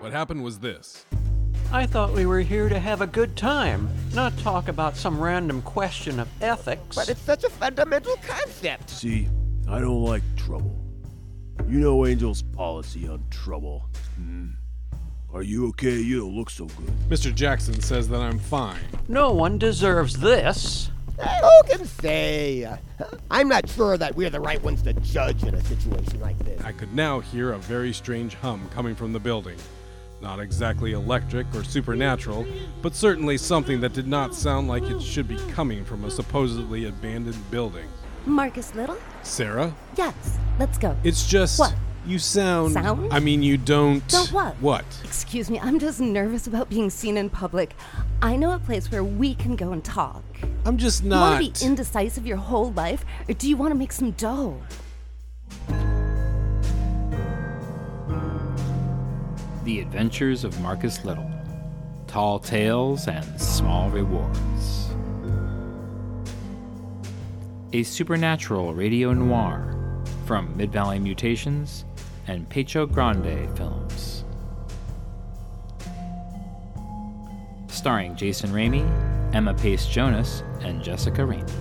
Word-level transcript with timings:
What 0.00 0.12
happened 0.12 0.42
was 0.44 0.60
this. 0.60 1.04
I 1.72 1.84
thought 1.86 2.12
we 2.14 2.24
were 2.24 2.40
here 2.40 2.68
to 2.68 2.78
have 2.78 3.00
a 3.02 3.06
good 3.06 3.36
time, 3.36 3.90
not 4.14 4.36
talk 4.38 4.68
about 4.68 4.96
some 4.96 5.20
random 5.20 5.60
question 5.62 6.18
of 6.18 6.28
ethics. 6.40 6.96
But 6.96 7.08
it's 7.08 7.20
such 7.20 7.44
a 7.44 7.50
fundamental 7.50 8.16
concept. 8.26 8.88
See, 8.90 9.28
I 9.68 9.80
don't 9.80 10.02
like 10.04 10.22
trouble. 10.36 10.74
You 11.68 11.80
know 11.80 12.04
Angel's 12.06 12.42
policy 12.42 13.06
on 13.08 13.22
trouble. 13.28 13.84
Hmm. 14.16 14.50
Are 15.34 15.42
you 15.42 15.68
okay? 15.70 15.96
You 15.98 16.20
don't 16.20 16.34
look 16.34 16.48
so 16.48 16.64
good. 16.66 16.88
Mr. 17.10 17.34
Jackson 17.34 17.78
says 17.80 18.08
that 18.08 18.20
I'm 18.20 18.38
fine. 18.38 18.80
no 19.08 19.32
one 19.32 19.58
deserves 19.58 20.14
this. 20.18 20.90
Who 21.18 21.68
can 21.68 21.84
say? 21.84 22.72
I'm 23.30 23.48
not 23.48 23.68
sure 23.68 23.98
that 23.98 24.14
we're 24.14 24.30
the 24.30 24.40
right 24.40 24.62
ones 24.62 24.82
to 24.82 24.92
judge 24.94 25.42
in 25.42 25.54
a 25.54 25.64
situation 25.64 26.20
like 26.20 26.38
this. 26.44 26.62
I 26.64 26.70
could 26.72 26.94
now 26.94 27.18
hear 27.20 27.52
a 27.52 27.58
very 27.58 27.92
strange 27.92 28.34
hum 28.36 28.70
coming 28.72 28.94
from 28.94 29.12
the 29.12 29.18
building. 29.18 29.58
Not 30.20 30.40
exactly 30.40 30.92
electric 30.92 31.46
or 31.54 31.62
supernatural, 31.62 32.44
but 32.82 32.94
certainly 32.94 33.38
something 33.38 33.80
that 33.82 33.92
did 33.92 34.08
not 34.08 34.34
sound 34.34 34.66
like 34.66 34.82
it 34.84 35.00
should 35.00 35.28
be 35.28 35.36
coming 35.52 35.84
from 35.84 36.04
a 36.04 36.10
supposedly 36.10 36.86
abandoned 36.86 37.50
building. 37.50 37.86
Marcus 38.26 38.74
Little? 38.74 38.98
Sarah, 39.22 39.74
Yes, 39.96 40.14
let's 40.58 40.76
go. 40.76 40.96
it's 41.04 41.26
just 41.26 41.60
What? 41.60 41.72
you 42.04 42.18
sound. 42.18 42.72
Sound? 42.72 43.12
I 43.12 43.20
mean, 43.20 43.42
you 43.44 43.56
don't. 43.56 44.06
Don't 44.08 44.32
what? 44.32 44.54
What? 44.60 44.84
Excuse 45.04 45.50
me, 45.50 45.60
I'm 45.60 45.78
just 45.78 46.00
nervous 46.00 46.46
about 46.48 46.68
being 46.68 46.90
seen 46.90 47.16
in 47.16 47.30
public. 47.30 47.74
I 48.20 48.34
know 48.36 48.52
a 48.52 48.58
place 48.58 48.90
where 48.90 49.04
we 49.04 49.34
can 49.36 49.54
go 49.54 49.72
and 49.72 49.84
talk. 49.84 50.24
I'm 50.66 50.78
just 50.78 51.04
not. 51.04 51.16
You 51.16 51.20
want 51.46 51.54
to 51.54 51.60
be 51.62 51.66
indecisive 51.66 52.26
your 52.26 52.38
whole 52.38 52.72
life, 52.72 53.04
or 53.28 53.34
do 53.34 53.48
you 53.48 53.56
want 53.56 53.70
to 53.70 53.78
make 53.78 53.92
some 53.92 54.10
dough? 54.12 54.60
The 59.68 59.80
Adventures 59.80 60.44
of 60.44 60.58
Marcus 60.62 61.04
Little. 61.04 61.30
Tall 62.06 62.38
tales 62.38 63.06
and 63.06 63.38
small 63.38 63.90
rewards. 63.90 64.94
A 67.74 67.82
supernatural 67.82 68.72
radio 68.72 69.12
noir 69.12 69.76
from 70.24 70.56
Mid 70.56 70.72
Valley 70.72 70.98
Mutations 70.98 71.84
and 72.26 72.48
Pecho 72.48 72.90
Grande 72.90 73.54
Films. 73.58 74.24
Starring 77.66 78.16
Jason 78.16 78.48
Ramey, 78.52 78.88
Emma 79.34 79.52
Pace 79.52 79.84
Jonas, 79.84 80.42
and 80.62 80.82
Jessica 80.82 81.20
Ramey. 81.20 81.52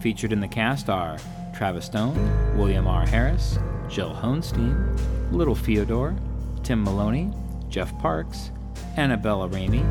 Featured 0.00 0.32
in 0.32 0.40
the 0.40 0.48
cast 0.48 0.88
are 0.88 1.18
Travis 1.54 1.84
Stone, 1.84 2.56
William 2.56 2.86
R. 2.86 3.06
Harris, 3.06 3.58
Jill 3.90 4.14
Honstein, 4.14 5.19
Little 5.32 5.54
Theodore, 5.54 6.16
Tim 6.62 6.82
Maloney, 6.82 7.32
Jeff 7.68 7.96
Parks, 7.98 8.50
Annabella 8.96 9.48
Ramey, 9.48 9.84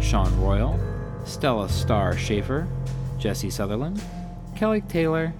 Sean 0.00 0.34
Royal, 0.40 0.78
Stella 1.24 1.68
Starr 1.68 2.16
Schaefer, 2.16 2.68
Jesse 3.18 3.50
Sutherland, 3.50 4.02
Kelly 4.54 4.82
Taylor, 4.82 5.32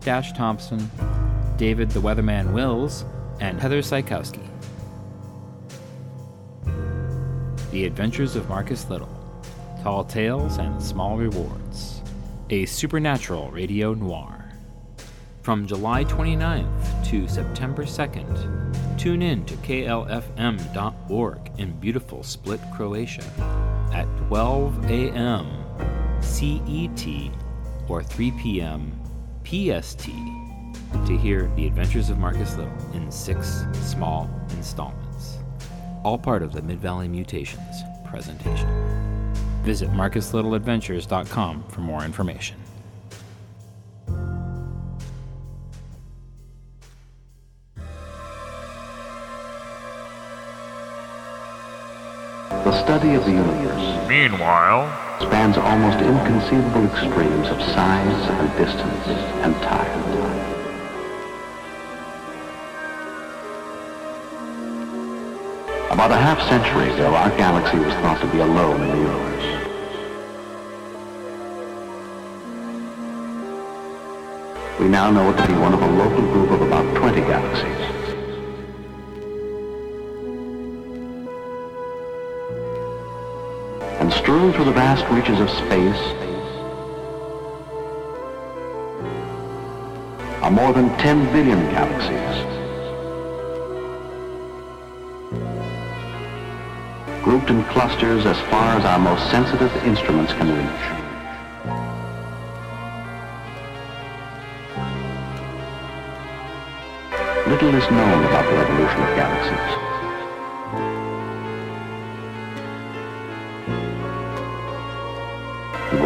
Dash 0.00 0.32
Thompson, 0.32 0.90
David 1.56 1.90
the 1.90 2.00
Weatherman 2.00 2.52
Wills, 2.52 3.04
and 3.40 3.60
Heather 3.60 3.80
Sykowski. 3.80 4.46
The 7.70 7.84
Adventures 7.84 8.36
of 8.36 8.48
Marcus 8.48 8.88
Little 8.90 9.08
Tall 9.82 10.04
Tales 10.04 10.58
and 10.58 10.82
Small 10.82 11.16
Rewards. 11.16 12.02
A 12.50 12.66
supernatural 12.66 13.50
radio 13.50 13.94
noir. 13.94 14.37
From 15.48 15.66
July 15.66 16.04
29th 16.04 17.06
to 17.06 17.26
September 17.26 17.84
2nd, 17.84 18.98
tune 18.98 19.22
in 19.22 19.46
to 19.46 19.54
klfm.org 19.54 21.50
in 21.56 21.72
beautiful 21.80 22.22
Split, 22.22 22.60
Croatia 22.74 23.24
at 23.94 24.06
12 24.26 24.90
a.m. 24.90 25.46
CET 26.20 27.06
or 27.88 28.02
3 28.02 28.30
p.m. 28.32 28.92
PST 29.46 30.10
to 31.06 31.16
hear 31.16 31.50
The 31.56 31.66
Adventures 31.66 32.10
of 32.10 32.18
Marcus 32.18 32.58
Little 32.58 32.92
in 32.92 33.10
six 33.10 33.64
small 33.72 34.28
installments. 34.50 35.38
All 36.04 36.18
part 36.18 36.42
of 36.42 36.52
the 36.52 36.60
Mid 36.60 36.78
Valley 36.78 37.08
Mutations 37.08 37.84
presentation. 38.04 38.68
Visit 39.62 39.88
MarcusLittleAdventures.com 39.92 41.64
for 41.70 41.80
more 41.80 42.04
information. 42.04 42.58
Meanwhile, 54.08 54.88
spans 55.20 55.58
almost 55.58 55.98
inconceivable 55.98 56.86
extremes 56.86 57.48
of 57.48 57.60
size 57.60 58.28
and 58.30 58.56
distance 58.56 59.06
and 59.44 59.54
time. 59.56 60.08
About 65.90 66.10
a 66.10 66.16
half 66.16 66.40
century 66.48 66.90
ago, 66.94 67.14
our 67.14 67.28
galaxy 67.36 67.78
was 67.78 67.92
thought 67.96 68.18
to 68.22 68.26
be 68.28 68.38
alone 68.38 68.80
in 68.80 68.88
the 68.88 68.96
universe. 68.96 69.44
We 74.80 74.88
now 74.88 75.10
know 75.10 75.30
it 75.32 75.36
to 75.36 75.46
be 75.46 75.52
one 75.52 75.74
of 75.74 75.82
a 75.82 75.86
local 75.86 76.22
group 76.32 76.50
of 76.52 76.62
about 76.62 76.96
20 76.96 77.20
galaxies. 77.20 77.87
Through 84.58 84.64
the 84.64 84.72
vast 84.72 85.08
reaches 85.12 85.38
of 85.38 85.48
space 85.48 86.02
are 90.42 90.50
more 90.50 90.72
than 90.72 90.88
10 90.98 91.32
billion 91.32 91.60
galaxies. 91.70 92.42
Grouped 97.22 97.50
in 97.50 97.62
clusters 97.66 98.26
as 98.26 98.36
far 98.50 98.76
as 98.76 98.84
our 98.84 98.98
most 98.98 99.30
sensitive 99.30 99.72
instruments 99.84 100.32
can 100.32 100.48
reach. 100.48 100.84
Little 107.46 107.74
is 107.76 107.88
known 107.92 108.24
about 108.24 108.44
the 108.50 108.56
evolution 108.56 109.02
of 109.04 109.14
galaxies. 109.14 109.97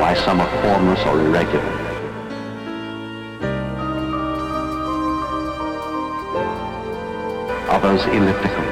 Why 0.03 0.15
some 0.15 0.41
are 0.41 0.63
formless 0.63 0.99
or 1.07 1.21
irregular. 1.21 1.63
Others 7.71 8.03
elliptical. 8.07 8.65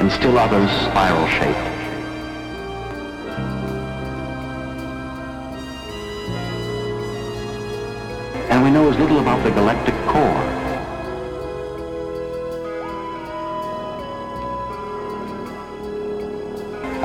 And 0.00 0.10
still 0.10 0.36
others 0.36 0.72
spiral 0.88 1.28
shaped. 1.28 1.58
And 8.50 8.64
we 8.64 8.70
know 8.72 8.90
as 8.90 8.98
little 8.98 9.20
about 9.20 9.44
the 9.44 9.52
galactic 9.52 9.94
core 10.06 10.55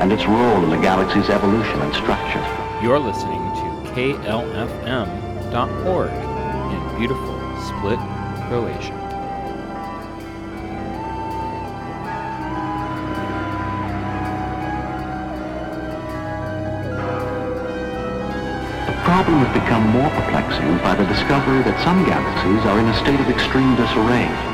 and 0.02 0.10
its 0.12 0.26
role 0.26 0.64
in 0.64 0.70
the 0.70 0.76
galaxy's 0.78 1.30
evolution 1.30 1.80
and 1.80 1.94
structure. 1.94 2.42
You're 2.82 2.98
listening 2.98 3.38
to 3.38 3.62
KLFM.org 3.94 5.30
in 6.74 6.98
beautiful 6.98 7.38
Split, 7.62 8.00
Croatia. 8.48 8.98
The 18.88 18.96
problem 19.06 19.38
has 19.38 19.54
become 19.54 19.86
more 19.90 20.10
perplexing 20.10 20.78
by 20.78 20.96
the 20.96 21.06
discovery 21.06 21.62
that 21.62 21.78
some 21.84 22.04
galaxies 22.06 22.66
are 22.66 22.80
in 22.80 22.88
a 22.88 22.94
state 22.98 23.20
of 23.20 23.30
extreme 23.30 23.76
disarray. 23.76 24.51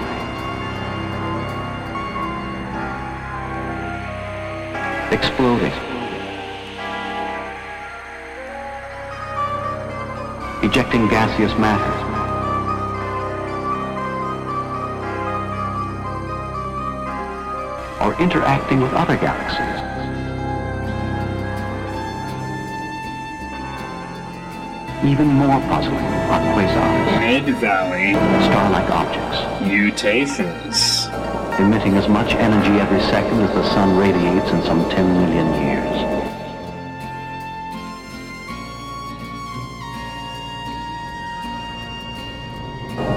Exploding. 5.10 5.72
Ejecting 10.62 11.08
gaseous 11.08 11.56
matter. 11.58 11.94
Or 18.04 18.20
interacting 18.20 18.80
with 18.80 18.92
other 18.92 19.16
galaxies. 19.16 19.88
even 25.08 25.28
more 25.28 25.60
puzzling 25.60 25.96
are 25.96 26.40
quasars, 26.52 27.20
Mid-Valley 27.20 28.14
star-like 28.44 28.90
objects, 28.90 29.62
mutations. 29.62 30.97
Emitting 31.58 31.96
as 31.96 32.08
much 32.08 32.34
energy 32.34 32.78
every 32.80 33.00
second 33.00 33.40
as 33.40 33.50
the 33.50 33.64
sun 33.74 33.96
radiates 33.96 34.50
in 34.50 34.62
some 34.62 34.88
10 34.90 35.12
million 35.12 35.46
years. 35.62 35.98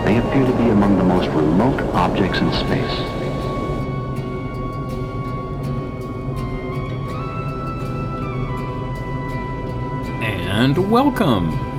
They 0.05 0.17
appear 0.17 0.45
to 0.45 0.57
be 0.57 0.69
among 0.69 0.97
the 0.97 1.03
most 1.03 1.29
remote 1.29 1.81
objects 1.93 2.39
in 2.39 2.51
space. 2.53 2.99
And 10.21 10.89
welcome 10.91 11.70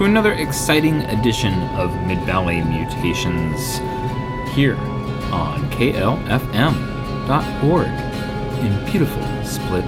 to 0.00 0.06
another 0.06 0.32
exciting 0.32 1.02
edition 1.02 1.52
of 1.76 1.94
Mid 2.06 2.18
Valley 2.20 2.62
Mutations 2.62 3.76
here 4.54 4.74
on 5.30 5.60
KLFM.org 5.72 6.16
in 8.64 8.84
beautiful 8.90 9.22
Split, 9.44 9.84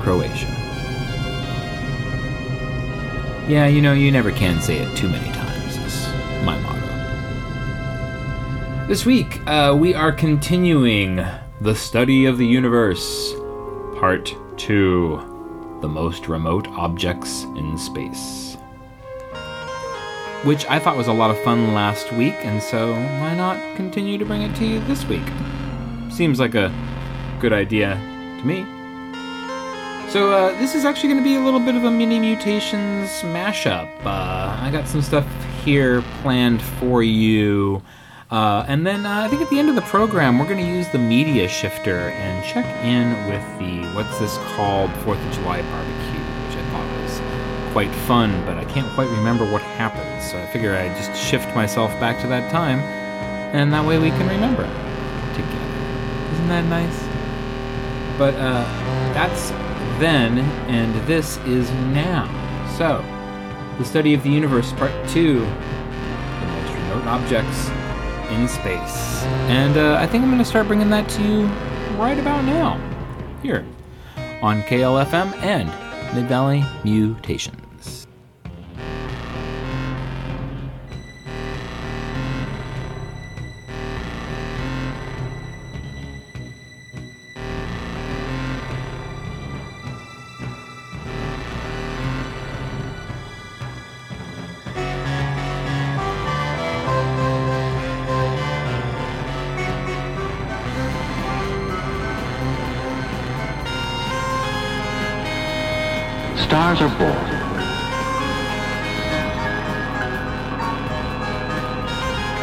Croatia. 0.00 0.46
Yeah, 3.46 3.66
you 3.66 3.82
know, 3.82 3.92
you 3.92 4.10
never 4.10 4.30
can 4.32 4.62
say 4.62 4.78
it 4.78 4.96
too 4.96 5.10
many 5.10 5.30
times, 5.30 5.76
is 5.76 6.06
my 6.42 6.58
motto. 6.60 6.80
This 8.88 9.04
week, 9.04 9.46
uh, 9.46 9.76
we 9.78 9.92
are 9.92 10.10
continuing 10.10 11.22
the 11.60 11.74
study 11.74 12.24
of 12.24 12.38
the 12.38 12.46
universe, 12.46 13.34
part 14.00 14.34
two 14.56 15.18
the 15.82 15.88
most 15.88 16.28
remote 16.28 16.66
objects 16.68 17.42
in 17.56 17.76
space. 17.76 18.49
Which 20.44 20.64
I 20.66 20.78
thought 20.78 20.96
was 20.96 21.06
a 21.06 21.12
lot 21.12 21.30
of 21.30 21.38
fun 21.40 21.74
last 21.74 22.12
week, 22.12 22.34
and 22.38 22.62
so 22.62 22.94
why 22.94 23.34
not 23.34 23.76
continue 23.76 24.16
to 24.16 24.24
bring 24.24 24.40
it 24.40 24.56
to 24.56 24.64
you 24.64 24.80
this 24.80 25.04
week? 25.04 25.26
Seems 26.10 26.40
like 26.40 26.54
a 26.54 26.72
good 27.40 27.52
idea 27.52 27.94
to 28.40 28.46
me. 28.46 28.64
So, 30.10 30.32
uh, 30.32 30.58
this 30.58 30.74
is 30.74 30.84
actually 30.84 31.10
going 31.10 31.22
to 31.22 31.28
be 31.28 31.36
a 31.36 31.40
little 31.40 31.60
bit 31.60 31.74
of 31.74 31.84
a 31.84 31.90
mini 31.90 32.18
mutations 32.18 33.10
mashup. 33.22 33.88
Uh, 34.04 34.56
I 34.60 34.70
got 34.72 34.88
some 34.88 35.02
stuff 35.02 35.26
here 35.62 36.02
planned 36.22 36.62
for 36.62 37.02
you. 37.02 37.82
Uh, 38.30 38.64
and 38.66 38.86
then 38.86 39.04
uh, 39.06 39.22
I 39.24 39.28
think 39.28 39.42
at 39.42 39.50
the 39.50 39.58
end 39.58 39.68
of 39.68 39.74
the 39.74 39.82
program, 39.82 40.38
we're 40.38 40.48
going 40.48 40.64
to 40.64 40.72
use 40.72 40.88
the 40.88 40.98
media 40.98 41.48
shifter 41.48 42.08
and 42.10 42.44
check 42.44 42.64
in 42.82 43.10
with 43.28 43.42
the 43.58 43.86
what's 43.94 44.18
this 44.18 44.36
called 44.54 44.90
Fourth 45.04 45.18
of 45.24 45.32
July 45.34 45.62
barbecue, 45.62 45.99
quite 47.72 47.90
fun, 48.06 48.44
but 48.44 48.56
I 48.56 48.64
can't 48.64 48.92
quite 48.94 49.08
remember 49.08 49.50
what 49.50 49.62
happened. 49.62 50.22
So 50.22 50.38
I 50.38 50.46
figure 50.46 50.74
I'd 50.74 50.96
just 50.96 51.14
shift 51.20 51.54
myself 51.54 51.90
back 52.00 52.20
to 52.20 52.26
that 52.28 52.50
time, 52.50 52.80
and 53.54 53.72
that 53.72 53.84
way 53.84 53.98
we 53.98 54.10
can 54.10 54.28
remember 54.28 54.64
together. 55.34 56.34
Isn't 56.34 56.48
that 56.48 56.64
nice? 56.66 56.98
But 58.18 58.34
uh, 58.34 58.64
that's 59.14 59.50
then, 60.00 60.38
and 60.68 60.94
this 61.06 61.36
is 61.38 61.70
now. 61.92 62.26
So, 62.76 63.04
the 63.78 63.84
study 63.84 64.14
of 64.14 64.22
the 64.22 64.30
universe, 64.30 64.72
part 64.72 64.92
two, 65.08 65.40
the 65.40 66.46
most 66.46 66.74
remote 66.74 67.06
objects 67.06 67.68
in 68.30 68.48
space. 68.48 69.22
And 69.48 69.76
uh, 69.76 69.96
I 69.98 70.06
think 70.06 70.22
I'm 70.22 70.30
going 70.30 70.38
to 70.38 70.44
start 70.44 70.66
bringing 70.66 70.90
that 70.90 71.08
to 71.10 71.22
you 71.22 71.46
right 71.96 72.18
about 72.18 72.44
now, 72.44 72.80
here 73.42 73.66
on 74.42 74.62
KLFM 74.62 75.34
and 75.42 75.68
Mid 76.14 76.26
Valley 76.26 76.64
Mutations. 76.82 77.59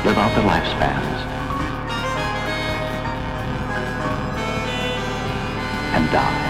Live 0.05 0.17
out 0.19 0.31
their 0.35 0.43
lifespans. 0.43 1.19
And 5.95 6.11
die. 6.11 6.43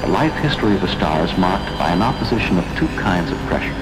The 0.00 0.08
life 0.08 0.32
history 0.36 0.74
of 0.74 0.82
a 0.82 0.88
star 0.88 1.26
is 1.26 1.36
marked 1.36 1.78
by 1.78 1.90
an 1.90 2.00
opposition 2.00 2.56
of 2.56 2.64
two 2.78 2.88
kinds 2.96 3.30
of 3.30 3.36
pressure. 3.40 3.74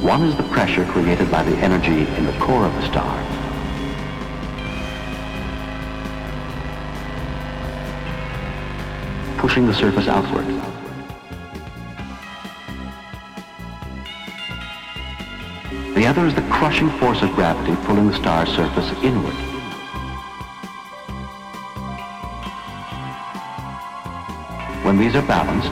One 0.00 0.22
is 0.22 0.34
the 0.34 0.44
pressure 0.44 0.86
created 0.86 1.30
by 1.30 1.42
the 1.42 1.56
energy 1.56 2.06
in 2.16 2.24
the 2.24 2.32
core 2.38 2.64
of 2.64 2.74
the 2.74 2.86
star. 2.86 3.33
Pushing 9.54 9.68
the 9.68 9.74
surface 9.74 10.08
outward. 10.08 10.46
The 15.94 16.06
other 16.08 16.26
is 16.26 16.34
the 16.34 16.42
crushing 16.50 16.90
force 16.98 17.22
of 17.22 17.30
gravity 17.36 17.76
pulling 17.86 18.08
the 18.08 18.16
star's 18.16 18.48
surface 18.48 18.90
inward. 19.04 19.32
When 24.82 24.98
these 24.98 25.14
are 25.14 25.22
balanced, 25.22 25.70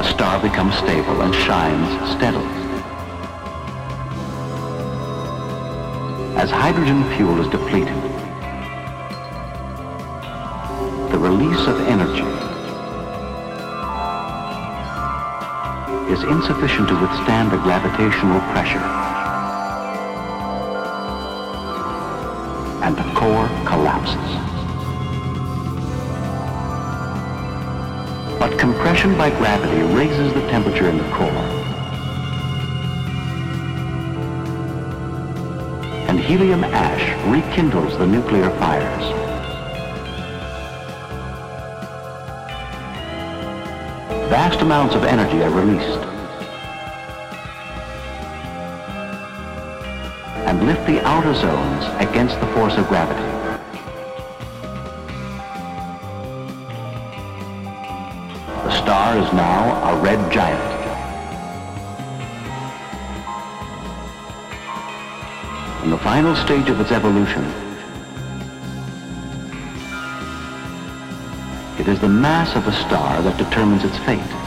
a 0.00 0.12
star 0.12 0.42
becomes 0.42 0.74
stable 0.78 1.22
and 1.22 1.32
shines 1.32 2.16
steadily. 2.16 2.44
As 6.34 6.50
hydrogen 6.50 7.04
fuel 7.16 7.40
is 7.40 7.46
depleted, 7.50 8.15
insufficient 16.28 16.88
to 16.88 17.00
withstand 17.00 17.52
the 17.52 17.56
gravitational 17.58 18.40
pressure. 18.50 18.82
And 22.82 22.96
the 22.96 23.04
core 23.14 23.48
collapses. 23.64 24.30
But 28.40 28.58
compression 28.58 29.16
by 29.16 29.30
gravity 29.30 29.82
raises 29.94 30.32
the 30.34 30.40
temperature 30.48 30.88
in 30.88 30.98
the 30.98 31.08
core. 31.10 31.28
And 36.08 36.18
helium 36.18 36.64
ash 36.64 37.04
rekindles 37.26 37.96
the 37.98 38.06
nuclear 38.06 38.50
fires. 38.58 39.26
Vast 44.28 44.60
amounts 44.60 44.96
of 44.96 45.04
energy 45.04 45.40
are 45.42 45.50
released. 45.50 46.15
Lift 50.66 50.84
the 50.84 51.00
outer 51.06 51.32
zones 51.32 51.84
against 52.00 52.40
the 52.40 52.46
force 52.48 52.76
of 52.76 52.88
gravity. 52.88 53.22
The 58.64 58.82
star 58.82 59.16
is 59.16 59.32
now 59.32 59.92
a 59.92 60.02
red 60.02 60.18
giant. 60.32 60.74
In 65.84 65.90
the 65.90 65.98
final 65.98 66.34
stage 66.34 66.68
of 66.68 66.80
its 66.80 66.90
evolution, 66.90 67.44
it 71.78 71.86
is 71.86 72.00
the 72.00 72.08
mass 72.08 72.56
of 72.56 72.66
a 72.66 72.72
star 72.72 73.22
that 73.22 73.36
determines 73.38 73.84
its 73.84 73.98
fate. 73.98 74.45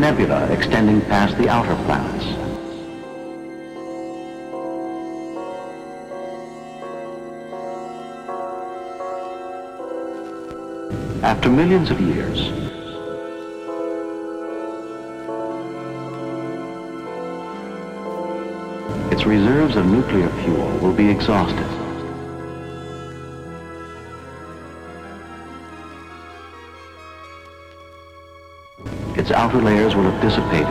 Nebula 0.00 0.50
extending 0.50 1.02
past 1.02 1.36
the 1.36 1.46
outer 1.46 1.74
planets. 1.84 2.24
After 11.22 11.50
millions 11.50 11.90
of 11.90 12.00
years, 12.00 12.48
its 19.12 19.26
reserves 19.26 19.76
of 19.76 19.84
nuclear 19.84 20.30
fuel 20.42 20.70
will 20.78 20.94
be 20.94 21.10
exhausted. 21.10 21.89
Its 29.30 29.38
outer 29.38 29.62
layers 29.62 29.94
will 29.94 30.10
have 30.10 30.20
dissipated. 30.20 30.66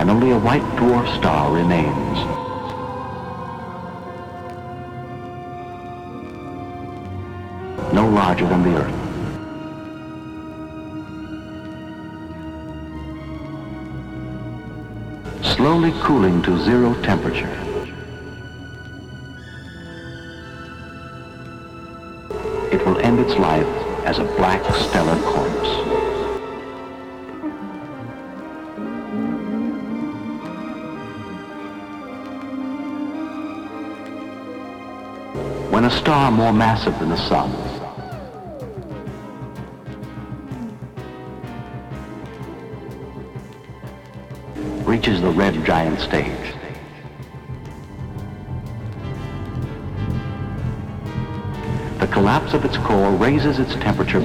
And 0.00 0.10
only 0.10 0.30
a 0.30 0.38
white 0.38 0.62
dwarf 0.78 1.06
star 1.18 1.52
remains. 1.52 2.18
No 7.92 8.08
larger 8.08 8.46
than 8.46 8.62
the 8.62 8.76
Earth. 8.78 8.94
Slowly 15.54 15.92
cooling 16.00 16.40
to 16.44 16.58
zero 16.64 16.94
temperature. 17.02 17.73
Will 22.84 22.98
end 22.98 23.18
its 23.18 23.34
life 23.34 23.66
as 24.04 24.18
a 24.18 24.24
black 24.36 24.62
stellar 24.74 25.18
corpse. 25.22 25.68
When 35.70 35.84
a 35.86 35.90
star 35.90 36.30
more 36.30 36.52
massive 36.52 36.98
than 36.98 37.08
the 37.08 37.16
sun 37.16 37.50
reaches 44.84 45.20
the 45.22 45.30
red 45.30 45.64
giant 45.64 46.00
stage, 46.00 46.54
collapse 52.14 52.54
of 52.54 52.64
its 52.64 52.76
core 52.76 53.10
raises 53.16 53.58
its 53.58 53.74
temperature 53.74 54.24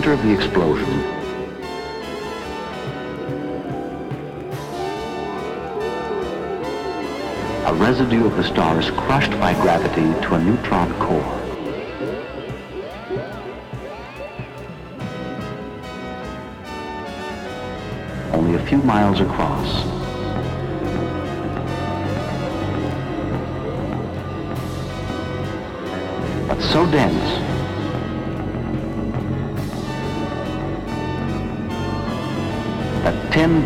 center 0.00 0.14
of 0.14 0.22
the 0.22 0.32
explosion, 0.32 0.88
a 7.66 7.74
residue 7.74 8.24
of 8.24 8.34
the 8.38 8.42
star 8.42 8.80
is 8.80 8.90
crushed 8.92 9.32
by 9.32 9.52
gravity 9.60 10.00
to 10.22 10.36
a 10.36 10.42
neutron 10.42 10.90
core. 10.94 11.20
Only 18.32 18.54
a 18.54 18.66
few 18.66 18.78
miles 18.78 19.20
across. 19.20 19.89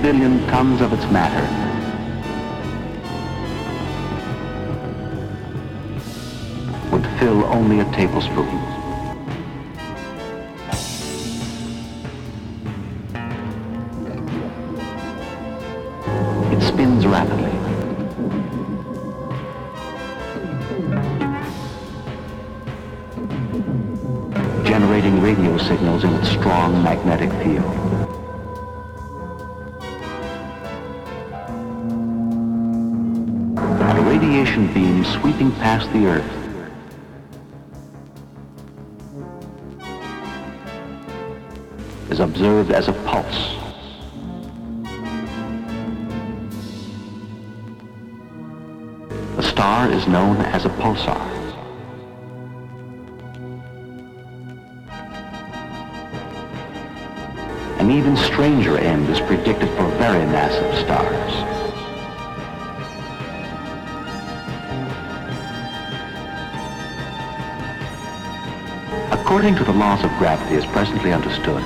Billion 0.04 0.38
tons 0.48 0.82
of 0.82 0.92
its 0.92 1.06
matter 1.06 1.40
would 6.92 7.06
fill 7.18 7.42
only 7.44 7.80
a 7.80 7.84
tablespoon. 7.92 8.46
It 16.52 16.60
spins 16.60 17.06
rapidly. 17.06 17.52
generating 24.68 25.22
radio 25.22 25.56
signals 25.56 26.04
in 26.04 26.12
its 26.14 26.28
strong 26.28 26.82
magnetic 26.82 27.30
field. 27.42 28.03
Sweeping 35.04 35.52
past 35.52 35.92
the 35.92 36.06
Earth. 36.06 36.44
is 42.14 42.20
observed 42.20 42.70
as 42.70 42.86
a 42.86 42.92
pulse. 42.92 43.56
The 49.34 49.42
star 49.42 49.90
is 49.90 50.06
known 50.06 50.36
as 50.36 50.64
a 50.64 50.68
pulsar. 50.68 51.34
An 57.80 57.90
even 57.90 58.16
stranger 58.16 58.78
end 58.78 59.08
is 59.08 59.20
predicted 59.20 59.68
for 59.70 59.88
very 59.98 60.24
massive 60.26 60.72
stars. 60.84 61.63
According 69.34 69.56
to 69.56 69.64
the 69.64 69.72
laws 69.72 70.04
of 70.04 70.12
gravity 70.12 70.54
as 70.54 70.64
presently 70.66 71.12
understood, 71.12 71.60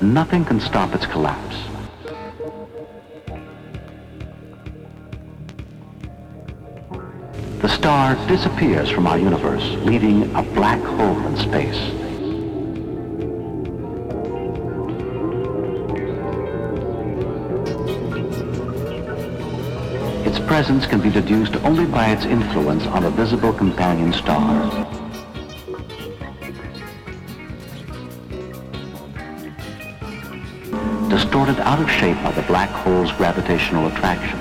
nothing 0.00 0.42
can 0.46 0.60
stop 0.60 0.94
its 0.94 1.04
collapse. 1.04 1.58
The 7.60 7.68
star 7.68 8.14
disappears 8.26 8.88
from 8.88 9.06
our 9.06 9.18
universe, 9.18 9.64
leaving 9.84 10.34
a 10.34 10.42
black 10.54 10.80
hole 10.80 11.26
in 11.26 11.36
space. 11.36 12.03
Presence 20.46 20.86
can 20.86 21.00
be 21.00 21.10
deduced 21.10 21.56
only 21.64 21.86
by 21.86 22.10
its 22.10 22.24
influence 22.24 22.86
on 22.86 23.04
a 23.04 23.10
visible 23.10 23.52
companion 23.52 24.12
star. 24.12 25.04
distorted 31.14 31.60
out 31.60 31.80
of 31.80 31.88
shape 31.88 32.16
by 32.24 32.32
the 32.32 32.42
black 32.42 32.68
hole's 32.70 33.12
gravitational 33.12 33.86
attraction. 33.86 34.38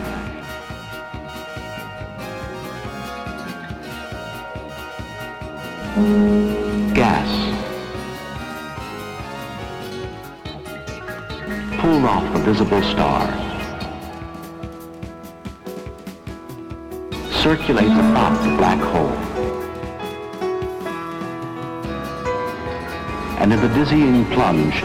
Gas. 6.95 7.29
Pulled 11.79 12.05
off 12.05 12.33
the 12.33 12.39
visible 12.39 12.81
star. 12.81 13.42
Circulates 17.53 17.91
about 17.91 18.33
the 18.41 18.57
black 18.57 18.79
hole. 18.79 19.11
And 23.37 23.53
in 23.53 23.61
the 23.61 23.67
dizzying 23.75 24.25
plunge, 24.31 24.81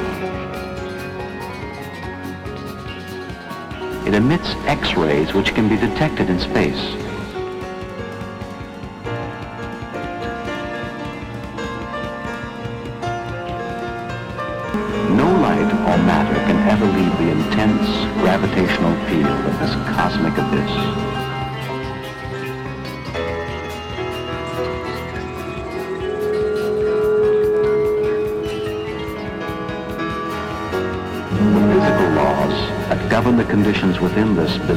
It 4.07 4.13
emits 4.13 4.51
X-rays 4.67 5.33
which 5.33 5.55
can 5.55 5.71
be 5.71 5.77
detected 5.77 6.29
in 6.29 6.39
space. 6.39 7.08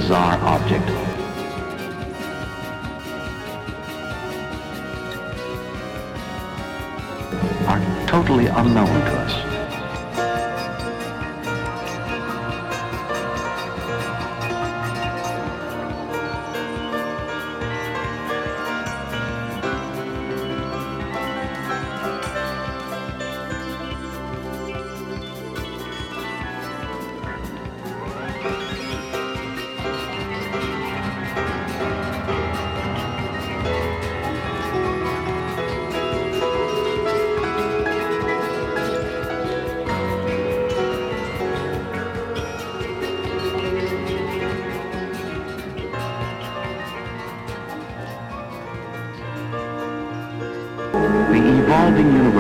Bizarre 0.02 0.40
object. 0.42 0.90
are 7.68 8.08
totally 8.08 8.48
unknown 8.48 8.88
to 8.88 9.14
us. 9.16 9.21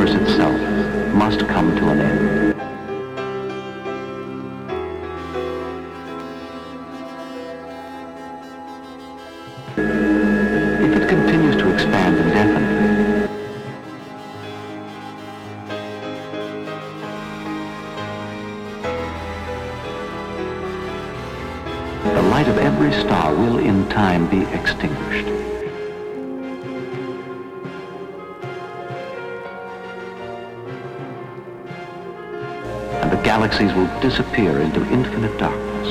universe 0.02 0.30
itself 0.30 1.14
must 1.14 1.40
come 1.48 1.76
to 1.76 1.90
an 1.90 2.00
end. 2.00 2.52
the 22.04 22.22
light 22.30 22.48
of 22.48 22.58
every 22.58 22.92
star 22.92 23.34
will 23.34 23.60
in 23.60 23.88
time 23.90 24.28
be 24.30 24.42
extinct. 24.54 25.01
Galaxies 33.52 33.74
will 33.76 34.00
disappear 34.00 34.62
into 34.62 34.82
infinite 34.92 35.38
darkness. 35.38 35.88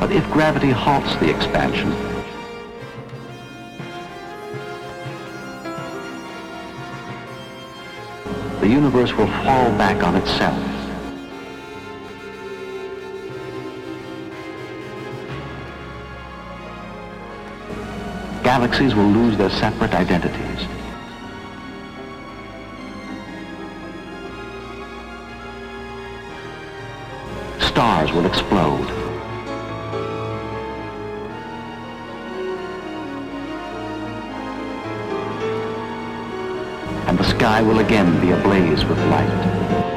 But 0.00 0.12
if 0.12 0.28
gravity 0.30 0.70
halts 0.70 1.16
the 1.16 1.30
expansion, 1.30 1.90
the 8.60 8.68
universe 8.68 9.12
will 9.14 9.28
fall 9.44 9.70
back 9.78 10.02
on 10.02 10.16
itself. 10.16 10.73
Galaxies 18.56 18.94
will 18.94 19.08
lose 19.08 19.36
their 19.36 19.50
separate 19.50 19.92
identities. 19.94 20.60
Stars 27.58 28.12
will 28.12 28.26
explode. 28.26 28.88
And 37.08 37.18
the 37.18 37.24
sky 37.24 37.60
will 37.60 37.80
again 37.80 38.20
be 38.20 38.30
ablaze 38.30 38.84
with 38.84 38.98
light. 39.08 39.93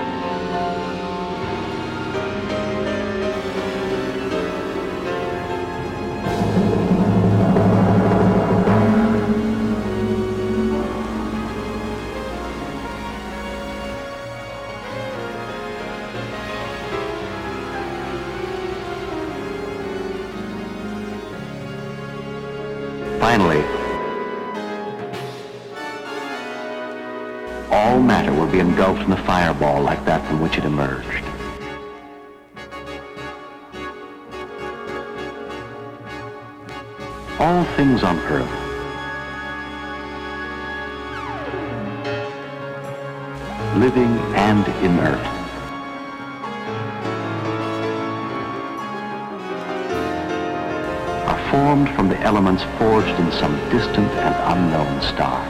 Elements 52.57 52.79
forged 52.79 53.19
in 53.19 53.31
some 53.39 53.55
distant 53.69 54.11
and 54.11 54.35
unknown 54.57 55.01
star. 55.01 55.43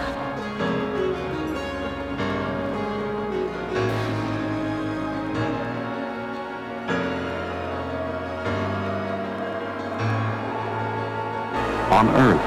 On 11.91 12.09
Earth, 12.09 12.41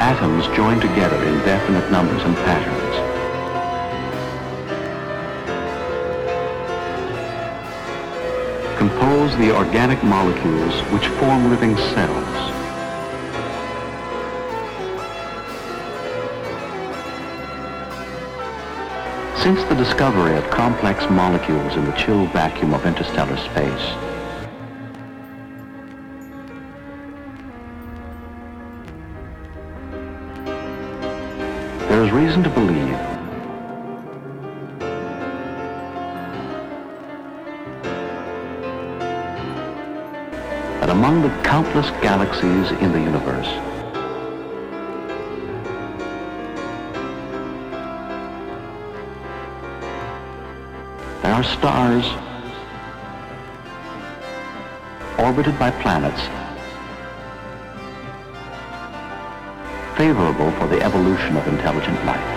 atoms 0.00 0.46
join 0.56 0.80
together 0.80 1.22
in 1.24 1.38
definite 1.44 1.90
numbers 1.90 2.22
and 2.22 2.34
patterns. 2.36 2.79
Compose 8.80 9.36
the 9.36 9.54
organic 9.54 10.02
molecules 10.02 10.80
which 10.90 11.06
form 11.18 11.50
living 11.50 11.76
cells. 11.76 12.36
Since 19.42 19.62
the 19.64 19.74
discovery 19.74 20.34
of 20.34 20.48
complex 20.48 21.04
molecules 21.10 21.76
in 21.76 21.84
the 21.84 21.92
chill 21.92 22.24
vacuum 22.28 22.72
of 22.72 22.86
interstellar 22.86 23.36
space, 23.36 23.86
there 31.90 32.02
is 32.02 32.10
reason 32.12 32.42
to 32.44 32.48
believe 32.48 32.89
countless 41.62 41.90
galaxies 42.00 42.70
in 42.80 42.90
the 42.90 42.98
universe, 42.98 43.46
there 51.22 51.34
are 51.34 51.44
stars 51.44 52.06
orbited 55.18 55.58
by 55.58 55.70
planets 55.82 56.22
favorable 59.98 60.50
for 60.52 60.66
the 60.68 60.82
evolution 60.82 61.36
of 61.36 61.46
intelligent 61.46 62.02
life. 62.06 62.36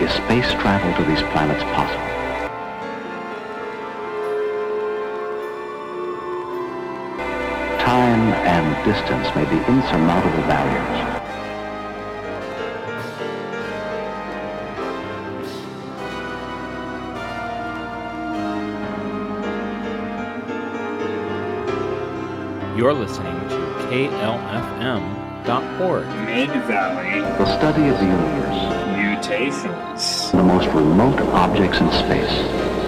Is 0.00 0.10
space 0.10 0.50
travel 0.54 0.94
to 0.94 1.04
these 1.04 1.22
planets 1.32 1.62
possible? 1.64 2.19
Time 7.90 8.32
and 8.46 8.66
distance 8.84 9.26
may 9.34 9.44
be 9.46 9.56
insurmountable 9.66 10.46
barriers. 10.46 10.98
You're 22.78 22.94
listening 22.94 23.34
to 23.48 23.56
KLFM.org. 23.90 25.26
Mid 26.26 26.50
Valley 26.68 27.20
The 27.22 27.46
study 27.58 27.88
of 27.88 27.98
the 27.98 28.04
universe, 28.06 28.86
mutations. 28.96 30.30
the 30.30 30.44
most 30.44 30.68
remote 30.68 31.18
objects 31.34 31.80
in 31.80 31.90
space, 31.90 32.79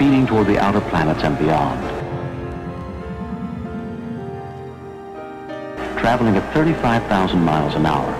speeding 0.00 0.26
toward 0.26 0.46
the 0.46 0.58
outer 0.58 0.80
planets 0.80 1.22
and 1.24 1.38
beyond. 1.38 1.78
Traveling 5.98 6.34
at 6.38 6.54
35,000 6.54 7.38
miles 7.38 7.74
an 7.74 7.84
hour. 7.84 8.10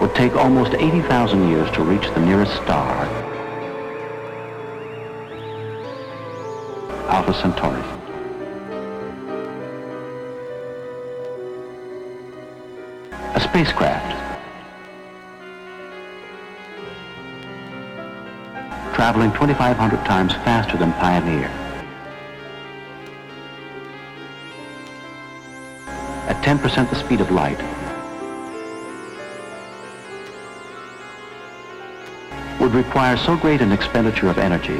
Would 0.00 0.14
take 0.14 0.36
almost 0.36 0.74
80,000 0.74 1.48
years 1.48 1.68
to 1.72 1.82
reach 1.82 2.08
the 2.14 2.20
nearest 2.20 2.54
star, 2.62 3.06
Alpha 7.08 7.34
Centauri. 7.34 7.82
A 13.34 13.40
spacecraft 13.40 14.23
traveling 19.04 19.30
2,500 19.32 20.02
times 20.06 20.32
faster 20.46 20.78
than 20.78 20.90
Pioneer. 20.94 21.48
At 26.26 26.42
10% 26.42 26.88
the 26.88 26.96
speed 26.96 27.20
of 27.20 27.30
light, 27.30 27.58
would 32.58 32.72
require 32.72 33.18
so 33.18 33.36
great 33.36 33.60
an 33.60 33.72
expenditure 33.72 34.30
of 34.30 34.38
energy 34.38 34.78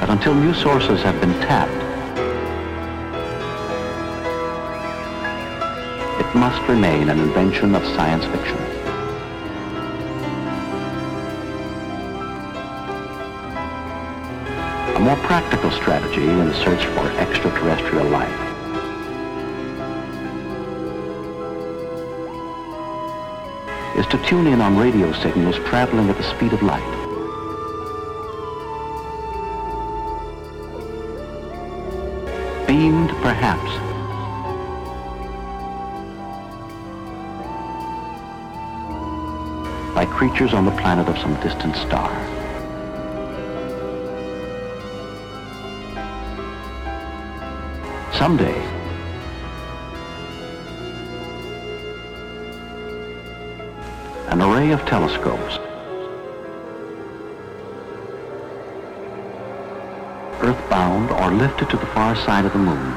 that 0.00 0.10
until 0.10 0.34
new 0.34 0.52
sources 0.54 1.00
have 1.02 1.20
been 1.20 1.34
tapped, 1.34 1.70
it 6.20 6.34
must 6.34 6.60
remain 6.68 7.10
an 7.10 7.20
invention 7.20 7.76
of 7.76 7.84
science 7.94 8.24
fiction. 8.24 8.77
A 14.98 15.00
more 15.00 15.16
practical 15.18 15.70
strategy 15.70 16.22
in 16.22 16.46
the 16.46 16.54
search 16.54 16.84
for 16.86 17.06
extraterrestrial 17.20 18.06
life. 18.06 18.28
is 23.96 24.06
to 24.06 24.18
tune 24.26 24.48
in 24.48 24.60
on 24.60 24.76
radio 24.76 25.12
signals 25.12 25.54
traveling 25.68 26.10
at 26.10 26.16
the 26.16 26.24
speed 26.24 26.52
of 26.52 26.62
light. 26.62 26.82
Beamed, 32.66 33.10
perhaps, 33.22 33.70
by 39.94 40.04
creatures 40.06 40.52
on 40.52 40.64
the 40.64 40.72
planet 40.72 41.08
of 41.08 41.16
some 41.18 41.34
distant 41.40 41.76
star. 41.76 42.37
Someday, 48.18 48.60
an 54.26 54.42
array 54.42 54.72
of 54.72 54.84
telescopes, 54.86 55.58
earthbound 60.42 61.12
or 61.12 61.30
lifted 61.30 61.70
to 61.70 61.76
the 61.76 61.86
far 61.86 62.16
side 62.16 62.44
of 62.44 62.52
the 62.52 62.58
moon, 62.58 62.92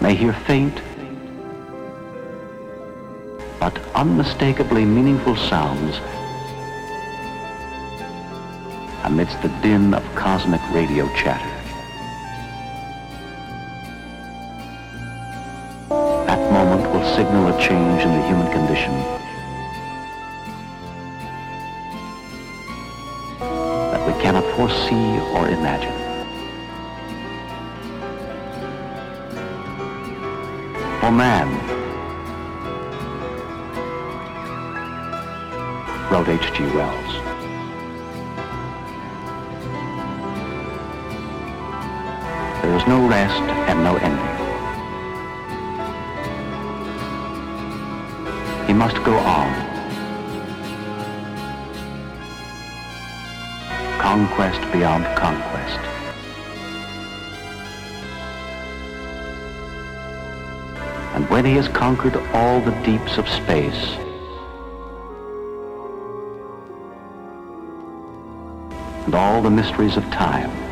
may 0.00 0.14
hear 0.14 0.32
faint 0.32 0.80
but 3.58 3.76
unmistakably 3.96 4.84
meaningful 4.84 5.34
sounds 5.34 5.98
amidst 9.14 9.40
the 9.42 9.48
din 9.62 9.94
of 9.94 10.02
cosmic 10.16 10.60
radio 10.72 11.06
chatter. 11.14 11.46
That 16.26 16.40
moment 16.50 16.82
will 16.92 17.06
signal 17.14 17.46
a 17.46 17.52
change 17.62 18.02
in 18.02 18.10
the 18.12 18.26
human 18.26 18.50
condition 18.50 18.92
that 23.92 24.04
we 24.04 24.20
cannot 24.20 24.42
foresee 24.56 25.10
or 25.36 25.48
imagine. 25.48 25.94
For 30.98 31.12
man, 31.12 31.48
wrote 36.10 36.28
H.G. 36.28 36.64
Wells, 36.74 37.23
no 42.86 43.08
rest 43.08 43.40
and 43.68 43.82
no 43.82 43.96
ending. 43.96 44.34
He 48.66 48.74
must 48.74 48.96
go 49.04 49.16
on. 49.16 49.52
Conquest 53.98 54.60
beyond 54.70 55.04
conquest. 55.16 55.80
And 61.14 61.28
when 61.30 61.46
he 61.46 61.54
has 61.54 61.68
conquered 61.68 62.16
all 62.34 62.60
the 62.60 62.72
deeps 62.82 63.16
of 63.16 63.26
space, 63.28 63.96
and 69.06 69.14
all 69.14 69.40
the 69.40 69.50
mysteries 69.50 69.96
of 69.96 70.04
time, 70.10 70.63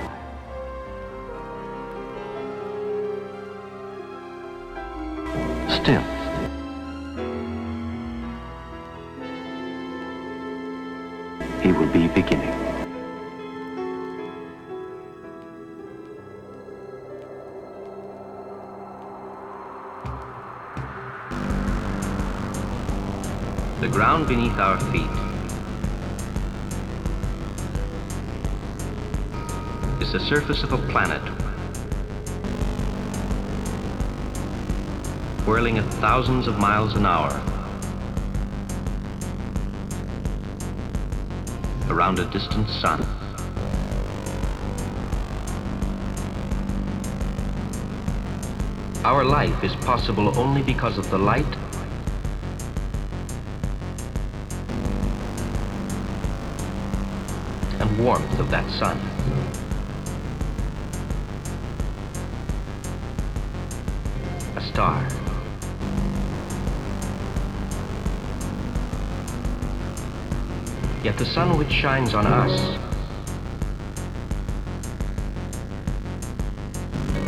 ground 24.13 24.29
beneath 24.29 24.59
our 24.59 24.79
feet 24.93 25.09
is 30.03 30.13
the 30.13 30.21
surface 30.21 30.63
of 30.63 30.75
a 30.75 30.79
planet 30.89 31.23
whirling 35.47 35.79
at 35.79 35.95
thousands 35.95 36.47
of 36.47 36.59
miles 36.59 36.95
an 36.95 37.07
hour 37.07 37.31
around 41.89 42.19
a 42.19 42.31
distant 42.33 42.69
sun. 42.69 43.01
Our 49.07 49.25
life 49.25 49.65
is 49.65 49.75
possible 49.77 50.39
only 50.39 50.63
because 50.63 50.99
of 50.99 51.09
the 51.09 51.17
light 51.17 51.72
warmth 57.99 58.39
of 58.39 58.51
that 58.51 58.69
sun. 58.71 58.99
A 64.57 64.61
star. 64.61 65.09
Yet 71.03 71.19
the 71.19 71.25
sun 71.25 71.59
which 71.59 71.73
shines 71.73 72.15
on 72.15 72.27
us 72.27 72.79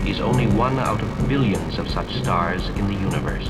is 0.06 0.20
only 0.20 0.46
one 0.46 0.78
out 0.78 1.00
of 1.00 1.28
billions 1.28 1.78
of 1.78 1.90
such 1.90 2.14
stars 2.22 2.68
in 2.68 2.86
the 2.86 2.94
universe. 2.94 3.48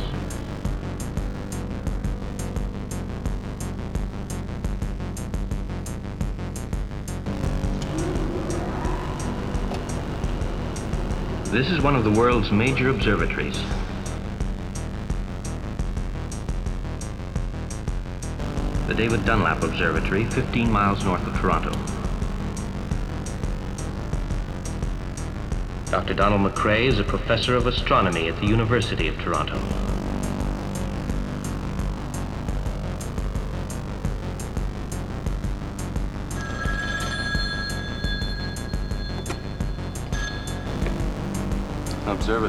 This 11.55 11.71
is 11.71 11.81
one 11.81 11.95
of 11.95 12.03
the 12.03 12.11
world's 12.11 12.51
major 12.51 12.88
observatories. 12.88 13.57
The 18.88 18.95
David 18.95 19.25
Dunlap 19.25 19.62
Observatory, 19.62 20.25
15 20.25 20.69
miles 20.69 21.05
north 21.05 21.25
of 21.25 21.40
Toronto. 21.40 21.71
Dr. 25.93 26.14
Donald 26.14 26.40
MacRae 26.40 26.88
is 26.88 26.99
a 26.99 27.05
professor 27.05 27.55
of 27.55 27.69
astronomy 27.69 28.27
at 28.27 28.40
the 28.40 28.47
University 28.47 29.07
of 29.07 29.17
Toronto. 29.19 29.93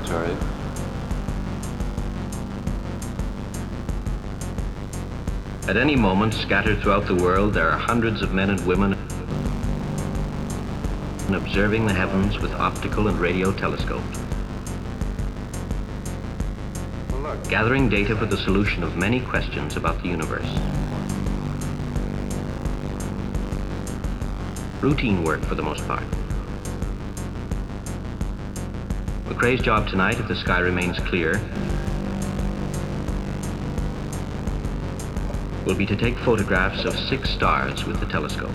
Observatory. 0.05 0.37
At 5.67 5.77
any 5.77 5.95
moment, 5.95 6.35
scattered 6.35 6.79
throughout 6.81 7.07
the 7.07 7.15
world, 7.15 7.55
there 7.55 7.69
are 7.69 7.77
hundreds 7.77 8.21
of 8.21 8.31
men 8.31 8.51
and 8.51 8.65
women 8.67 8.93
observing 11.33 11.87
the 11.87 11.93
heavens 11.93 12.37
with 12.39 12.53
optical 12.53 13.07
and 13.07 13.19
radio 13.19 13.51
telescopes. 13.51 14.19
Gathering 17.49 17.89
data 17.89 18.15
for 18.15 18.27
the 18.27 18.37
solution 18.37 18.83
of 18.83 18.95
many 18.95 19.19
questions 19.19 19.75
about 19.75 20.01
the 20.03 20.07
universe. 20.07 20.47
Routine 24.81 25.23
work 25.23 25.41
for 25.41 25.55
the 25.55 25.63
most 25.63 25.85
part. 25.87 26.03
MacRae's 29.27 29.59
job 29.59 29.87
tonight, 29.87 30.19
if 30.19 30.27
the 30.27 30.35
sky 30.35 30.59
remains 30.59 30.99
clear, 30.99 31.41
will 35.65 35.75
be 35.75 35.85
to 35.87 35.95
take 35.95 36.15
photographs 36.19 36.85
of 36.85 36.95
six 36.95 37.31
stars 37.31 37.85
with 37.85 37.99
the 37.99 38.05
telescope. 38.05 38.53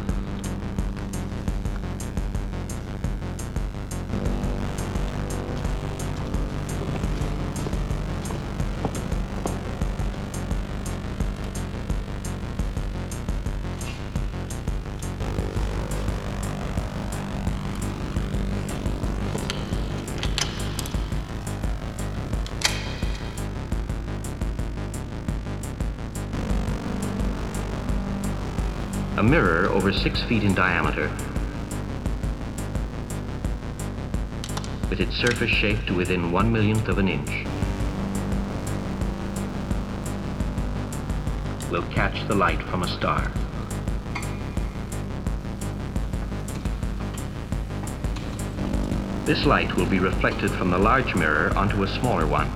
Over 29.91 29.99
six 29.99 30.23
feet 30.23 30.45
in 30.45 30.55
diameter, 30.55 31.11
with 34.89 35.01
its 35.01 35.17
surface 35.17 35.51
shaped 35.51 35.87
to 35.87 35.95
within 35.95 36.31
one 36.31 36.53
millionth 36.53 36.87
of 36.89 36.99
an 36.99 37.09
inch, 37.09 37.45
will 41.71 41.83
catch 41.91 42.27
the 42.29 42.35
light 42.35 42.63
from 42.65 42.83
a 42.83 42.89
star. 42.89 43.31
This 49.25 49.45
light 49.45 49.75
will 49.77 49.87
be 49.87 49.99
reflected 49.99 50.51
from 50.53 50.71
the 50.71 50.79
large 50.79 51.15
mirror 51.15 51.53
onto 51.57 51.83
a 51.83 51.89
smaller 51.89 52.27
one, 52.27 52.49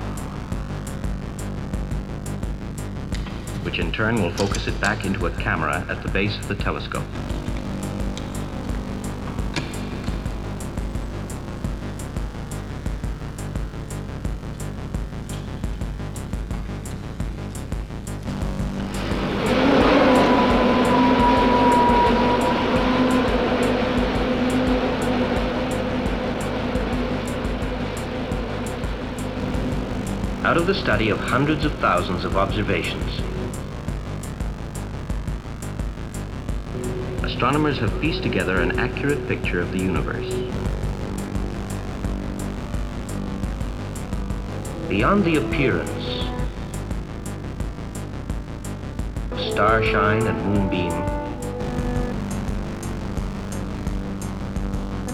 which 3.64 3.78
in 3.78 3.90
turn 3.90 4.22
will 4.22 4.32
focus 4.32 4.66
it 4.66 4.78
back 4.80 5.04
into 5.04 5.26
a 5.26 5.30
camera 5.32 5.84
at 5.88 6.02
the 6.02 6.08
base 6.10 6.36
of 6.36 6.48
the 6.48 6.54
telescope. 6.54 7.04
out 30.44 30.58
of 30.58 30.66
the 30.66 30.74
study 30.74 31.08
of 31.08 31.18
hundreds 31.18 31.64
of 31.64 31.72
thousands 31.78 32.24
of 32.24 32.36
observations, 32.36 33.20
astronomers 37.44 37.76
have 37.76 38.00
pieced 38.00 38.22
together 38.22 38.56
an 38.62 38.78
accurate 38.78 39.28
picture 39.28 39.60
of 39.60 39.70
the 39.70 39.78
universe. 39.78 40.32
Beyond 44.88 45.24
the 45.26 45.36
appearance 45.36 46.24
of 49.30 49.52
starshine 49.52 50.26
and 50.26 50.38
moonbeam, 50.46 50.92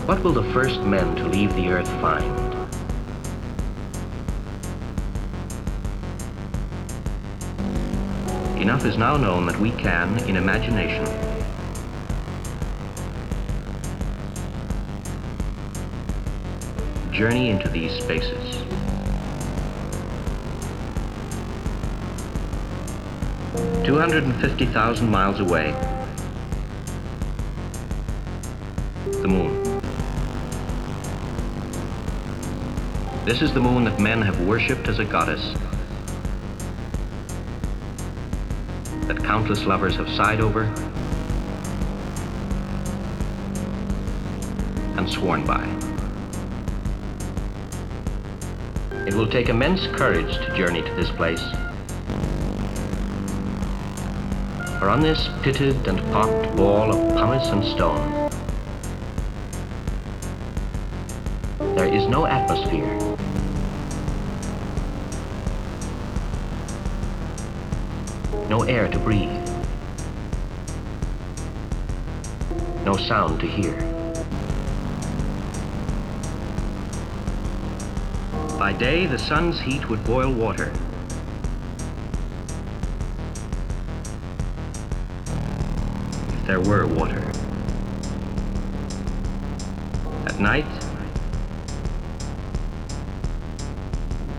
what 0.07 0.23
will 0.23 0.33
the 0.33 0.49
first 0.53 0.81
men 0.83 1.17
to 1.17 1.27
leave 1.27 1.53
the 1.57 1.69
Earth 1.69 1.91
find? 2.01 2.39
Enough 8.63 8.85
is 8.85 8.97
now 8.97 9.17
known 9.17 9.47
that 9.47 9.59
we 9.59 9.73
can, 9.73 10.17
in 10.29 10.37
imagination, 10.37 11.20
journey 17.21 17.51
into 17.51 17.69
these 17.69 17.93
spaces. 18.03 18.55
Two 23.85 23.99
hundred 23.99 24.25
and 24.25 24.35
fifty 24.41 24.65
thousand 24.65 25.11
miles 25.11 25.39
away, 25.39 25.73
the 29.21 29.29
moon. 29.29 29.63
This 33.27 33.43
is 33.43 33.53
the 33.53 33.61
moon 33.61 33.85
that 33.85 34.01
men 34.01 34.23
have 34.23 34.41
worshipped 34.47 34.89
as 34.89 34.99
a 34.99 35.05
goddess, 35.05 35.53
that 39.09 39.19
countless 39.19 39.67
lovers 39.67 39.95
have 39.97 40.09
sighed 40.09 40.41
over 40.41 40.63
and 44.97 45.07
sworn 45.07 45.45
by. 45.45 45.67
Will 49.21 49.29
take 49.29 49.51
immense 49.51 49.87
courage 49.89 50.39
to 50.39 50.57
journey 50.57 50.81
to 50.81 50.95
this 50.95 51.11
place. 51.11 51.43
For 54.79 54.89
on 54.89 55.03
this 55.03 55.29
pitted 55.43 55.87
and 55.87 56.01
pocked 56.11 56.55
wall 56.55 56.91
of 56.91 57.19
pumice 57.19 57.47
and 57.49 57.63
stone, 57.63 58.31
there 61.77 61.85
is 61.85 62.07
no 62.07 62.25
atmosphere. 62.25 62.97
No 68.49 68.63
air 68.63 68.89
to 68.89 68.99
breathe. 69.01 69.29
No 72.87 72.97
sound 72.97 73.39
to 73.41 73.47
hear. 73.47 74.00
By 78.61 78.75
day, 78.75 79.07
the 79.07 79.19
sun's 79.19 79.59
heat 79.59 79.89
would 79.89 80.05
boil 80.05 80.31
water. 80.31 80.71
If 86.29 86.47
there 86.47 86.61
were 86.61 86.87
water. 86.87 87.27
At 90.27 90.39
night, 90.39 90.67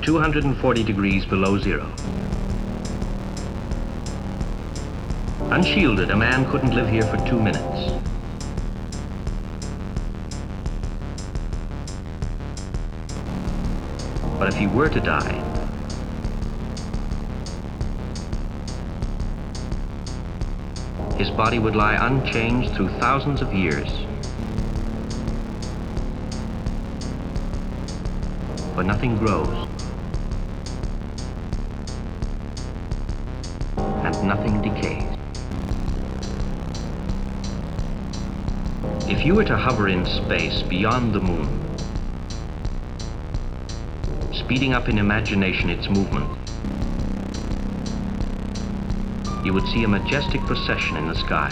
240 0.03 0.83
degrees 0.83 1.25
below 1.25 1.57
zero. 1.57 1.91
Unshielded, 5.49 6.11
a 6.11 6.15
man 6.15 6.47
couldn't 6.51 6.75
live 6.75 6.89
here 6.89 7.01
for 7.01 7.17
two 7.27 7.41
minutes. 7.41 8.00
If 14.51 14.57
he 14.57 14.67
were 14.67 14.89
to 14.89 14.99
die, 14.99 15.37
his 21.17 21.29
body 21.29 21.57
would 21.57 21.73
lie 21.73 21.95
unchanged 22.05 22.73
through 22.73 22.89
thousands 22.99 23.41
of 23.41 23.53
years. 23.53 23.87
But 28.75 28.85
nothing 28.85 29.17
grows. 29.17 29.67
And 33.77 34.23
nothing 34.27 34.61
decays. 34.61 35.17
If 39.09 39.25
you 39.25 39.35
were 39.35 39.45
to 39.45 39.55
hover 39.55 39.87
in 39.87 40.05
space 40.05 40.61
beyond 40.61 41.13
the 41.13 41.21
moon, 41.21 41.70
speeding 44.51 44.73
up 44.73 44.89
in 44.89 44.97
imagination 44.97 45.69
its 45.69 45.87
movement, 45.87 46.27
you 49.45 49.53
would 49.53 49.65
see 49.67 49.85
a 49.85 49.87
majestic 49.87 50.41
procession 50.41 50.97
in 50.97 51.07
the 51.07 51.15
sky. 51.15 51.49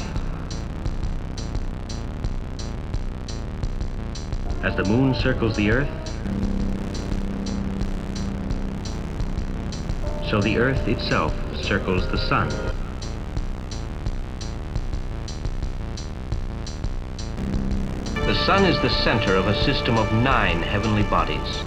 As 4.63 4.75
the 4.75 4.83
moon 4.83 5.15
circles 5.15 5.55
the 5.55 5.71
earth, 5.71 5.87
so 10.29 10.41
the 10.41 10.57
earth 10.57 10.85
itself 10.89 11.33
circles 11.63 12.05
the 12.11 12.17
sun. 12.17 12.49
The 18.25 18.35
sun 18.45 18.65
is 18.65 18.77
the 18.81 18.89
center 18.89 19.35
of 19.35 19.47
a 19.47 19.55
system 19.63 19.97
of 19.97 20.11
nine 20.11 20.61
heavenly 20.61 21.03
bodies. 21.03 21.63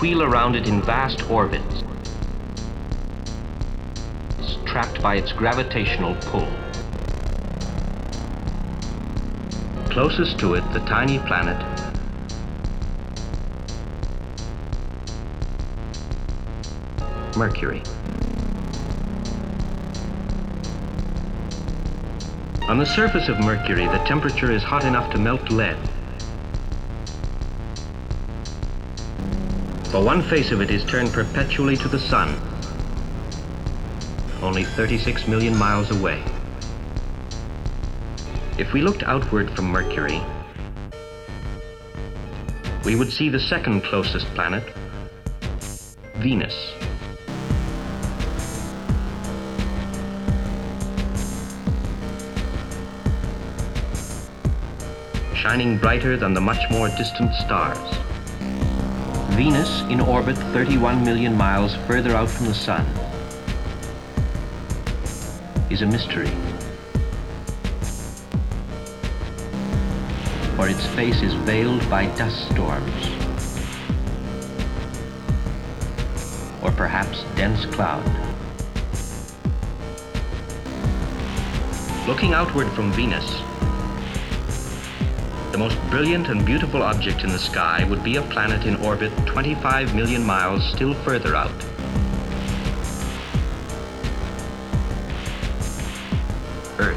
Wheel 0.00 0.22
around 0.22 0.56
it 0.56 0.66
in 0.66 0.80
vast 0.80 1.28
orbits, 1.30 1.84
trapped 4.64 5.02
by 5.02 5.16
its 5.16 5.32
gravitational 5.32 6.14
pull. 6.22 6.48
Closest 9.90 10.38
to 10.38 10.54
it, 10.54 10.64
the 10.72 10.80
tiny 10.80 11.18
planet 11.18 11.58
Mercury. 17.36 17.82
On 22.68 22.78
the 22.78 22.86
surface 22.86 23.28
of 23.28 23.38
Mercury, 23.40 23.86
the 23.86 24.02
temperature 24.06 24.50
is 24.50 24.62
hot 24.62 24.84
enough 24.84 25.10
to 25.12 25.18
melt 25.18 25.50
lead. 25.50 25.76
For 29.90 30.00
one 30.00 30.22
face 30.22 30.52
of 30.52 30.60
it 30.60 30.70
is 30.70 30.84
turned 30.84 31.12
perpetually 31.12 31.76
to 31.78 31.88
the 31.88 31.98
sun, 31.98 32.40
only 34.40 34.62
36 34.62 35.26
million 35.26 35.56
miles 35.58 35.90
away. 35.90 36.22
If 38.56 38.72
we 38.72 38.82
looked 38.82 39.02
outward 39.02 39.50
from 39.56 39.64
Mercury, 39.64 40.22
we 42.84 42.94
would 42.94 43.12
see 43.12 43.28
the 43.28 43.40
second 43.40 43.82
closest 43.82 44.26
planet, 44.28 44.62
Venus. 46.18 46.54
shining 55.34 55.78
brighter 55.78 56.18
than 56.18 56.34
the 56.34 56.40
much 56.40 56.70
more 56.70 56.88
distant 56.90 57.34
stars. 57.34 57.78
Venus, 59.40 59.80
in 59.88 60.02
orbit 60.02 60.36
31 60.52 61.02
million 61.02 61.34
miles 61.34 61.74
further 61.86 62.14
out 62.14 62.28
from 62.28 62.44
the 62.44 62.52
Sun, 62.52 62.84
is 65.70 65.80
a 65.80 65.86
mystery. 65.86 66.28
For 70.56 70.68
its 70.68 70.84
face 70.88 71.22
is 71.22 71.32
veiled 71.32 71.88
by 71.88 72.04
dust 72.16 72.50
storms, 72.50 73.06
or 76.62 76.70
perhaps 76.72 77.24
dense 77.34 77.64
cloud. 77.64 78.04
Looking 82.06 82.34
outward 82.34 82.70
from 82.72 82.92
Venus, 82.92 83.40
most 85.60 85.90
brilliant 85.90 86.28
and 86.28 86.46
beautiful 86.46 86.82
object 86.82 87.22
in 87.22 87.28
the 87.28 87.38
sky 87.38 87.84
would 87.90 88.02
be 88.02 88.16
a 88.16 88.22
planet 88.22 88.64
in 88.64 88.76
orbit 88.76 89.12
25 89.26 89.94
million 89.94 90.24
miles 90.24 90.66
still 90.72 90.94
further 91.04 91.36
out. 91.36 91.52
Earth. 96.78 96.96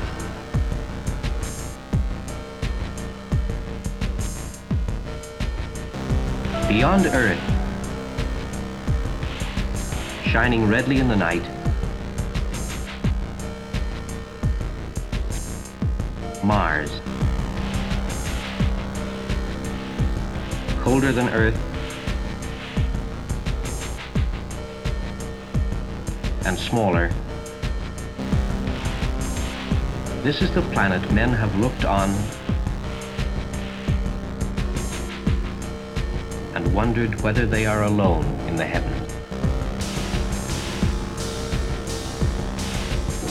Beyond 6.69 7.07
Earth, 7.07 7.37
shining 10.25 10.69
redly 10.69 10.99
in 10.99 11.09
the 11.09 11.17
night, 11.17 11.43
Colder 20.93 21.11
than 21.11 21.29
Earth, 21.29 21.57
and 26.45 26.55
smaller. 26.55 27.09
This 30.21 30.43
is 30.43 30.53
the 30.53 30.61
planet 30.71 31.11
men 31.11 31.29
have 31.29 31.55
looked 31.55 31.83
on 31.83 32.11
and 36.53 36.75
wondered 36.75 37.19
whether 37.23 37.47
they 37.47 37.65
are 37.65 37.85
alone 37.85 38.25
in 38.47 38.55
the 38.55 38.63
heavens. 38.63 39.11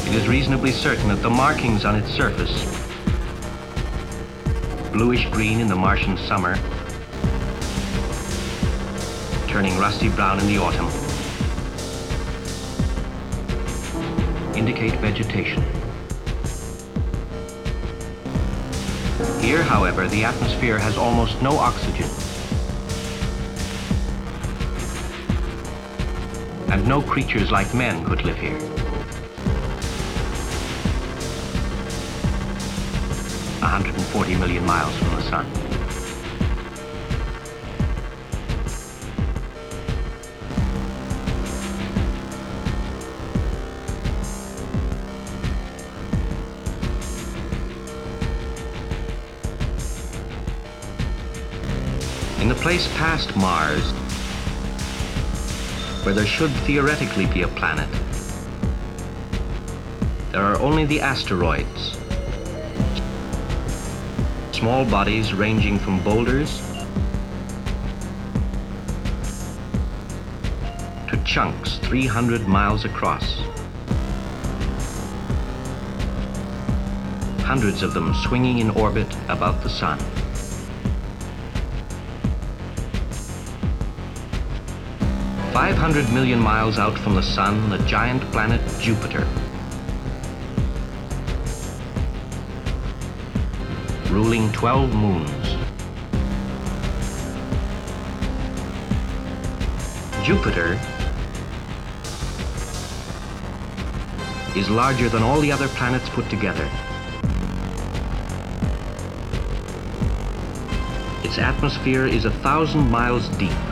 It 0.08 0.16
is 0.16 0.26
reasonably 0.26 0.72
certain 0.72 1.06
that 1.10 1.22
the 1.22 1.30
markings 1.30 1.84
on 1.84 1.94
its 1.94 2.10
surface, 2.10 2.64
bluish 4.92 5.30
green 5.30 5.60
in 5.60 5.68
the 5.68 5.76
Martian 5.76 6.18
summer, 6.18 6.58
turning 9.62 9.78
rusty 9.78 10.08
brown 10.08 10.40
in 10.40 10.46
the 10.48 10.58
autumn, 10.58 10.88
indicate 14.56 14.92
vegetation. 14.98 15.62
Here, 19.40 19.62
however, 19.62 20.08
the 20.08 20.24
atmosphere 20.24 20.80
has 20.80 20.96
almost 20.96 21.40
no 21.42 21.56
oxygen. 21.58 22.10
And 26.72 26.84
no 26.88 27.00
creatures 27.00 27.52
like 27.52 27.72
men 27.72 28.04
could 28.04 28.24
live 28.24 28.38
here. 28.38 28.58
140 33.60 34.34
million 34.34 34.66
miles 34.66 34.96
from 34.96 35.14
the 35.14 35.22
sun. 35.22 35.61
Place 52.72 52.88
past 52.96 53.36
Mars, 53.36 53.90
where 56.06 56.14
there 56.14 56.24
should 56.24 56.50
theoretically 56.64 57.26
be 57.26 57.42
a 57.42 57.48
planet, 57.48 57.86
there 60.30 60.40
are 60.40 60.58
only 60.58 60.86
the 60.86 60.98
asteroids, 60.98 61.98
small 64.52 64.86
bodies 64.86 65.34
ranging 65.34 65.78
from 65.78 66.02
boulders 66.02 66.62
to 71.10 71.22
chunks 71.26 71.76
300 71.76 72.48
miles 72.48 72.86
across. 72.86 73.42
Hundreds 77.42 77.82
of 77.82 77.92
them 77.92 78.14
swinging 78.14 78.60
in 78.60 78.70
orbit 78.70 79.14
about 79.28 79.62
the 79.62 79.68
sun. 79.68 79.98
Hundred 85.82 86.08
million 86.12 86.38
miles 86.38 86.78
out 86.78 86.96
from 86.96 87.16
the 87.16 87.22
sun, 87.22 87.68
the 87.68 87.78
giant 87.78 88.22
planet 88.30 88.60
Jupiter. 88.80 89.26
ruling 94.12 94.52
12 94.52 94.94
moons. 94.94 95.56
Jupiter 100.22 100.78
is 104.54 104.70
larger 104.70 105.08
than 105.08 105.24
all 105.24 105.40
the 105.40 105.50
other 105.50 105.66
planets 105.68 106.08
put 106.10 106.30
together. 106.30 106.70
Its 111.24 111.38
atmosphere 111.38 112.06
is 112.06 112.26
a 112.26 112.30
thousand 112.30 112.88
miles 112.90 113.26
deep. 113.38 113.71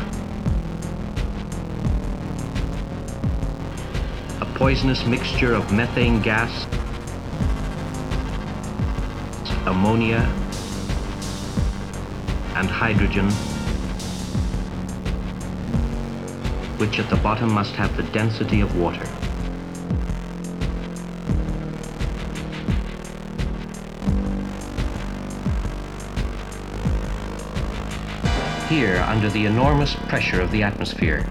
Poisonous 4.71 5.05
mixture 5.05 5.53
of 5.53 5.73
methane 5.73 6.23
gas 6.23 6.65
ammonia, 9.67 10.21
and 12.55 12.69
hydrogen, 12.69 13.29
which 16.79 17.01
at 17.01 17.11
the 17.11 17.17
bottom 17.17 17.53
must 17.53 17.73
have 17.73 17.97
the 17.97 18.05
density 18.13 18.61
of 18.61 18.79
water. 18.79 19.05
Here, 28.69 29.05
under 29.09 29.29
the 29.31 29.47
enormous 29.47 29.97
pressure 29.97 30.41
of 30.41 30.53
the 30.53 30.63
atmosphere, 30.63 31.27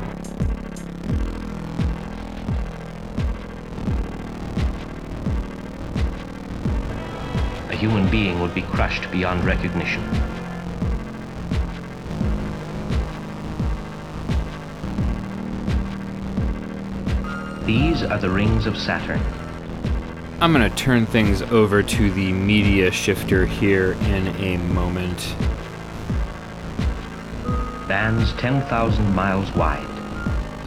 human 8.09 8.11
being 8.11 8.39
would 8.41 8.53
be 8.53 8.61
crushed 8.61 9.09
beyond 9.11 9.43
recognition. 9.45 10.03
These 17.65 18.03
are 18.03 18.17
the 18.17 18.29
rings 18.29 18.65
of 18.65 18.77
Saturn. 18.77 19.21
I'm 20.41 20.53
going 20.53 20.69
to 20.69 20.75
turn 20.75 21.05
things 21.05 21.41
over 21.43 21.83
to 21.83 22.11
the 22.11 22.31
media 22.31 22.91
shifter 22.91 23.45
here 23.45 23.93
in 24.03 24.27
a 24.37 24.57
moment. 24.73 25.35
Bands 27.87 28.33
10,000 28.33 29.13
miles 29.13 29.51
wide. 29.55 29.85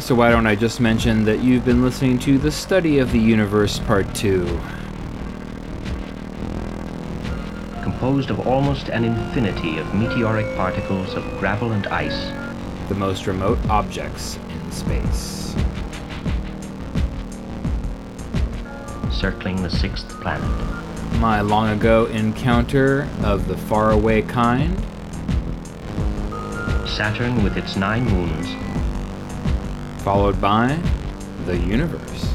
So, 0.00 0.14
why 0.16 0.30
don't 0.30 0.48
I 0.48 0.56
just 0.56 0.80
mention 0.80 1.24
that 1.26 1.40
you've 1.40 1.64
been 1.64 1.80
listening 1.80 2.18
to 2.20 2.36
The 2.36 2.50
Study 2.50 2.98
of 2.98 3.12
the 3.12 3.20
Universe 3.20 3.78
Part 3.78 4.12
2? 4.16 4.60
Composed 8.02 8.30
of 8.30 8.48
almost 8.48 8.88
an 8.88 9.04
infinity 9.04 9.78
of 9.78 9.94
meteoric 9.94 10.56
particles 10.56 11.14
of 11.14 11.22
gravel 11.38 11.70
and 11.70 11.86
ice. 11.86 12.32
The 12.88 12.96
most 12.96 13.28
remote 13.28 13.60
objects 13.70 14.40
in 14.48 14.72
space. 14.72 15.54
Circling 19.12 19.62
the 19.62 19.70
sixth 19.70 20.08
planet. 20.20 20.50
My 21.20 21.42
long 21.42 21.68
ago 21.68 22.06
encounter 22.06 23.08
of 23.22 23.46
the 23.46 23.56
faraway 23.56 24.22
kind. 24.22 24.76
Saturn 26.88 27.44
with 27.44 27.56
its 27.56 27.76
nine 27.76 28.04
moons. 28.04 28.48
Followed 30.02 30.40
by 30.40 30.76
the 31.46 31.56
universe 31.56 32.31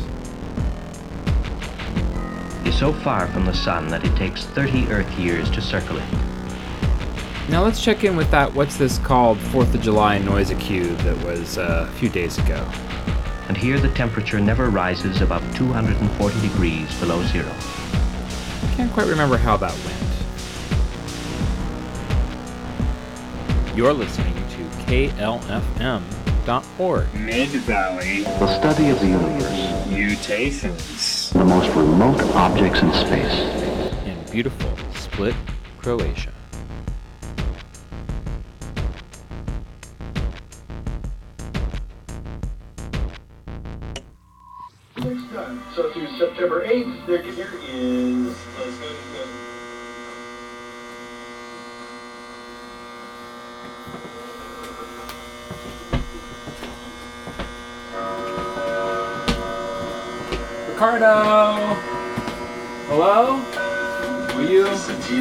so 2.78 2.94
far 2.94 3.28
from 3.30 3.46
the 3.46 3.54
sun 3.54 3.88
that 3.88 4.06
it 4.06 4.16
takes 4.16 4.44
30 4.46 4.88
Earth 4.90 5.12
years 5.18 5.50
to 5.50 5.60
circle 5.60 5.98
it. 5.98 6.14
Now 7.50 7.64
let's 7.64 7.84
check 7.84 8.04
in 8.04 8.16
with 8.16 8.30
that, 8.30 8.54
what's 8.54 8.78
this 8.78 9.00
called, 9.00 9.40
4th 9.40 9.74
of 9.74 9.82
July 9.82 10.20
Noise-A-Que 10.20 10.84
that 10.84 11.26
was 11.26 11.58
uh, 11.58 11.88
a 11.90 11.94
few 11.94 12.08
days 12.08 12.38
ago. 12.38 12.64
And 13.48 13.58
here 13.58 13.80
the 13.80 13.90
temperature 13.90 14.40
never 14.40 14.70
rises 14.70 15.22
above 15.22 15.42
240 15.56 16.42
degrees 16.42 16.94
below 17.00 17.24
zero. 17.24 17.52
Can't 18.76 18.92
quite 18.94 19.08
remember 19.08 19.38
how 19.38 19.58
that 19.58 19.74
went. 19.74 19.98
You're 23.76 23.94
listening 23.94 24.36
to 24.36 24.70
KLFM.org. 24.86 26.04
Mid 27.16 27.50
Valley. 27.50 28.22
The 28.24 28.60
study 28.60 28.90
of 28.90 29.00
the 29.00 29.08
universe. 29.08 29.88
Mutations. 29.88 31.16
The 31.38 31.46
most 31.46 31.70
remote 31.76 32.20
objects 32.34 32.82
in 32.82 32.92
space. 32.94 33.32
In 34.08 34.18
beautiful 34.32 34.76
Split, 34.96 35.36
Croatia. 35.78 36.34
So 45.76 45.92
through 45.94 46.08
September 46.18 46.66
8th, 46.66 47.06
there, 47.06 47.22
here 47.22 47.52
is. 47.68 48.36
Let's 48.58 48.78
go, 48.80 48.88
let's 48.88 49.14
go. 49.14 49.24
Ricardo! 60.78 61.74
Hello? 62.86 63.42
Will 64.36 64.46
you? 64.48 64.66
This 64.66 64.88
must 64.88 65.10
be 65.10 65.16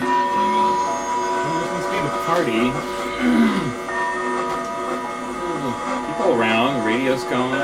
the 2.05 2.13
party. 2.29 2.61
People 6.13 6.35
around, 6.35 6.85
radio's 6.85 7.25
going, 7.25 7.57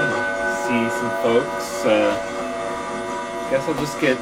see 0.64 0.88
some 0.88 1.10
folks. 1.20 1.84
Uh, 1.84 2.16
guess 3.50 3.68
I'll 3.68 3.74
just 3.74 4.00
get 4.00 4.16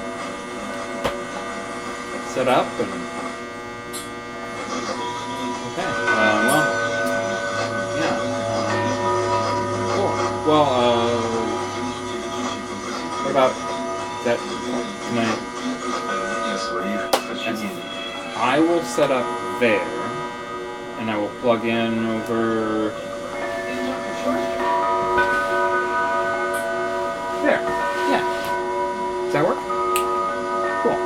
set 2.26 2.48
up 2.48 2.66
and. 2.80 2.90
Okay. 5.70 5.86
Uh, 5.86 6.42
well, 6.42 6.66
yeah. 8.00 8.16
Um, 8.66 8.82
cool. 9.94 10.10
Well, 10.50 10.66
uh, 10.74 11.22
what 13.22 13.30
about 13.30 13.54
that? 14.24 14.38
I 18.36 18.58
will 18.58 18.82
set 18.82 19.10
up 19.10 19.26
there, 19.60 19.86
and 20.98 21.10
I 21.10 21.16
will 21.16 21.28
plug 21.40 21.64
in 21.64 22.06
over 22.06 22.90
there. 27.42 27.60
Yeah. 28.08 28.24
Does 29.24 29.32
that 29.32 29.44
work? 29.46 29.58
Cool. 30.82 30.98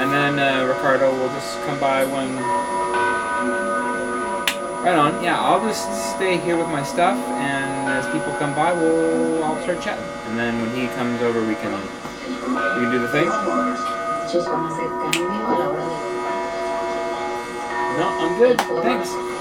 And 0.00 0.10
then 0.12 0.38
uh, 0.38 0.66
Ricardo 0.66 1.10
will 1.10 1.28
just 1.28 1.60
come 1.66 1.78
by 1.80 2.04
when. 2.04 2.36
Right 4.84 4.96
on. 4.96 5.22
Yeah, 5.22 5.40
I'll 5.40 5.60
just 5.60 6.14
stay 6.14 6.36
here 6.38 6.56
with 6.56 6.68
my 6.68 6.82
stuff, 6.82 7.16
and 7.16 7.88
as 7.88 8.06
people 8.12 8.32
come 8.38 8.54
by, 8.54 8.72
we'll 8.72 9.42
I'll 9.42 9.60
start 9.62 9.80
chatting. 9.80 10.04
And 10.28 10.38
then 10.38 10.60
when 10.60 10.74
he 10.76 10.88
comes 10.94 11.22
over, 11.22 11.40
we 11.46 11.54
can 11.54 11.72
we 12.54 12.60
can 12.60 12.90
do 12.92 12.98
the 13.00 13.08
thing. 13.08 13.26
No, 17.96 18.06
I'm 18.20 18.38
good. 18.38 18.60
Thanks. 18.60 19.33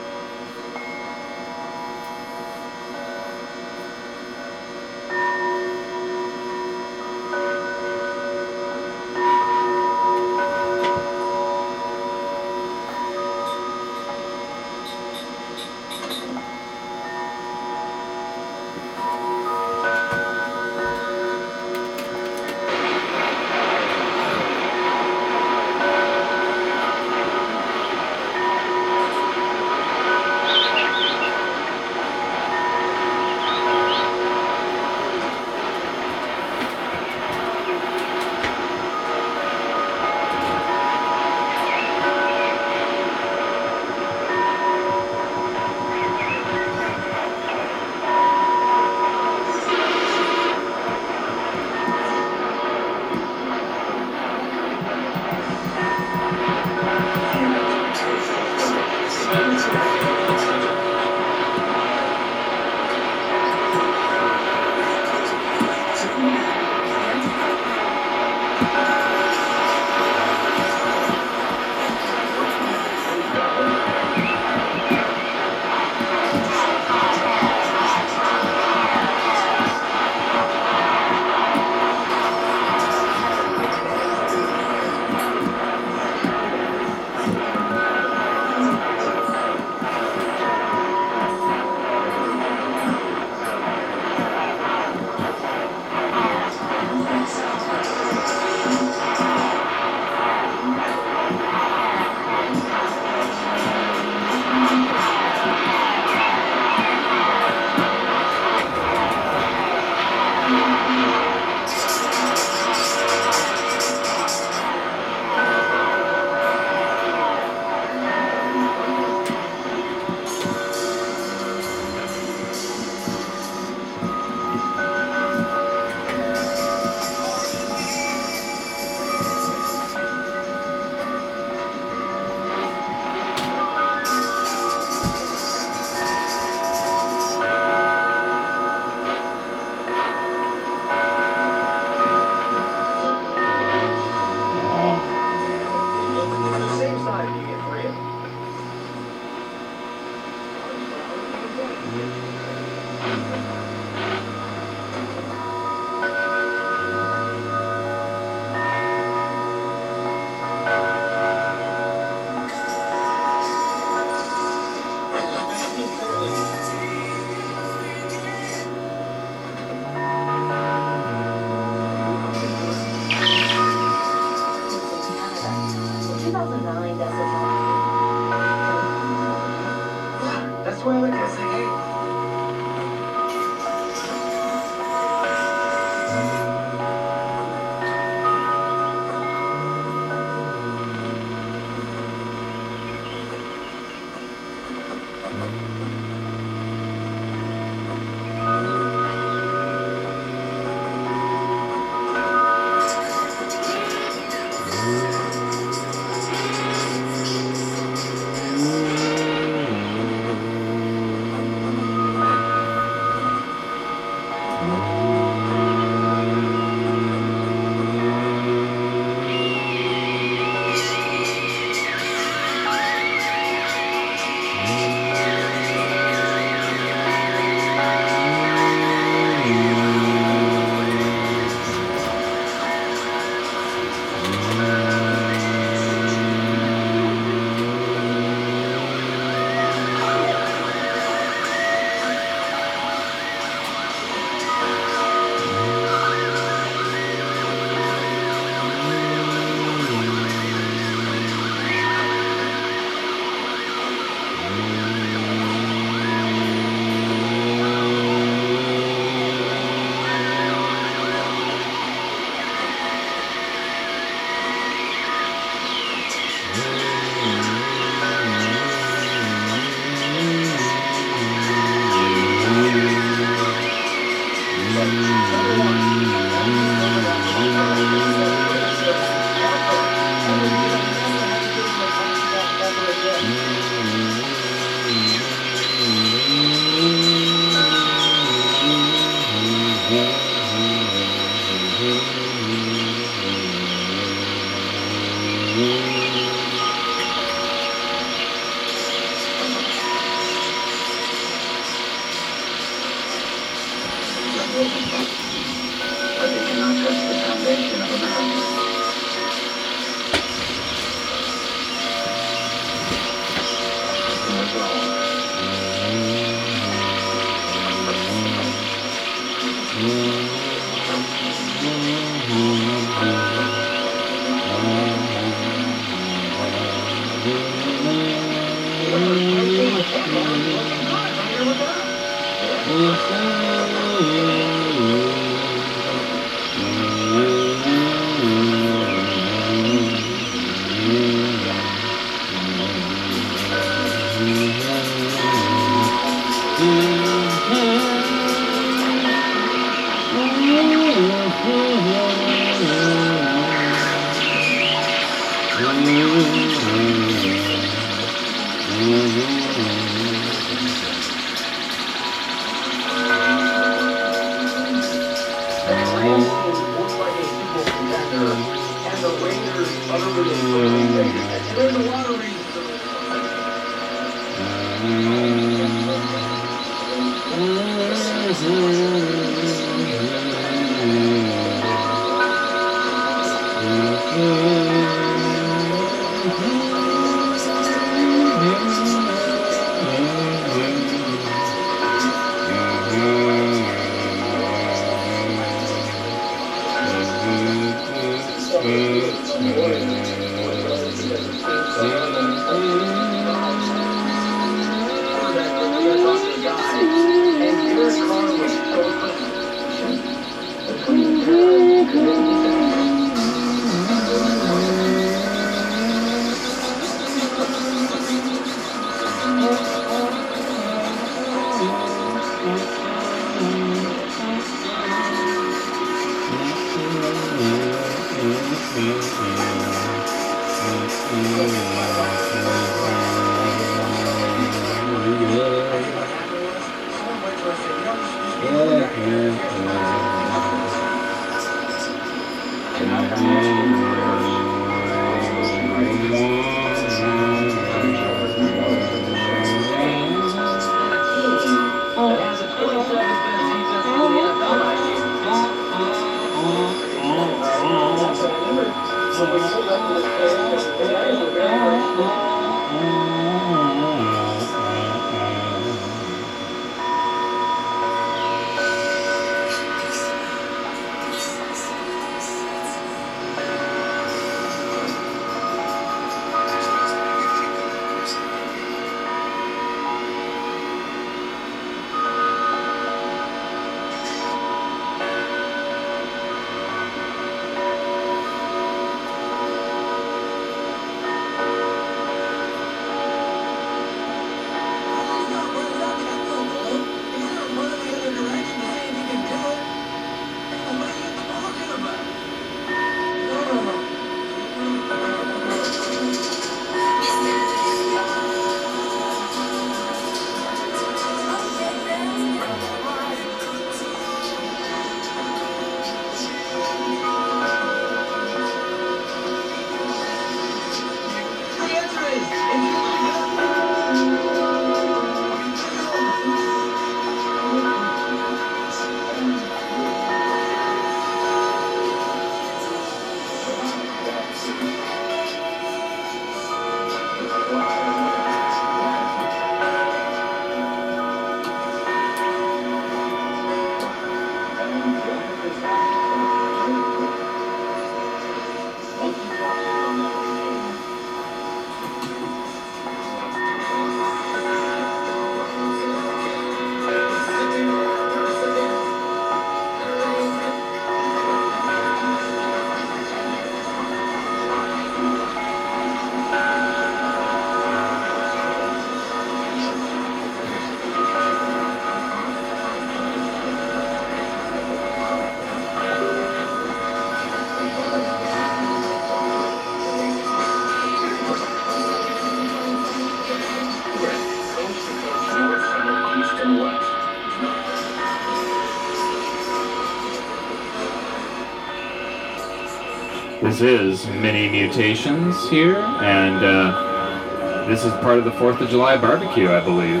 This 593.52 593.60
is 593.60 594.06
Mini 594.06 594.48
Mutations 594.48 595.36
here, 595.50 595.76
and 595.76 596.42
uh, 596.42 597.66
this 597.68 597.84
is 597.84 597.92
part 598.00 598.16
of 598.16 598.24
the 598.24 598.30
4th 598.30 598.62
of 598.62 598.70
July 598.70 598.96
barbecue, 598.96 599.50
I 599.50 599.60
believe. 599.60 600.00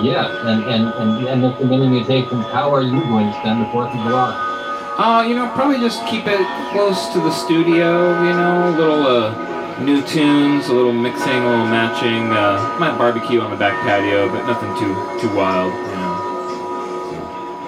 Yes, 0.00 0.30
and, 0.46 0.62
and, 0.70 0.94
and, 0.94 1.26
and 1.26 1.42
with 1.42 1.58
the 1.58 1.64
mini 1.66 1.88
mutations, 1.88 2.46
how 2.54 2.72
are 2.72 2.82
you 2.82 3.00
going 3.00 3.26
to 3.26 3.32
spend 3.40 3.62
the 3.62 3.66
4th 3.66 3.88
of 3.88 4.06
July? 4.06 4.94
Uh, 4.96 5.24
you 5.26 5.34
know, 5.34 5.50
probably 5.56 5.78
just 5.78 6.06
keep 6.06 6.28
it 6.28 6.38
close 6.70 7.08
to 7.12 7.18
the 7.18 7.32
studio, 7.32 8.22
you 8.22 8.30
know, 8.30 8.68
a 8.68 8.78
little 8.78 9.06
uh, 9.08 9.82
new 9.82 10.00
tunes, 10.06 10.68
a 10.68 10.72
little 10.72 10.92
mixing, 10.92 11.42
a 11.42 11.50
little 11.50 11.66
matching. 11.66 12.30
Uh, 12.30 12.76
might 12.78 12.96
barbecue 12.96 13.40
on 13.40 13.50
the 13.50 13.56
back 13.56 13.74
patio, 13.82 14.28
but 14.28 14.46
nothing 14.46 14.72
too 14.78 14.94
too 15.20 15.34
wild, 15.34 15.74
you 15.74 15.96
know. 15.98 16.14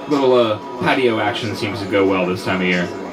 Little 0.09 0.35
uh, 0.35 0.59
patio 0.85 1.19
action 1.19 1.57
seems 1.57 1.81
to 1.83 1.91
go 1.91 2.07
well 2.07 2.27
this 2.27 2.45
time 2.45 2.61
of 2.61 2.69
year. 2.69 3.04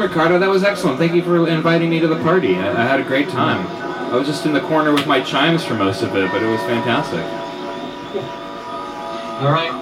Thanks 0.00 0.14
Ricardo. 0.14 0.38
That 0.38 0.48
was 0.48 0.64
excellent. 0.64 0.98
Thank 0.98 1.12
you 1.12 1.22
for 1.22 1.46
inviting 1.46 1.90
me 1.90 2.00
to 2.00 2.08
the 2.08 2.18
party. 2.22 2.56
I, 2.56 2.70
I 2.70 2.86
had 2.86 3.00
a 3.00 3.02
great 3.02 3.28
time. 3.28 3.66
I 4.10 4.16
was 4.16 4.26
just 4.26 4.46
in 4.46 4.54
the 4.54 4.62
corner 4.62 4.94
with 4.94 5.06
my 5.06 5.20
chimes 5.20 5.62
for 5.62 5.74
most 5.74 6.00
of 6.02 6.16
it, 6.16 6.30
but 6.32 6.42
it 6.42 6.46
was 6.46 6.60
fantastic. 6.62 7.20
All 9.42 9.52
right. 9.52 9.76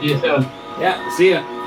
See 0.00 0.08
you 0.08 0.18
soon. 0.18 0.42
Yeah, 0.80 1.10
see 1.14 1.30
ya. 1.32 1.59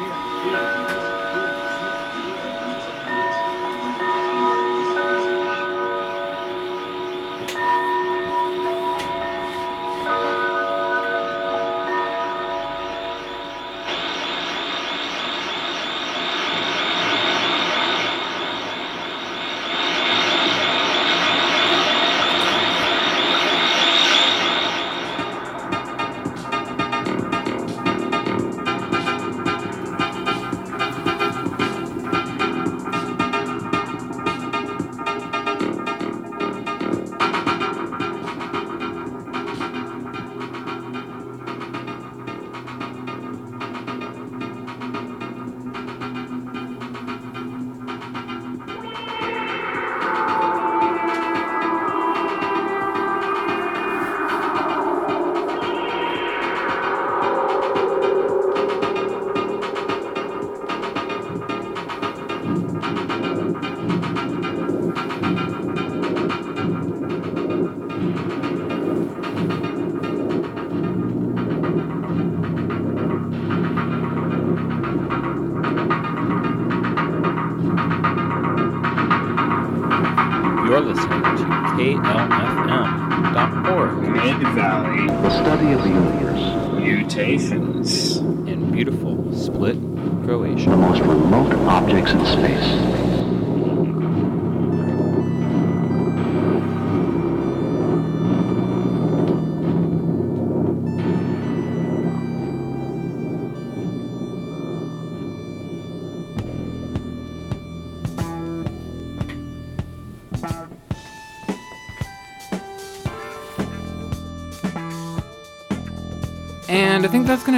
KLFM.org. 82.74 83.97
Mid 84.09 84.55
Valley. 84.55 85.07
The 85.07 85.30
study 85.30 85.74
of 85.74 85.84
the 85.84 85.89
universe. 85.89 86.74
Mutations. 86.74 88.17
In 88.17 88.71
beautiful 88.71 89.34
Split, 89.36 89.78
Croatia. 90.26 90.71
The 90.71 90.78
most 90.78 91.01
remote 91.01 91.53
objects 91.67 92.11
in 92.13 92.26
space. 92.26 93.02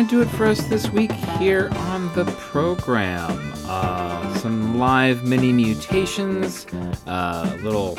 To 0.08 0.16
do 0.16 0.22
it 0.22 0.28
for 0.36 0.46
us 0.46 0.64
this 0.68 0.90
week 0.90 1.12
here 1.12 1.70
on 1.74 2.14
the 2.14 2.26
program. 2.38 3.54
Uh, 3.66 4.34
some 4.36 4.78
live 4.78 5.24
mini 5.24 5.52
mutations, 5.52 6.68
uh, 7.08 7.58
a 7.58 7.64
little 7.64 7.96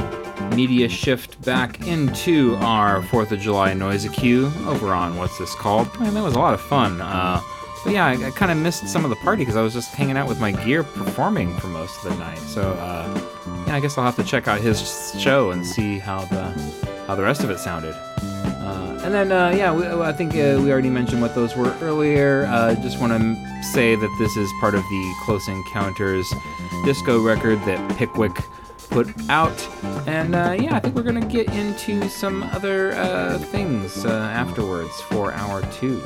media 0.55 0.89
shift 0.89 1.41
back 1.43 1.87
into 1.87 2.55
our 2.57 3.03
4th 3.03 3.33
of 3.33 3.41
July 3.41 3.75
noise 3.75 4.09
cue 4.11 4.53
over 4.67 4.93
on 4.93 5.17
what's 5.17 5.39
this 5.39 5.55
called? 5.55 5.89
Man, 5.99 6.15
that 6.15 6.23
was 6.23 6.35
a 6.35 6.39
lot 6.39 6.55
of 6.55 6.61
fun. 6.61 7.01
Uh, 7.01 7.41
but 7.83 7.93
yeah, 7.93 8.07
I, 8.07 8.27
I 8.27 8.31
kind 8.31 8.53
of 8.53 8.59
missed 8.59 8.87
some 8.89 9.05
of 9.05 9.11
the 9.11 9.17
party 9.17 9.43
because 9.43 9.57
I 9.57 9.63
was 9.63 9.73
just 9.73 9.95
hanging 9.95 10.17
out 10.17 10.29
with 10.29 10.41
my 10.41 10.53
gear 10.53 10.85
performing 10.85 11.57
for 11.57 11.69
most 11.69 12.05
of 12.05 12.13
the 12.13 12.19
night. 12.19 12.39
So 12.39 12.73
uh, 12.73 13.21
yeah, 13.67 13.75
I 13.75 13.81
guess 13.81 13.99
I'll 13.99 14.05
have 14.05 14.17
to 14.17 14.25
check 14.25 14.49
out 14.49 14.61
his 14.61 15.13
show 15.19 15.51
and 15.51 15.67
see 15.67 15.99
how 15.99 16.25
the 16.27 16.51
how 17.07 17.15
the 17.15 17.23
rest 17.23 17.43
of 17.43 17.51
it 17.51 17.59
sounded. 17.59 17.95
And 19.07 19.15
then, 19.15 19.31
uh, 19.31 19.51
yeah, 19.57 19.73
we, 19.73 19.87
I 19.87 20.13
think 20.13 20.33
uh, 20.33 20.61
we 20.61 20.73
already 20.73 20.91
mentioned 20.91 21.23
what 21.23 21.33
those 21.33 21.55
were 21.55 21.73
earlier. 21.81 22.45
Uh, 22.49 22.75
just 22.75 22.99
want 22.99 23.13
to 23.13 23.63
say 23.63 23.95
that 23.95 24.17
this 24.19 24.37
is 24.37 24.51
part 24.59 24.75
of 24.75 24.83
the 24.83 25.15
Close 25.23 25.47
Encounters 25.47 26.35
disco 26.85 27.23
record 27.23 27.61
that 27.67 27.97
Pickwick 27.97 28.35
put 28.91 29.07
out. 29.31 29.57
And 30.09 30.35
uh, 30.35 30.57
yeah, 30.59 30.75
I 30.75 30.81
think 30.81 30.97
we're 30.97 31.05
going 31.05 31.21
to 31.21 31.29
get 31.29 31.49
into 31.55 32.09
some 32.09 32.43
other 32.43 32.95
uh, 32.95 33.39
things 33.39 34.05
uh, 34.05 34.11
afterwards 34.11 35.01
for 35.03 35.33
hour 35.35 35.63
two. 35.71 36.03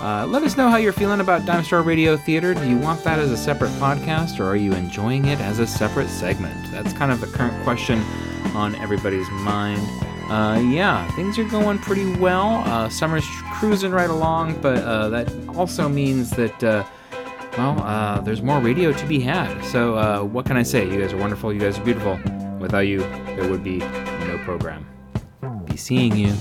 Let 0.00 0.42
us 0.42 0.56
know 0.56 0.70
how 0.70 0.78
you're 0.78 0.94
feeling 0.94 1.20
about 1.20 1.44
Dime 1.44 1.64
Store 1.64 1.82
Radio 1.82 2.16
Theater. 2.16 2.54
Do 2.54 2.66
you 2.66 2.78
want 2.78 3.04
that 3.04 3.18
as 3.18 3.30
a 3.30 3.36
separate 3.36 3.72
podcast 3.72 4.40
or 4.40 4.44
are 4.44 4.56
you 4.56 4.72
enjoying 4.72 5.26
it 5.26 5.38
as 5.38 5.58
a 5.58 5.66
separate 5.66 6.08
segment? 6.08 6.70
That's 6.70 6.94
kind 6.94 7.12
of 7.12 7.20
the 7.20 7.26
current 7.26 7.62
question 7.62 7.98
on 8.54 8.74
everybody's 8.76 9.28
mind. 9.32 9.86
Uh, 10.32 10.58
yeah, 10.60 11.06
things 11.10 11.38
are 11.38 11.44
going 11.44 11.78
pretty 11.78 12.06
well. 12.16 12.62
Uh, 12.64 12.88
summer's 12.88 13.26
cruising 13.52 13.92
right 13.92 14.08
along, 14.08 14.58
but 14.62 14.82
uh, 14.82 15.10
that 15.10 15.30
also 15.58 15.90
means 15.90 16.30
that, 16.30 16.64
uh, 16.64 16.82
well, 17.58 17.78
uh, 17.82 18.18
there's 18.22 18.40
more 18.40 18.58
radio 18.58 18.94
to 18.94 19.06
be 19.06 19.20
had. 19.20 19.62
So, 19.62 19.94
uh, 19.94 20.22
what 20.22 20.46
can 20.46 20.56
I 20.56 20.62
say? 20.62 20.90
You 20.90 20.98
guys 20.98 21.12
are 21.12 21.18
wonderful. 21.18 21.52
You 21.52 21.60
guys 21.60 21.78
are 21.78 21.84
beautiful. 21.84 22.18
Without 22.58 22.86
you, 22.86 23.00
there 23.36 23.46
would 23.50 23.62
be 23.62 23.80
no 23.80 24.40
program. 24.42 24.86
Be 25.66 25.76
seeing 25.76 26.16
you. 26.16 26.32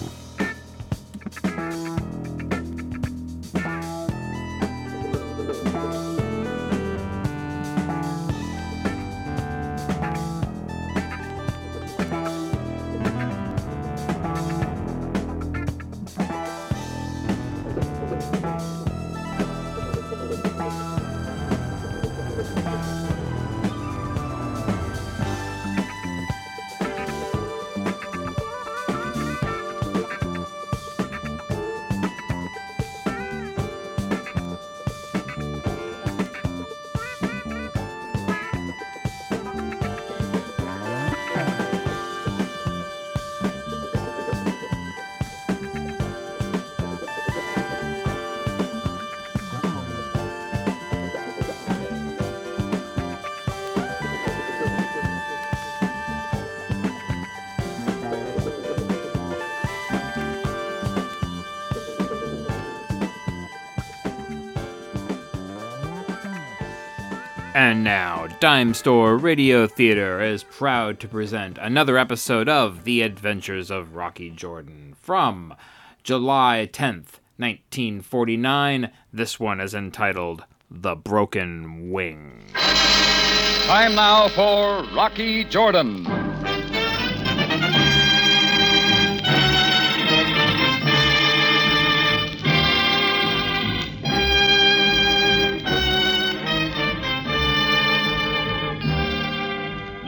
And 67.71 67.85
now, 67.85 68.27
Dime 68.41 68.73
Store 68.73 69.15
Radio 69.15 69.65
Theater 69.65 70.19
is 70.21 70.43
proud 70.43 70.99
to 70.99 71.07
present 71.07 71.57
another 71.57 71.97
episode 71.97 72.49
of 72.49 72.83
The 72.83 73.01
Adventures 73.01 73.71
of 73.71 73.95
Rocky 73.95 74.29
Jordan 74.29 74.93
from 74.99 75.55
July 76.03 76.67
10th, 76.69 77.21
1949. 77.37 78.91
This 79.13 79.39
one 79.39 79.61
is 79.61 79.73
entitled 79.73 80.43
The 80.69 80.97
Broken 80.97 81.91
Wing. 81.91 82.43
Time 82.55 83.95
now 83.95 84.27
for 84.27 84.83
Rocky 84.93 85.45
Jordan. 85.45 86.05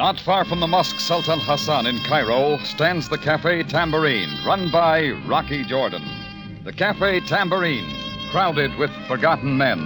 Not 0.03 0.19
far 0.19 0.43
from 0.43 0.59
the 0.59 0.67
Mosque 0.67 0.99
Sultan 0.99 1.39
Hassan 1.39 1.85
in 1.85 1.97
Cairo 1.99 2.57
stands 2.65 3.07
the 3.07 3.17
Cafe 3.17 3.63
Tambourine, 3.63 4.27
run 4.45 4.69
by 4.69 5.11
Rocky 5.25 5.63
Jordan. 5.63 6.03
The 6.65 6.73
Cafe 6.73 7.21
Tambourine, 7.21 7.89
crowded 8.29 8.75
with 8.77 8.91
forgotten 9.07 9.57
men, 9.57 9.79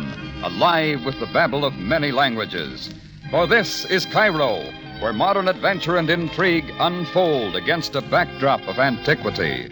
alive 0.43 1.05
with 1.05 1.20
the 1.20 1.28
babble 1.28 1.63
of 1.63 1.76
many 1.76 2.11
languages. 2.11 2.91
For 3.30 3.45
this 3.45 3.86
is 3.86 4.07
Cairo, 4.07 4.63
where 5.01 5.13
modern 5.13 5.47
adventure 5.47 5.97
and 5.97 6.09
intrigue 6.09 6.74
unfold 6.80 7.55
against 7.55 7.93
a 7.93 8.01
backdrop 8.01 8.68
of 8.68 8.80
antiquity. 8.80 9.70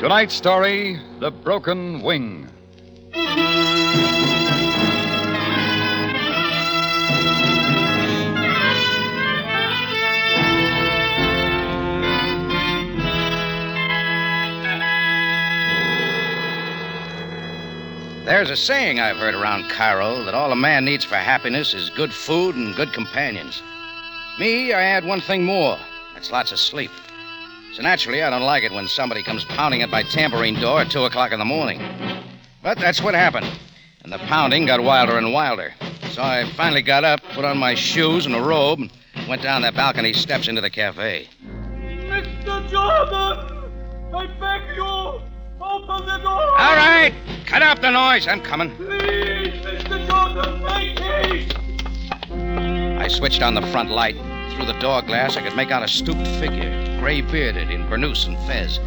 Tonight's 0.00 0.32
story 0.32 0.98
The 1.20 1.30
Broken 1.30 2.00
Wing. 2.00 2.48
There's 18.32 18.48
a 18.48 18.56
saying 18.56 18.98
I've 18.98 19.18
heard 19.18 19.34
around 19.34 19.68
Cairo 19.68 20.24
that 20.24 20.32
all 20.32 20.50
a 20.52 20.56
man 20.56 20.86
needs 20.86 21.04
for 21.04 21.16
happiness 21.16 21.74
is 21.74 21.90
good 21.90 22.14
food 22.14 22.56
and 22.56 22.74
good 22.74 22.90
companions. 22.94 23.62
Me, 24.38 24.72
I 24.72 24.80
add 24.80 25.04
one 25.04 25.20
thing 25.20 25.44
more 25.44 25.76
that's 26.14 26.32
lots 26.32 26.50
of 26.50 26.58
sleep. 26.58 26.90
So 27.74 27.82
naturally, 27.82 28.22
I 28.22 28.30
don't 28.30 28.40
like 28.40 28.62
it 28.62 28.72
when 28.72 28.88
somebody 28.88 29.22
comes 29.22 29.44
pounding 29.44 29.82
at 29.82 29.90
my 29.90 30.02
tambourine 30.02 30.58
door 30.58 30.80
at 30.80 30.90
2 30.90 31.04
o'clock 31.04 31.32
in 31.32 31.40
the 31.40 31.44
morning. 31.44 31.82
But 32.62 32.78
that's 32.78 33.02
what 33.02 33.12
happened. 33.12 33.50
And 34.02 34.10
the 34.10 34.18
pounding 34.20 34.64
got 34.64 34.82
wilder 34.82 35.18
and 35.18 35.34
wilder. 35.34 35.74
So 36.12 36.22
I 36.22 36.50
finally 36.56 36.80
got 36.80 37.04
up, 37.04 37.20
put 37.34 37.44
on 37.44 37.58
my 37.58 37.74
shoes 37.74 38.24
and 38.24 38.34
a 38.34 38.40
robe, 38.40 38.80
and 38.80 39.28
went 39.28 39.42
down 39.42 39.60
the 39.60 39.72
balcony 39.72 40.14
steps 40.14 40.48
into 40.48 40.62
the 40.62 40.70
cafe. 40.70 41.28
Mr. 41.44 42.70
Jordan! 42.70 43.70
I 44.14 44.26
beg 44.40 44.74
you! 44.74 45.31
Open 45.62 46.06
the 46.06 46.18
door! 46.18 46.32
All 46.32 46.76
right, 46.76 47.14
cut 47.46 47.62
out 47.62 47.80
the 47.80 47.90
noise. 47.90 48.26
I'm 48.26 48.40
coming. 48.40 48.74
Please, 48.76 49.54
Mr. 49.64 50.06
Jordan, 50.08 50.62
make 50.64 50.98
haste! 50.98 51.56
I 53.00 53.06
switched 53.06 53.42
on 53.42 53.54
the 53.54 53.62
front 53.68 53.90
light. 53.90 54.16
Through 54.54 54.66
the 54.66 54.78
door 54.80 55.02
glass, 55.02 55.36
I 55.36 55.42
could 55.42 55.56
make 55.56 55.70
out 55.70 55.84
a 55.84 55.88
stooped 55.88 56.26
figure, 56.26 56.98
gray 56.98 57.20
bearded 57.20 57.70
in 57.70 57.84
burnous 57.84 58.26
and 58.26 58.36
fez. 58.46 58.80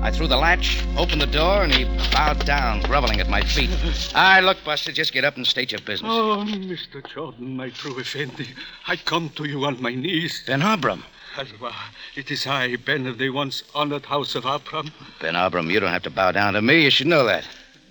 I 0.00 0.10
threw 0.10 0.26
the 0.26 0.36
latch, 0.36 0.82
opened 0.96 1.20
the 1.20 1.26
door, 1.26 1.64
and 1.64 1.72
he 1.72 1.84
bowed 2.12 2.44
down, 2.44 2.82
groveling 2.82 3.20
at 3.20 3.28
my 3.28 3.42
feet. 3.42 3.70
I 4.14 4.40
look, 4.40 4.58
Buster, 4.64 4.92
just 4.92 5.12
get 5.12 5.24
up 5.24 5.36
and 5.36 5.46
state 5.46 5.72
your 5.72 5.80
business. 5.80 6.10
Oh, 6.12 6.44
Mr. 6.46 7.04
Jordan, 7.12 7.56
my 7.56 7.70
true 7.70 7.98
Effendi, 7.98 8.48
I 8.86 8.96
come 8.96 9.30
to 9.30 9.44
you 9.44 9.64
on 9.64 9.82
my 9.82 9.94
knees. 9.94 10.42
Ben 10.46 10.62
Abram. 10.62 11.04
Alva, 11.36 11.72
it 12.14 12.30
is 12.30 12.46
I, 12.46 12.76
Ben 12.76 13.06
of 13.06 13.18
the 13.18 13.30
once 13.30 13.62
honored 13.74 14.04
house 14.06 14.34
of 14.34 14.44
Abram. 14.44 14.90
Ben 15.20 15.34
Abram, 15.34 15.70
you 15.70 15.80
don't 15.80 15.92
have 15.92 16.02
to 16.02 16.10
bow 16.10 16.30
down 16.32 16.54
to 16.54 16.62
me. 16.62 16.84
You 16.84 16.90
should 16.90 17.06
know 17.06 17.24
that. 17.24 17.46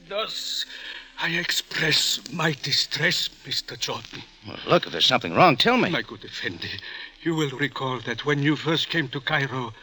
Thus, 0.08 0.66
I 1.20 1.30
express 1.32 2.20
my 2.32 2.56
distress, 2.62 3.30
Mr. 3.46 3.80
Jordan. 3.80 4.22
Well, 4.48 4.58
look, 4.68 4.86
if 4.86 4.92
there's 4.92 5.06
something 5.06 5.34
wrong, 5.34 5.58
tell 5.58 5.78
me. 5.78 5.90
My 5.90 6.02
good 6.04 6.24
Effendi, 6.24 6.70
you 7.24 7.36
will 7.36 7.50
recall 7.52 8.00
that 8.02 8.26
when 8.26 8.44
you 8.44 8.56
first 8.56 8.90
came 8.90 9.08
to 9.10 9.20
Cairo, 9.20 9.74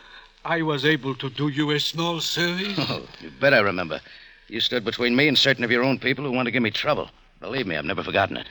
I 0.45 0.63
was 0.63 0.85
able 0.85 1.15
to 1.17 1.29
do 1.29 1.49
you 1.49 1.71
a 1.73 1.81
small 1.81 2.21
service. 2.21 2.75
Oh, 2.79 3.07
you 3.21 3.31
bet 3.41 3.55
I 3.55 3.59
remember. 3.59 4.01
You 4.49 4.61
stood 4.61 4.85
between 4.85 5.17
me 5.17 5.29
and 5.29 5.37
certain 5.37 5.65
of 5.65 5.71
your 5.71 5.83
own 5.83 5.99
people 5.99 6.25
who 6.25 6.33
wanted 6.33 6.47
to 6.47 6.53
give 6.53 6.63
me 6.63 6.71
trouble. 6.71 7.11
Believe 7.41 7.67
me, 7.67 7.77
I've 7.77 7.85
never 7.85 8.03
forgotten 8.03 8.37
it. 8.37 8.47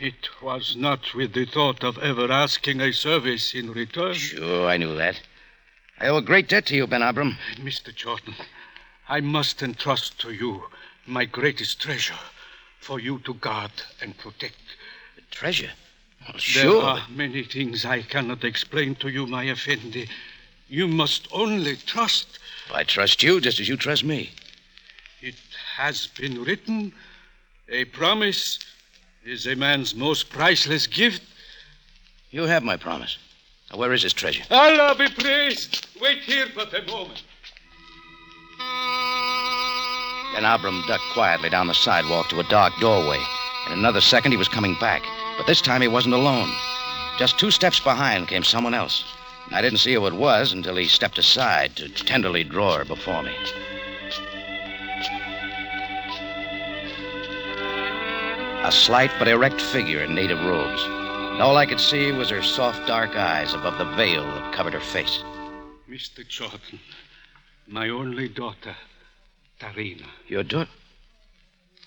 It 0.00 0.28
was 0.42 0.74
not 0.74 1.14
with 1.14 1.34
the 1.34 1.44
thought 1.44 1.84
of 1.84 1.98
ever 1.98 2.30
asking 2.30 2.80
a 2.80 2.92
service 2.92 3.54
in 3.54 3.72
return. 3.72 4.14
Sure, 4.14 4.66
I 4.68 4.76
knew 4.76 4.96
that. 4.96 5.20
I 6.00 6.08
owe 6.08 6.16
a 6.16 6.22
great 6.22 6.48
debt 6.48 6.66
to 6.66 6.74
you, 6.74 6.88
Ben 6.88 7.00
Abram. 7.02 7.38
Mr. 7.56 7.94
Jordan, 7.94 8.34
I 9.08 9.20
must 9.20 9.62
entrust 9.62 10.18
to 10.22 10.32
you 10.32 10.64
my 11.06 11.24
greatest 11.24 11.80
treasure 11.80 12.18
for 12.80 12.98
you 12.98 13.20
to 13.20 13.34
guard 13.34 13.70
and 14.00 14.18
protect. 14.18 14.58
Treasure? 15.30 15.70
Well, 16.26 16.40
There 16.54 16.76
are 16.82 17.06
many 17.08 17.44
things 17.44 17.84
I 17.84 18.02
cannot 18.02 18.42
explain 18.42 18.96
to 18.96 19.08
you, 19.08 19.26
my 19.26 19.48
Effendi. 19.48 20.08
You 20.68 20.88
must 20.88 21.28
only 21.30 21.76
trust. 21.76 22.40
I 22.72 22.82
trust 22.82 23.22
you 23.22 23.40
just 23.40 23.60
as 23.60 23.68
you 23.68 23.76
trust 23.76 24.02
me. 24.02 24.30
It 25.20 25.36
has 25.76 26.08
been 26.08 26.42
written 26.42 26.92
a 27.68 27.84
promise 27.86 28.58
is 29.24 29.46
a 29.46 29.56
man's 29.56 29.94
most 29.94 30.28
priceless 30.28 30.86
gift. 30.86 31.22
You 32.30 32.42
have 32.42 32.62
my 32.62 32.76
promise. 32.76 33.16
Now, 33.70 33.78
where 33.78 33.92
is 33.92 34.02
this 34.02 34.12
treasure? 34.12 34.44
Allah 34.50 34.94
be 34.98 35.08
praised. 35.08 35.86
Wait 36.00 36.18
here 36.18 36.46
but 36.54 36.74
a 36.74 36.82
moment. 36.82 37.22
Then 40.34 40.44
Abram 40.44 40.82
ducked 40.86 41.04
quietly 41.14 41.48
down 41.48 41.68
the 41.68 41.74
sidewalk 41.74 42.28
to 42.28 42.40
a 42.40 42.48
dark 42.48 42.72
doorway. 42.80 43.22
In 43.66 43.72
another 43.72 44.00
second, 44.00 44.32
he 44.32 44.36
was 44.36 44.48
coming 44.48 44.76
back. 44.78 45.02
But 45.38 45.46
this 45.46 45.62
time, 45.62 45.80
he 45.80 45.88
wasn't 45.88 46.14
alone. 46.14 46.52
Just 47.18 47.38
two 47.38 47.50
steps 47.50 47.80
behind 47.80 48.28
came 48.28 48.42
someone 48.42 48.74
else. 48.74 49.04
I 49.50 49.62
didn't 49.62 49.78
see 49.78 49.94
who 49.94 50.06
it 50.06 50.14
was 50.14 50.52
until 50.52 50.76
he 50.76 50.86
stepped 50.86 51.18
aside 51.18 51.76
to 51.76 51.88
tenderly 51.88 52.44
draw 52.44 52.76
her 52.78 52.84
before 52.84 53.22
me. 53.22 53.32
A 58.64 58.72
slight 58.72 59.10
but 59.18 59.28
erect 59.28 59.60
figure 59.60 60.02
in 60.02 60.14
native 60.14 60.42
robes. 60.42 60.82
And 60.84 61.42
all 61.42 61.58
I 61.58 61.66
could 61.66 61.78
see 61.78 62.10
was 62.12 62.30
her 62.30 62.42
soft 62.42 62.86
dark 62.86 63.14
eyes 63.14 63.52
above 63.52 63.76
the 63.76 63.84
veil 63.94 64.24
that 64.24 64.54
covered 64.54 64.72
her 64.72 64.80
face. 64.80 65.22
Mr. 65.86 66.26
Jordan, 66.26 66.80
my 67.68 67.90
only 67.90 68.26
daughter, 68.26 68.74
Tarina. 69.60 70.06
Your 70.28 70.44
daughter? 70.44 70.70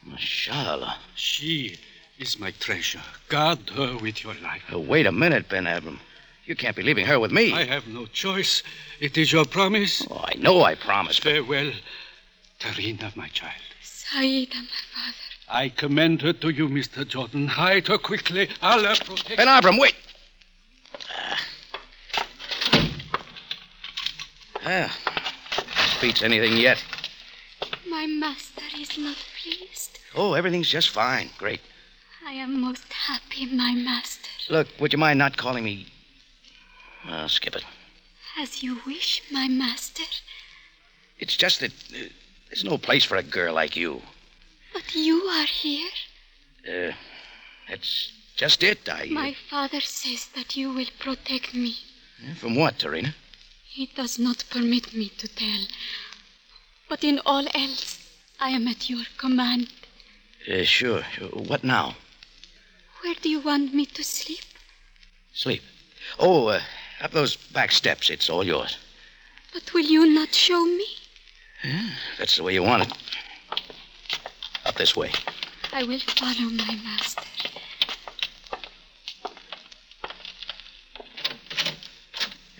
Mashallah. 0.06 0.98
She 1.16 1.78
is 2.20 2.38
my 2.40 2.52
treasure. 2.52 3.02
Guard 3.28 3.72
her 3.72 3.98
with 3.98 4.24
your 4.24 4.36
life. 4.36 4.62
Oh, 4.72 4.80
wait 4.80 5.08
a 5.08 5.12
minute, 5.12 5.49
Ben 5.49 5.66
Abram. 5.66 5.99
You 6.45 6.56
can't 6.56 6.76
be 6.76 6.84
leaving 6.84 7.08
her 7.08 7.20
with 7.20 7.32
me. 7.32 7.54
I 7.54 7.66
have 7.66 7.88
no 7.88 8.06
choice. 8.06 8.62
It 8.99 9.18
is 9.18 9.32
your 9.32 9.45
promise. 9.45 10.06
Oh, 10.12 10.24
I 10.24 10.36
know 10.36 10.62
I 10.62 10.76
promised. 10.76 11.24
but- 11.24 11.32
Farewell, 11.34 11.72
Tarina, 12.60 13.16
my 13.16 13.30
child. 13.30 13.54
Saida, 13.82 14.56
my 14.58 14.84
father. 14.94 15.18
I 15.49 15.69
commend 15.69 16.22
her 16.24 16.34
to 16.34 16.49
you, 16.49 16.68
Mr. 16.68 17.07
Jordan. 17.07 17.48
Hide 17.48 17.88
her 17.88 17.98
quickly. 17.98 18.49
Allah 18.61 18.95
protect 19.03 19.38
Ben 19.38 19.48
Abram, 19.48 19.78
wait. 19.78 19.95
Ah, 24.65 24.94
this 25.56 26.02
beats 26.02 26.22
anything 26.22 26.57
yet. 26.57 26.84
My 27.90 28.06
master 28.06 28.64
is 28.78 28.98
not 28.98 29.15
pleased. 29.41 29.99
Oh, 30.14 30.34
everything's 30.34 30.69
just 30.69 30.90
fine. 30.90 31.30
Great. 31.38 31.61
I 32.28 32.34
am 32.34 32.60
most 32.60 32.91
happy, 32.91 33.45
my 33.45 33.74
master. 33.74 34.30
Look, 34.49 34.68
would 34.80 34.91
you 34.91 34.99
mind 34.99 35.19
not 35.19 35.38
calling 35.38 35.64
me. 35.64 35.88
Oh, 37.07 37.28
skip 37.28 37.56
it. 37.56 37.64
As 38.38 38.61
you 38.61 38.82
wish, 38.86 39.24
my 39.32 39.48
master. 39.48 40.03
It's 41.19 41.38
just 41.38 41.61
that 41.61 41.72
uh, 41.72 42.10
there's 42.49 42.65
no 42.65 42.78
place 42.78 43.06
for 43.06 43.15
a 43.15 43.24
girl 43.24 43.53
like 43.53 43.78
you. 43.78 44.02
But 44.78 44.94
you 44.95 45.24
are 45.24 45.48
here. 45.48 45.90
Uh, 46.70 46.94
that's 47.68 48.12
just 48.36 48.62
it. 48.62 48.88
I. 48.88 49.08
My 49.10 49.34
father 49.49 49.82
says 49.82 50.28
that 50.36 50.56
you 50.56 50.72
will 50.72 50.91
protect 50.99 51.56
me. 51.56 51.76
Uh, 52.24 52.36
from 52.36 52.56
what, 52.56 52.78
Tarina? 52.78 53.16
He 53.66 53.88
does 53.88 54.20
not 54.20 54.44
permit 54.52 54.94
me 54.94 55.10
to 55.18 55.28
tell. 55.28 55.64
But 56.88 57.04
in 57.04 57.20
all 57.26 57.48
else, 57.56 58.08
I 58.40 58.49
am 58.52 58.68
at 58.68 58.88
your 58.88 59.06
command. 59.18 59.68
Uh, 60.48 60.62
sure. 60.62 61.02
What 61.34 61.64
now? 61.64 61.95
Where 63.02 63.16
do 63.20 63.30
you 63.30 63.40
want 63.40 63.74
me 63.74 63.88
to 63.88 64.04
sleep? 64.04 64.45
Sleep. 65.34 65.64
Oh, 66.20 66.49
uh, 66.49 66.62
up 67.02 67.12
those 67.12 67.36
back 67.36 67.72
steps. 67.72 68.12
It's 68.12 68.30
all 68.30 68.44
yours. 68.44 68.78
But 69.54 69.74
will 69.74 69.90
you 69.95 70.06
not 70.06 70.36
show 70.36 70.64
me? 70.64 70.86
That's 72.20 72.38
the 72.38 72.44
way 72.44 72.54
you 72.54 72.62
want 72.62 72.84
it. 72.84 72.94
Up 74.68 74.76
this 74.76 74.98
way. 74.98 75.11
I 75.72 75.84
will 75.84 75.99
follow 75.99 76.49
my 76.49 76.76
master. 76.84 77.22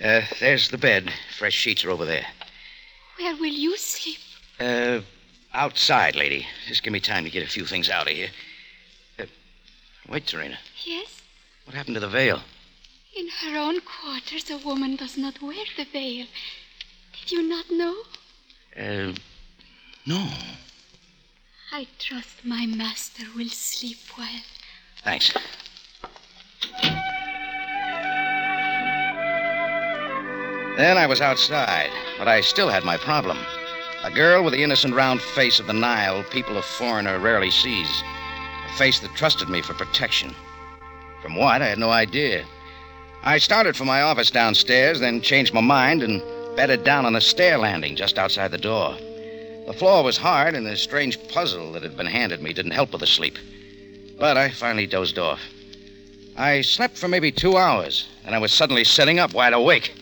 Uh, 0.02 0.22
there's 0.40 0.70
the 0.70 0.78
bed. 0.78 1.12
Fresh 1.38 1.54
sheets 1.54 1.84
are 1.84 1.92
over 1.92 2.06
there. 2.06 2.26
Where 3.20 3.36
will 3.36 3.46
you 3.48 3.76
sleep? 3.76 4.20
Uh, 4.58 5.02
outside, 5.54 6.16
lady. 6.16 6.48
Just 6.68 6.82
give 6.82 6.94
me 6.94 7.02
time 7.02 7.26
to 7.26 7.30
get 7.30 7.44
a 7.44 7.50
few 7.50 7.66
things 7.66 7.90
out 7.90 8.08
of 8.08 8.14
here. 8.14 8.30
Uh, 9.20 9.26
wait, 10.08 10.30
Serena. 10.30 10.58
Yes? 10.86 11.22
What 11.66 11.76
happened 11.76 11.96
to 11.96 12.00
the 12.00 12.08
veil? 12.08 12.40
In 13.18 13.28
her 13.28 13.58
own 13.58 13.82
quarters, 13.82 14.50
a 14.50 14.58
woman 14.58 14.96
does 14.96 15.18
not 15.18 15.42
wear 15.42 15.66
the 15.76 15.84
veil. 15.84 16.26
Did 17.20 17.32
you 17.32 17.44
not 17.44 17.66
know? 17.70 17.96
Uh, 18.78 19.14
no. 20.06 20.30
I 21.72 21.86
trust 22.00 22.46
my 22.46 22.66
master 22.66 23.24
will 23.36 23.50
sleep 23.50 23.98
well. 24.18 24.42
Thanks. 25.04 25.34
Then 30.78 30.98
I 30.98 31.08
was 31.08 31.20
outside, 31.20 31.90
but 32.18 32.30
I 32.30 32.40
still 32.40 32.70
had 32.70 32.86
my 32.86 32.96
problem. 32.96 33.38
A 34.04 34.12
girl 34.12 34.44
with 34.44 34.54
the 34.54 34.64
innocent 34.64 34.94
round 34.94 35.22
face 35.22 35.60
of 35.60 35.68
the 35.68 35.74
Nile 35.74 36.24
people 36.32 36.58
a 36.58 36.62
foreigner 36.62 37.20
rarely 37.20 37.52
sees. 37.52 38.04
A 38.70 38.78
face 38.78 39.00
that 39.00 39.14
trusted 39.16 39.50
me 39.50 39.62
for 39.62 39.74
protection. 39.74 40.34
From 41.22 41.36
what, 41.36 41.62
I 41.62 41.68
had 41.68 41.80
no 41.80 41.90
idea. 41.90 42.46
I 43.24 43.40
started 43.40 43.76
for 43.76 43.86
my 43.86 44.04
office 44.04 44.32
downstairs, 44.32 45.02
then 45.02 45.20
changed 45.20 45.54
my 45.54 45.62
mind 45.62 46.02
and 46.02 46.22
bedded 46.56 46.86
down 46.86 47.06
on 47.06 47.18
a 47.18 47.22
stair 47.22 47.58
landing 47.58 47.98
just 47.98 48.18
outside 48.18 48.52
the 48.52 48.58
door. 48.58 48.96
The 49.68 49.74
floor 49.74 50.02
was 50.02 50.16
hard, 50.16 50.56
and 50.56 50.66
the 50.66 50.78
strange 50.78 51.20
puzzle 51.28 51.74
that 51.74 51.84
had 51.84 51.98
been 51.98 52.06
handed 52.06 52.42
me 52.42 52.54
didn't 52.54 52.72
help 52.72 52.94
with 52.94 53.02
the 53.02 53.06
sleep. 53.06 53.38
But 54.18 54.38
I 54.38 54.50
finally 54.50 54.88
dozed 54.88 55.20
off. 55.20 55.42
I 56.38 56.62
slept 56.62 56.98
for 56.98 57.10
maybe 57.10 57.34
two 57.34 57.58
hours, 57.58 58.08
and 58.26 58.34
I 58.34 58.38
was 58.38 58.54
suddenly 58.54 58.86
sitting 58.86 59.20
up 59.20 59.34
wide 59.34 59.52
awake. 59.52 59.94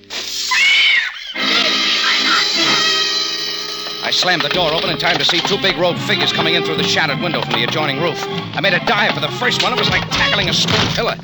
I 4.04 4.12
slammed 4.12 4.44
the 4.44 4.50
door 4.50 4.72
open 4.72 4.92
in 4.92 5.00
time 5.00 5.18
to 5.18 5.26
see 5.26 5.40
two 5.40 5.60
big 5.60 5.78
robed 5.78 6.00
figures 6.02 6.32
coming 6.32 6.54
in 6.54 6.64
through 6.64 6.78
the 6.78 6.84
shattered 6.84 7.20
window 7.20 7.42
from 7.42 7.54
the 7.54 7.64
adjoining 7.64 8.00
roof. 8.00 8.24
I 8.54 8.62
made 8.62 8.76
a 8.76 8.86
dive 8.86 9.16
for 9.16 9.20
the 9.20 9.32
first 9.40 9.64
one. 9.64 9.74
It 9.74 9.80
was 9.80 9.90
like 9.90 10.08
tackling 10.12 10.48
a 10.48 10.54
stone 10.54 10.88
pillar. 10.94 11.16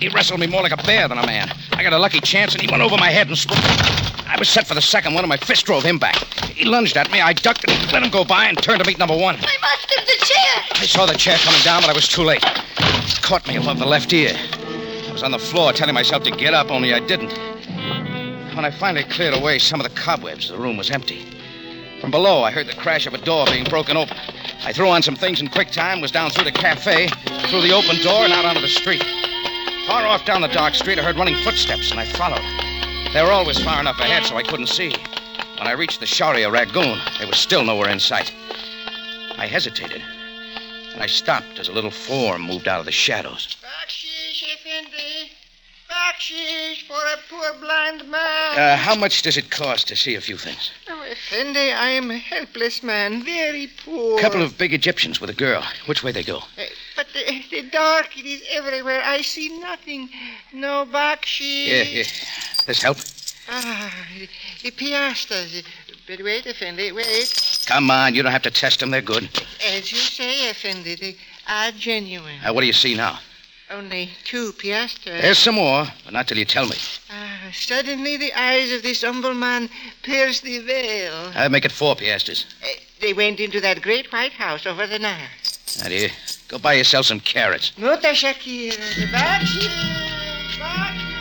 He 0.00 0.08
wrestled 0.08 0.40
me 0.40 0.46
more 0.46 0.62
like 0.62 0.72
a 0.72 0.82
bear 0.84 1.06
than 1.06 1.18
a 1.18 1.26
man. 1.26 1.52
I 1.72 1.82
got 1.82 1.92
a 1.92 1.98
lucky 1.98 2.20
chance, 2.20 2.54
and 2.54 2.62
he 2.62 2.70
went 2.70 2.82
over 2.82 2.96
my 2.96 3.10
head 3.10 3.28
and 3.28 3.36
sprung. 3.36 4.09
I 4.40 4.48
was 4.48 4.48
set 4.48 4.66
for 4.66 4.72
the 4.72 4.80
second 4.80 5.12
one, 5.12 5.22
and 5.22 5.28
my 5.28 5.36
fist 5.36 5.66
drove 5.66 5.82
him 5.82 5.98
back. 5.98 6.16
He 6.44 6.64
lunged 6.64 6.96
at 6.96 7.12
me. 7.12 7.20
I 7.20 7.34
ducked 7.34 7.68
and 7.68 7.92
let 7.92 8.02
him 8.02 8.08
go 8.08 8.24
by 8.24 8.46
and 8.46 8.56
turned 8.56 8.82
to 8.82 8.88
meet 8.88 8.98
number 8.98 9.14
one. 9.14 9.36
My 9.38 9.54
master, 9.60 10.00
the 10.06 10.24
chair! 10.24 10.64
I 10.76 10.86
saw 10.86 11.04
the 11.04 11.12
chair 11.12 11.36
coming 11.36 11.60
down, 11.60 11.82
but 11.82 11.90
I 11.90 11.92
was 11.92 12.08
too 12.08 12.22
late. 12.22 12.42
It 12.42 13.20
caught 13.20 13.46
me 13.46 13.56
above 13.56 13.78
the 13.78 13.84
left 13.84 14.10
ear. 14.14 14.32
I 14.34 15.12
was 15.12 15.22
on 15.22 15.32
the 15.32 15.38
floor 15.38 15.74
telling 15.74 15.94
myself 15.94 16.22
to 16.22 16.30
get 16.30 16.54
up, 16.54 16.70
only 16.70 16.94
I 16.94 17.00
didn't. 17.00 17.32
When 18.56 18.64
I 18.64 18.70
finally 18.70 19.04
cleared 19.04 19.34
away 19.34 19.58
some 19.58 19.78
of 19.78 19.86
the 19.86 19.94
cobwebs, 19.94 20.48
the 20.48 20.56
room 20.56 20.78
was 20.78 20.90
empty. 20.90 21.22
From 22.00 22.10
below, 22.10 22.42
I 22.42 22.50
heard 22.50 22.66
the 22.66 22.72
crash 22.76 23.06
of 23.06 23.12
a 23.12 23.18
door 23.18 23.44
being 23.44 23.64
broken 23.64 23.98
open. 23.98 24.16
I 24.64 24.72
threw 24.72 24.88
on 24.88 25.02
some 25.02 25.16
things 25.16 25.42
in 25.42 25.48
quick 25.48 25.70
time, 25.70 26.00
was 26.00 26.12
down 26.12 26.30
through 26.30 26.44
the 26.44 26.52
cafe, 26.52 27.08
through 27.50 27.60
the 27.60 27.74
open 27.74 28.00
door, 28.02 28.24
and 28.24 28.32
out 28.32 28.46
onto 28.46 28.62
the 28.62 28.68
street. 28.68 29.04
Far 29.86 30.06
off 30.06 30.24
down 30.24 30.40
the 30.40 30.48
dark 30.48 30.72
street, 30.72 30.98
I 30.98 31.02
heard 31.02 31.18
running 31.18 31.36
footsteps, 31.44 31.90
and 31.90 32.00
I 32.00 32.06
followed. 32.06 32.69
They 33.12 33.22
were 33.22 33.32
always 33.32 33.58
far 33.58 33.80
enough 33.80 33.98
ahead 33.98 34.24
so 34.24 34.36
I 34.36 34.44
couldn't 34.44 34.68
see. 34.68 34.94
When 35.58 35.66
I 35.66 35.72
reached 35.72 35.98
the 35.98 36.06
Sharia 36.06 36.48
Ragoon, 36.48 37.00
they 37.18 37.26
were 37.26 37.32
still 37.32 37.64
nowhere 37.64 37.88
in 37.88 37.98
sight. 37.98 38.32
I 39.36 39.46
hesitated, 39.46 40.00
and 40.92 41.02
I 41.02 41.06
stopped 41.06 41.58
as 41.58 41.66
a 41.66 41.72
little 41.72 41.90
form 41.90 42.42
moved 42.42 42.68
out 42.68 42.78
of 42.78 42.86
the 42.86 42.92
shadows. 42.92 43.56
Bakshish, 43.60 44.44
Effendi. 44.54 45.32
Bakshish 46.00 46.86
for 46.86 46.94
a 46.94 47.18
poor 47.28 47.60
blind 47.60 48.08
man. 48.08 48.58
Uh, 48.58 48.76
how 48.76 48.94
much 48.94 49.22
does 49.22 49.36
it 49.36 49.50
cost 49.50 49.88
to 49.88 49.96
see 49.96 50.14
a 50.14 50.20
few 50.20 50.36
things? 50.36 50.70
Oh, 50.88 51.02
Effendi, 51.10 51.72
I 51.72 51.90
am 51.90 52.10
a 52.10 52.16
helpless 52.16 52.82
man, 52.82 53.22
very 53.22 53.68
poor. 53.84 54.18
A 54.18 54.22
couple 54.22 54.42
of 54.42 54.56
big 54.56 54.72
Egyptians 54.72 55.20
with 55.20 55.30
a 55.30 55.34
girl. 55.34 55.62
Which 55.86 56.02
way 56.02 56.12
they 56.12 56.22
go? 56.22 56.38
Uh, 56.38 56.62
but 56.96 57.06
the, 57.12 57.42
the 57.50 57.68
dark, 57.70 58.18
it 58.18 58.24
is 58.24 58.42
everywhere. 58.50 59.02
I 59.04 59.20
see 59.20 59.58
nothing. 59.58 60.08
No 60.52 60.86
bakshish. 60.86 61.66
Yeah, 61.66 61.82
yeah. 61.82 62.04
This 62.66 62.82
help? 62.82 62.98
Ah, 63.48 63.92
the 64.62 64.70
piastres. 64.70 65.62
But 66.06 66.22
wait, 66.22 66.46
Effendi, 66.46 66.92
wait. 66.92 67.64
Come 67.66 67.90
on, 67.90 68.14
you 68.14 68.22
don't 68.22 68.32
have 68.32 68.42
to 68.42 68.50
test 68.50 68.80
them. 68.80 68.90
They're 68.90 69.02
good. 69.02 69.28
As 69.66 69.92
you 69.92 69.98
say, 69.98 70.50
Effendi, 70.50 70.94
they 70.94 71.16
are 71.48 71.72
genuine. 71.72 72.38
Uh, 72.44 72.52
what 72.52 72.62
do 72.62 72.66
you 72.66 72.72
see 72.72 72.94
now? 72.94 73.18
Only 73.70 74.10
two 74.24 74.52
piastres. 74.54 75.22
There's 75.22 75.38
some 75.38 75.54
more, 75.54 75.86
but 76.04 76.12
not 76.12 76.26
till 76.26 76.38
you 76.38 76.44
tell 76.44 76.66
me. 76.66 76.74
Ah, 77.08 77.38
suddenly 77.52 78.16
the 78.16 78.32
eyes 78.32 78.72
of 78.72 78.82
this 78.82 79.02
humble 79.02 79.32
man 79.32 79.70
pierced 80.02 80.42
the 80.42 80.58
veil. 80.58 81.30
I'll 81.36 81.50
make 81.50 81.64
it 81.64 81.70
four 81.70 81.94
piastres. 81.94 82.46
Uh, 82.64 82.66
they 83.00 83.12
went 83.12 83.38
into 83.38 83.60
that 83.60 83.80
great 83.80 84.12
white 84.12 84.32
house 84.32 84.66
over 84.66 84.88
the 84.88 84.98
Nile. 84.98 85.28
Now, 85.80 85.88
dear, 85.88 86.10
go 86.48 86.58
buy 86.58 86.72
yourself 86.72 87.06
some 87.06 87.20
carrots. 87.20 87.70
Nota 87.78 88.08
Shakira, 88.08 88.76
the 88.96 89.06
bakshish, 89.06 89.68
bakshish. 90.58 91.20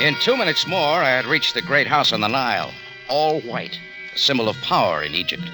In 0.00 0.16
two 0.16 0.36
minutes 0.36 0.66
more, 0.66 1.00
I 1.00 1.10
had 1.10 1.26
reached 1.26 1.54
the 1.54 1.62
great 1.62 1.86
house 1.86 2.12
on 2.12 2.20
the 2.20 2.28
Nile, 2.28 2.72
all 3.08 3.40
white, 3.42 3.78
symbol 4.16 4.48
of 4.48 4.56
power 4.62 5.02
in 5.02 5.14
Egypt. 5.14 5.44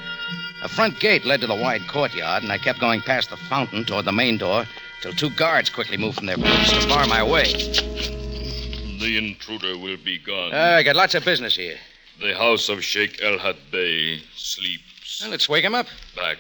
A 0.63 0.69
front 0.69 1.01
gate 1.01 1.25
led 1.25 1.41
to 1.41 1.47
the 1.47 1.55
wide 1.55 1.87
courtyard, 1.89 2.43
and 2.43 2.53
I 2.53 2.59
kept 2.59 2.81
going 2.81 3.01
past 3.01 3.31
the 3.31 3.37
fountain 3.37 3.85
toward 3.85 4.05
the 4.05 4.13
main 4.13 4.37
door 4.37 4.67
till 5.01 5.13
two 5.13 5.31
guards 5.31 5.71
quickly 5.71 5.97
moved 5.97 6.19
from 6.19 6.27
their 6.27 6.37
posts 6.37 6.79
to 6.79 6.89
bar 6.89 7.07
my 7.07 7.23
way. 7.23 7.53
The 9.01 9.17
intruder 9.17 9.79
will 9.79 9.97
be 9.97 10.19
gone. 10.19 10.53
Uh, 10.53 10.77
I 10.79 10.83
got 10.83 10.97
lots 10.97 11.15
of 11.15 11.25
business 11.25 11.57
here. 11.57 11.79
The 12.21 12.37
house 12.37 12.69
of 12.69 12.85
Sheikh 12.85 13.23
El 13.23 13.39
Had 13.39 13.57
Bey 13.71 14.23
sleeps. 14.37 15.21
Well, 15.23 15.31
let's 15.31 15.49
wake 15.49 15.65
him 15.65 15.75
up. 15.75 15.87
Back. 16.15 16.39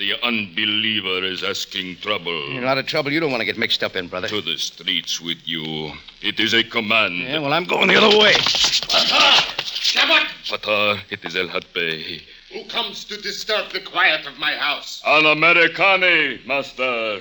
The 0.00 0.14
unbeliever 0.22 1.22
is 1.24 1.44
asking 1.44 1.96
trouble. 1.96 2.32
A 2.32 2.60
lot 2.62 2.78
of 2.78 2.86
trouble 2.86 3.12
you 3.12 3.20
don't 3.20 3.30
want 3.30 3.42
to 3.42 3.44
get 3.44 3.58
mixed 3.58 3.82
up 3.82 3.96
in, 3.96 4.08
brother. 4.08 4.28
To 4.28 4.40
the 4.40 4.56
streets 4.56 5.20
with 5.20 5.46
you. 5.46 5.92
It 6.22 6.40
is 6.40 6.54
a 6.54 6.64
command. 6.64 7.18
Yeah, 7.18 7.40
well, 7.40 7.52
I'm 7.52 7.64
going 7.64 7.88
the 7.88 7.96
other 7.96 8.18
way. 8.18 8.32
Shabbat! 8.32 10.26
Fatah, 10.48 11.02
it 11.10 11.22
is 11.22 11.36
El 11.36 11.48
Had 11.48 11.66
Bey. 11.74 12.22
Who 12.50 12.64
comes 12.64 13.04
to 13.04 13.20
disturb 13.20 13.72
the 13.72 13.80
quiet 13.80 14.26
of 14.26 14.38
my 14.38 14.54
house? 14.54 15.02
An 15.04 15.26
Americani, 15.26 16.40
master. 16.46 17.20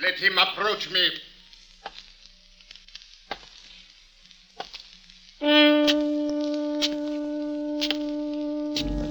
Let 0.00 0.14
him 0.14 0.38
approach 0.38 0.90
me. 0.90 1.10
The 5.40 6.37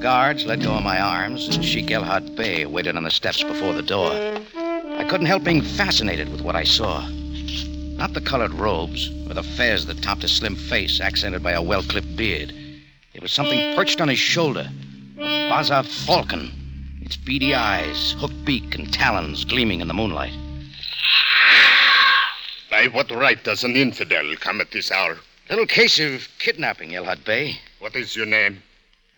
guards 0.07 0.45
let 0.45 0.61
go 0.61 0.71
of 0.71 0.83
my 0.83 1.01
arms, 1.01 1.53
and 1.53 1.65
Sheikh 1.65 1.91
El 1.91 2.01
Had 2.01 2.33
Bey 2.37 2.65
waited 2.65 2.95
on 2.95 3.03
the 3.03 3.11
steps 3.11 3.43
before 3.43 3.73
the 3.73 3.81
door. 3.81 4.13
I 4.55 5.03
couldn't 5.03 5.25
help 5.25 5.43
being 5.43 5.61
fascinated 5.61 6.31
with 6.31 6.39
what 6.39 6.55
I 6.55 6.63
saw. 6.63 7.05
Not 7.09 8.13
the 8.13 8.21
colored 8.21 8.53
robes, 8.53 9.09
or 9.27 9.33
the 9.33 9.43
fez 9.43 9.85
that 9.87 10.01
topped 10.01 10.23
a 10.23 10.29
slim 10.29 10.55
face, 10.55 11.01
accented 11.01 11.43
by 11.43 11.51
a 11.51 11.61
well 11.61 11.83
clipped 11.83 12.15
beard. 12.15 12.53
It 13.13 13.21
was 13.21 13.33
something 13.33 13.75
perched 13.75 13.99
on 13.99 14.07
his 14.07 14.17
shoulder 14.17 14.69
a 15.19 15.49
Baza 15.49 15.83
falcon, 15.83 16.53
its 17.01 17.17
beady 17.17 17.53
eyes, 17.53 18.15
hooked 18.17 18.45
beak, 18.45 18.75
and 18.75 18.93
talons 18.93 19.43
gleaming 19.43 19.81
in 19.81 19.89
the 19.89 19.93
moonlight. 19.93 20.37
By 22.71 22.87
what 22.87 23.11
right 23.11 23.43
does 23.43 23.65
an 23.65 23.75
infidel 23.75 24.37
come 24.37 24.61
at 24.61 24.71
this 24.71 24.89
hour? 24.89 25.17
Little 25.49 25.65
case 25.65 25.99
of 25.99 26.29
kidnapping, 26.39 26.95
El 26.95 27.03
Had 27.03 27.25
Bey. 27.25 27.59
What 27.79 27.97
is 27.97 28.15
your 28.15 28.25
name? 28.25 28.63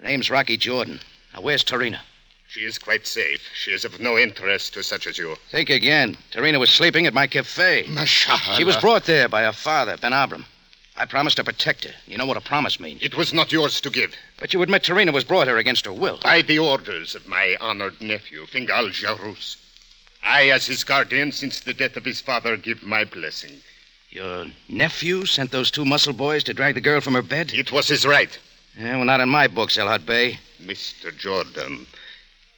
Name's 0.02 0.30
Rocky 0.30 0.58
Jordan. 0.58 1.00
Now, 1.34 1.42
where's 1.42 1.64
Tarina? 1.64 2.00
She 2.48 2.62
is 2.62 2.80
quite 2.80 3.06
safe. 3.06 3.42
She 3.54 3.72
is 3.72 3.86
of 3.86 4.00
no 4.00 4.18
interest 4.18 4.74
to 4.74 4.84
such 4.84 5.06
as 5.06 5.18
you. 5.18 5.36
Think 5.52 5.70
again. 5.70 6.18
Tarina 6.32 6.60
was 6.60 6.72
sleeping 6.72 7.06
at 7.06 7.14
my 7.14 7.28
cafe. 7.28 7.86
Mashallah. 7.90 8.56
She 8.58 8.64
was 8.64 8.78
brought 8.78 9.04
there 9.04 9.30
by 9.30 9.44
her 9.44 9.52
father, 9.52 9.98
Ben 9.98 10.14
Abram. 10.14 10.46
I 10.98 11.06
promised 11.06 11.38
to 11.38 11.44
protect 11.44 11.86
her. 11.86 11.94
You 12.08 12.18
know 12.18 12.26
what 12.26 12.38
a 12.38 12.42
promise 12.42 12.80
means. 12.80 13.04
It 13.04 13.16
was 13.16 13.34
not 13.34 13.52
yours 13.52 13.80
to 13.82 13.90
give. 13.90 14.16
But 14.40 14.54
you 14.54 14.62
admit 14.62 14.84
Tarina 14.84 15.14
was 15.14 15.24
brought 15.24 15.48
here 15.48 15.58
against 15.58 15.86
her 15.86 15.94
will. 15.94 16.20
By 16.24 16.42
the 16.42 16.60
orders 16.60 17.14
of 17.14 17.28
my 17.28 17.56
honored 17.62 18.02
nephew, 18.02 18.46
Fingal 18.48 18.90
Jarus. 18.90 19.58
I, 20.24 20.50
as 20.50 20.66
his 20.66 20.84
guardian 20.84 21.32
since 21.32 21.60
the 21.60 21.74
death 21.74 21.96
of 21.98 22.04
his 22.04 22.20
father, 22.20 22.58
give 22.58 22.84
my 22.84 23.04
blessing. 23.04 23.62
Your 24.10 24.48
nephew 24.68 25.26
sent 25.26 25.52
those 25.52 25.70
two 25.70 25.86
muscle 25.86 26.14
boys 26.14 26.44
to 26.46 26.54
drag 26.54 26.76
the 26.76 26.82
girl 26.82 27.00
from 27.00 27.14
her 27.14 27.22
bed? 27.22 27.54
It 27.54 27.72
was 27.72 27.88
his 27.88 28.06
right. 28.06 28.38
Yeah, 28.78 28.96
well, 28.98 29.06
not 29.06 29.20
in 29.22 29.30
my 29.30 29.48
books, 29.48 29.78
El 29.78 29.88
Had 29.88 30.06
Bey. 30.06 30.40
Mr. 30.62 31.16
Jordan, 31.18 31.86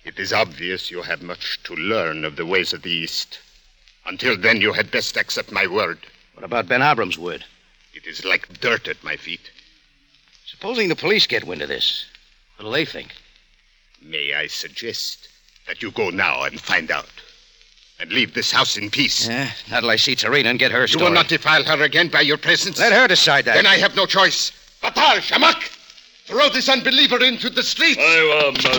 it 0.04 0.20
is 0.20 0.34
obvious 0.34 0.92
you 0.92 1.02
have 1.02 1.22
much 1.22 1.62
to 1.64 1.76
learn 1.76 2.26
of 2.26 2.36
the 2.36 2.46
ways 2.46 2.74
of 2.74 2.82
the 2.82 2.92
East. 2.92 3.40
Until 4.06 4.36
then, 4.38 4.62
you 4.62 4.74
had 4.74 4.92
best 4.92 5.18
accept 5.18 5.52
my 5.52 5.68
word. 5.68 6.00
What 6.34 6.44
about 6.44 6.68
Ben 6.68 6.82
Abram's 6.82 7.18
word? 7.18 7.44
It 7.94 8.08
is 8.08 8.26
like 8.26 8.60
dirt 8.60 8.88
at 8.88 9.04
my 9.04 9.16
feet. 9.16 9.52
Supposing 10.46 10.90
the 10.90 10.96
police 10.96 11.28
get 11.28 11.44
wind 11.46 11.62
of 11.62 11.70
this, 11.70 12.06
what'll 12.58 12.72
they 12.72 12.86
think? 12.86 13.14
May 14.02 14.34
I 14.34 14.48
suggest 14.48 15.28
that 15.68 15.82
you 15.82 15.92
go 15.92 16.10
now 16.10 16.44
and 16.44 16.60
find 16.60 16.92
out? 16.92 17.10
And 18.00 18.12
leave 18.12 18.34
this 18.34 18.52
house 18.52 18.78
in 18.78 18.90
peace. 18.90 19.28
Yeah, 19.28 19.52
not 19.70 19.82
till 19.82 19.92
I 19.92 19.96
see 19.96 20.16
Tarina 20.16 20.46
and 20.48 20.58
get 20.58 20.72
her 20.72 20.82
You 20.82 20.88
story. 20.88 21.04
will 21.06 21.12
not 21.12 21.28
defile 21.28 21.64
her 21.64 21.84
again 21.84 22.08
by 22.08 22.22
your 22.22 22.38
presence? 22.38 22.80
Let 22.80 22.92
her 22.94 23.08
decide 23.08 23.46
that. 23.46 23.54
Then 23.54 23.68
I 23.68 23.78
have 23.78 23.96
no 23.96 24.08
choice. 24.08 24.52
Batar, 24.82 25.18
Shamak! 25.22 25.78
Throw 26.32 26.48
this 26.48 26.70
unbeliever 26.70 27.22
into 27.22 27.49
the 27.49 27.62
streets! 27.62 27.99
I 27.99 28.22
will, 28.24 28.53
master. 28.53 28.72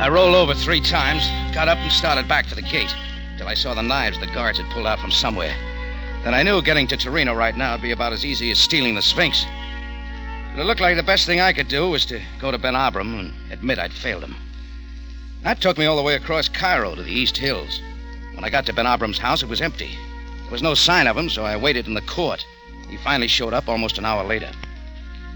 I 0.00 0.08
rolled 0.08 0.34
over 0.34 0.54
three 0.54 0.80
times, 0.80 1.28
got 1.54 1.68
up 1.68 1.76
and 1.76 1.92
started 1.92 2.26
back 2.28 2.46
for 2.46 2.54
the 2.54 2.62
gate, 2.62 2.94
till 3.36 3.46
I 3.46 3.52
saw 3.52 3.74
the 3.74 3.82
knives 3.82 4.18
the 4.20 4.26
guards 4.28 4.58
had 4.58 4.70
pulled 4.72 4.86
out 4.86 5.00
from 5.00 5.10
somewhere. 5.10 5.54
Then 6.24 6.32
I 6.32 6.42
knew 6.42 6.62
getting 6.62 6.86
to 6.86 6.96
Tarina 6.96 7.36
right 7.36 7.58
now 7.58 7.72
would 7.72 7.82
be 7.82 7.90
about 7.92 8.14
as 8.14 8.24
easy 8.24 8.50
as 8.50 8.58
stealing 8.58 8.94
the 8.94 9.02
Sphinx. 9.02 9.44
But 10.54 10.62
it 10.62 10.64
looked 10.64 10.80
like 10.80 10.96
the 10.96 11.02
best 11.02 11.26
thing 11.26 11.40
I 11.42 11.52
could 11.52 11.68
do 11.68 11.90
was 11.90 12.06
to 12.06 12.22
go 12.40 12.50
to 12.50 12.56
Ben 12.56 12.74
Abram 12.74 13.18
and 13.18 13.34
admit 13.52 13.78
I'd 13.78 13.92
failed 13.92 14.24
him. 14.24 14.34
That 15.42 15.60
took 15.60 15.76
me 15.76 15.84
all 15.84 15.96
the 15.96 16.02
way 16.02 16.14
across 16.14 16.48
Cairo 16.48 16.94
to 16.94 17.02
the 17.02 17.12
East 17.12 17.36
Hills. 17.36 17.82
When 18.36 18.44
I 18.44 18.50
got 18.50 18.66
to 18.66 18.72
Ben 18.74 18.86
Abram's 18.86 19.18
house, 19.18 19.42
it 19.42 19.48
was 19.48 19.62
empty. 19.62 19.98
There 20.42 20.52
was 20.52 20.62
no 20.62 20.74
sign 20.74 21.06
of 21.06 21.16
him, 21.16 21.30
so 21.30 21.44
I 21.44 21.56
waited 21.56 21.86
in 21.86 21.94
the 21.94 22.02
court. 22.02 22.46
He 22.88 22.98
finally 22.98 23.28
showed 23.28 23.54
up 23.54 23.66
almost 23.66 23.96
an 23.96 24.04
hour 24.04 24.22
later. 24.24 24.52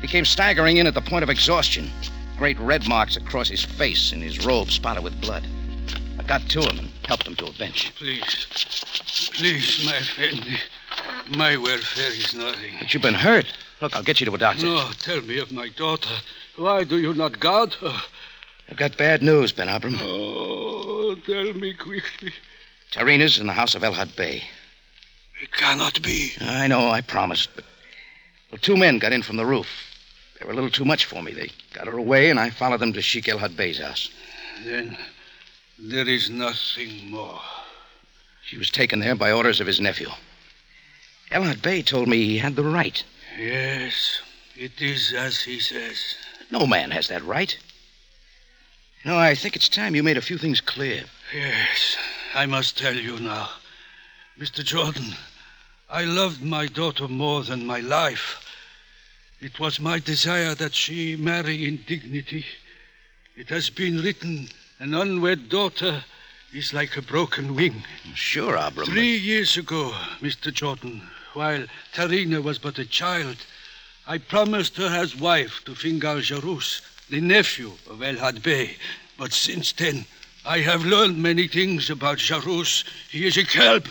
He 0.02 0.06
came 0.06 0.26
staggering 0.26 0.76
in 0.76 0.86
at 0.86 0.92
the 0.92 1.00
point 1.00 1.22
of 1.22 1.30
exhaustion, 1.30 1.90
great 2.36 2.58
red 2.60 2.86
marks 2.86 3.16
across 3.16 3.48
his 3.48 3.64
face 3.64 4.12
and 4.12 4.22
his 4.22 4.44
robe 4.44 4.70
spotted 4.70 5.02
with 5.02 5.18
blood. 5.20 5.46
I 6.18 6.22
got 6.24 6.42
to 6.50 6.60
him 6.60 6.78
and 6.78 6.90
helped 7.06 7.26
him 7.26 7.36
to 7.36 7.46
a 7.46 7.52
bench. 7.52 7.90
Please, 7.96 9.30
please, 9.34 9.82
my 9.86 10.00
friend. 10.00 10.46
My 11.36 11.56
welfare 11.56 12.12
is 12.12 12.34
nothing. 12.34 12.74
But 12.78 12.92
you've 12.92 13.02
been 13.02 13.14
hurt. 13.14 13.46
Look, 13.80 13.96
I'll 13.96 14.02
get 14.02 14.20
you 14.20 14.26
to 14.26 14.34
a 14.34 14.38
doctor. 14.38 14.66
No, 14.66 14.90
tell 14.98 15.22
me 15.22 15.38
of 15.38 15.50
my 15.50 15.68
daughter. 15.70 16.14
Why 16.56 16.84
do 16.84 16.98
you 16.98 17.14
not 17.14 17.40
guard 17.40 17.72
her? 17.74 17.98
I've 18.68 18.76
got 18.76 18.96
bad 18.98 19.22
news, 19.22 19.52
Ben 19.52 19.68
Abram. 19.68 19.96
Oh, 20.00 21.16
tell 21.26 21.54
me 21.54 21.72
quickly. 21.72 22.32
Tarina's 22.90 23.38
in 23.38 23.46
the 23.46 23.52
house 23.52 23.74
of 23.74 23.82
Elhad 23.82 24.16
Bey. 24.16 24.42
It 25.40 25.52
cannot 25.52 26.02
be. 26.02 26.32
I 26.40 26.66
know, 26.66 26.90
I 26.90 27.00
promised, 27.00 27.48
but 27.54 27.64
well, 28.50 28.58
two 28.60 28.76
men 28.76 28.98
got 28.98 29.12
in 29.12 29.22
from 29.22 29.36
the 29.36 29.46
roof. 29.46 29.68
They 30.38 30.44
were 30.44 30.52
a 30.52 30.54
little 30.54 30.70
too 30.70 30.84
much 30.84 31.04
for 31.04 31.22
me. 31.22 31.32
They 31.32 31.50
got 31.72 31.86
her 31.86 31.96
away, 31.96 32.30
and 32.30 32.40
I 32.40 32.50
followed 32.50 32.80
them 32.80 32.92
to 32.94 33.02
Sheikh 33.02 33.26
Elhad 33.26 33.56
Bey's 33.56 33.78
house. 33.78 34.10
Then 34.64 34.96
there 35.78 36.08
is 36.08 36.30
nothing 36.30 37.10
more. 37.10 37.40
She 38.44 38.58
was 38.58 38.70
taken 38.70 38.98
there 38.98 39.14
by 39.14 39.32
orders 39.32 39.60
of 39.60 39.66
his 39.66 39.80
nephew. 39.80 40.08
Elhad 41.30 41.62
Bey 41.62 41.82
told 41.82 42.08
me 42.08 42.24
he 42.24 42.38
had 42.38 42.56
the 42.56 42.64
right. 42.64 43.02
Yes, 43.38 44.20
it 44.56 44.82
is 44.82 45.12
as 45.12 45.40
he 45.40 45.60
says. 45.60 46.16
No 46.50 46.66
man 46.66 46.90
has 46.90 47.08
that 47.08 47.24
right. 47.24 47.56
No, 49.04 49.16
I 49.16 49.34
think 49.34 49.56
it's 49.56 49.68
time 49.68 49.94
you 49.94 50.02
made 50.02 50.18
a 50.18 50.22
few 50.22 50.36
things 50.36 50.60
clear. 50.60 51.04
Yes, 51.32 51.96
I 52.34 52.46
must 52.46 52.78
tell 52.78 52.94
you 52.94 53.18
now. 53.18 53.50
Mr. 54.38 54.64
Jordan, 54.64 55.14
I 55.88 56.04
loved 56.04 56.42
my 56.42 56.66
daughter 56.66 57.08
more 57.08 57.42
than 57.42 57.66
my 57.66 57.80
life. 57.80 58.46
It 59.40 59.58
was 59.58 59.80
my 59.80 59.98
desire 59.98 60.54
that 60.54 60.74
she 60.74 61.16
marry 61.16 61.66
in 61.66 61.84
dignity. 61.86 62.44
It 63.36 63.48
has 63.48 63.70
been 63.70 64.02
written 64.02 64.48
an 64.78 64.94
unwed 64.94 65.48
daughter 65.48 66.04
is 66.54 66.72
like 66.72 66.96
a 66.96 67.02
broken 67.02 67.54
wing. 67.54 67.84
Sure, 68.14 68.56
Abram. 68.56 68.86
Three 68.86 69.16
years 69.16 69.56
ago, 69.56 69.92
Mr. 70.20 70.52
Jordan, 70.52 71.02
while 71.34 71.66
Tarina 71.92 72.42
was 72.42 72.58
but 72.58 72.78
a 72.78 72.84
child, 72.84 73.36
I 74.06 74.18
promised 74.18 74.76
her 74.76 74.88
as 74.88 75.16
wife 75.16 75.62
to 75.64 75.74
Fingal 75.74 76.20
Jarus, 76.20 76.80
the 77.08 77.20
nephew 77.20 77.72
of 77.88 77.98
Elhad 77.98 78.42
Bey. 78.42 78.76
But 79.18 79.32
since 79.32 79.72
then, 79.72 80.06
I 80.44 80.58
have 80.58 80.84
learned 80.84 81.18
many 81.18 81.48
things 81.48 81.90
about 81.90 82.18
Jarus. 82.18 82.84
He 83.10 83.26
is 83.26 83.36
a 83.36 83.44
kelp, 83.44 83.86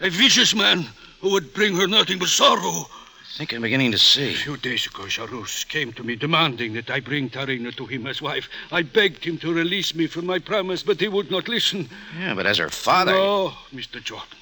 a 0.00 0.10
vicious 0.10 0.54
man 0.54 0.86
who 1.20 1.30
would 1.30 1.54
bring 1.54 1.74
her 1.76 1.86
nothing 1.86 2.18
but 2.18 2.28
sorrow. 2.28 2.86
I 3.34 3.38
think 3.38 3.52
I'm 3.52 3.62
beginning 3.62 3.92
to 3.92 3.98
see. 3.98 4.34
A 4.34 4.36
few 4.36 4.56
days 4.58 4.86
ago, 4.86 5.04
Jarus 5.04 5.66
came 5.66 5.92
to 5.94 6.04
me 6.04 6.14
demanding 6.14 6.74
that 6.74 6.90
I 6.90 7.00
bring 7.00 7.30
Tarina 7.30 7.74
to 7.76 7.86
him 7.86 8.06
as 8.06 8.20
wife. 8.20 8.48
I 8.70 8.82
begged 8.82 9.24
him 9.24 9.38
to 9.38 9.52
release 9.52 9.94
me 9.94 10.06
from 10.06 10.26
my 10.26 10.38
promise, 10.38 10.82
but 10.82 11.00
he 11.00 11.08
would 11.08 11.30
not 11.30 11.48
listen. 11.48 11.88
Yeah, 12.18 12.34
but 12.34 12.46
as 12.46 12.58
her 12.58 12.68
father. 12.68 13.12
No, 13.12 13.54
Mr. 13.72 14.02
Jordan. 14.02 14.38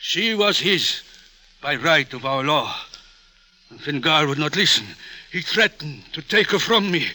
She 0.00 0.34
was 0.34 0.58
his 0.58 1.02
by 1.62 1.76
right 1.76 2.12
of 2.12 2.24
our 2.24 2.42
law. 2.42 2.74
And 3.70 3.80
Fingal 3.80 4.26
would 4.26 4.38
not 4.38 4.56
listen. 4.56 4.86
He 5.30 5.40
threatened 5.40 6.02
to 6.12 6.20
take 6.20 6.50
her 6.50 6.58
from 6.58 6.90
me. 6.90 7.06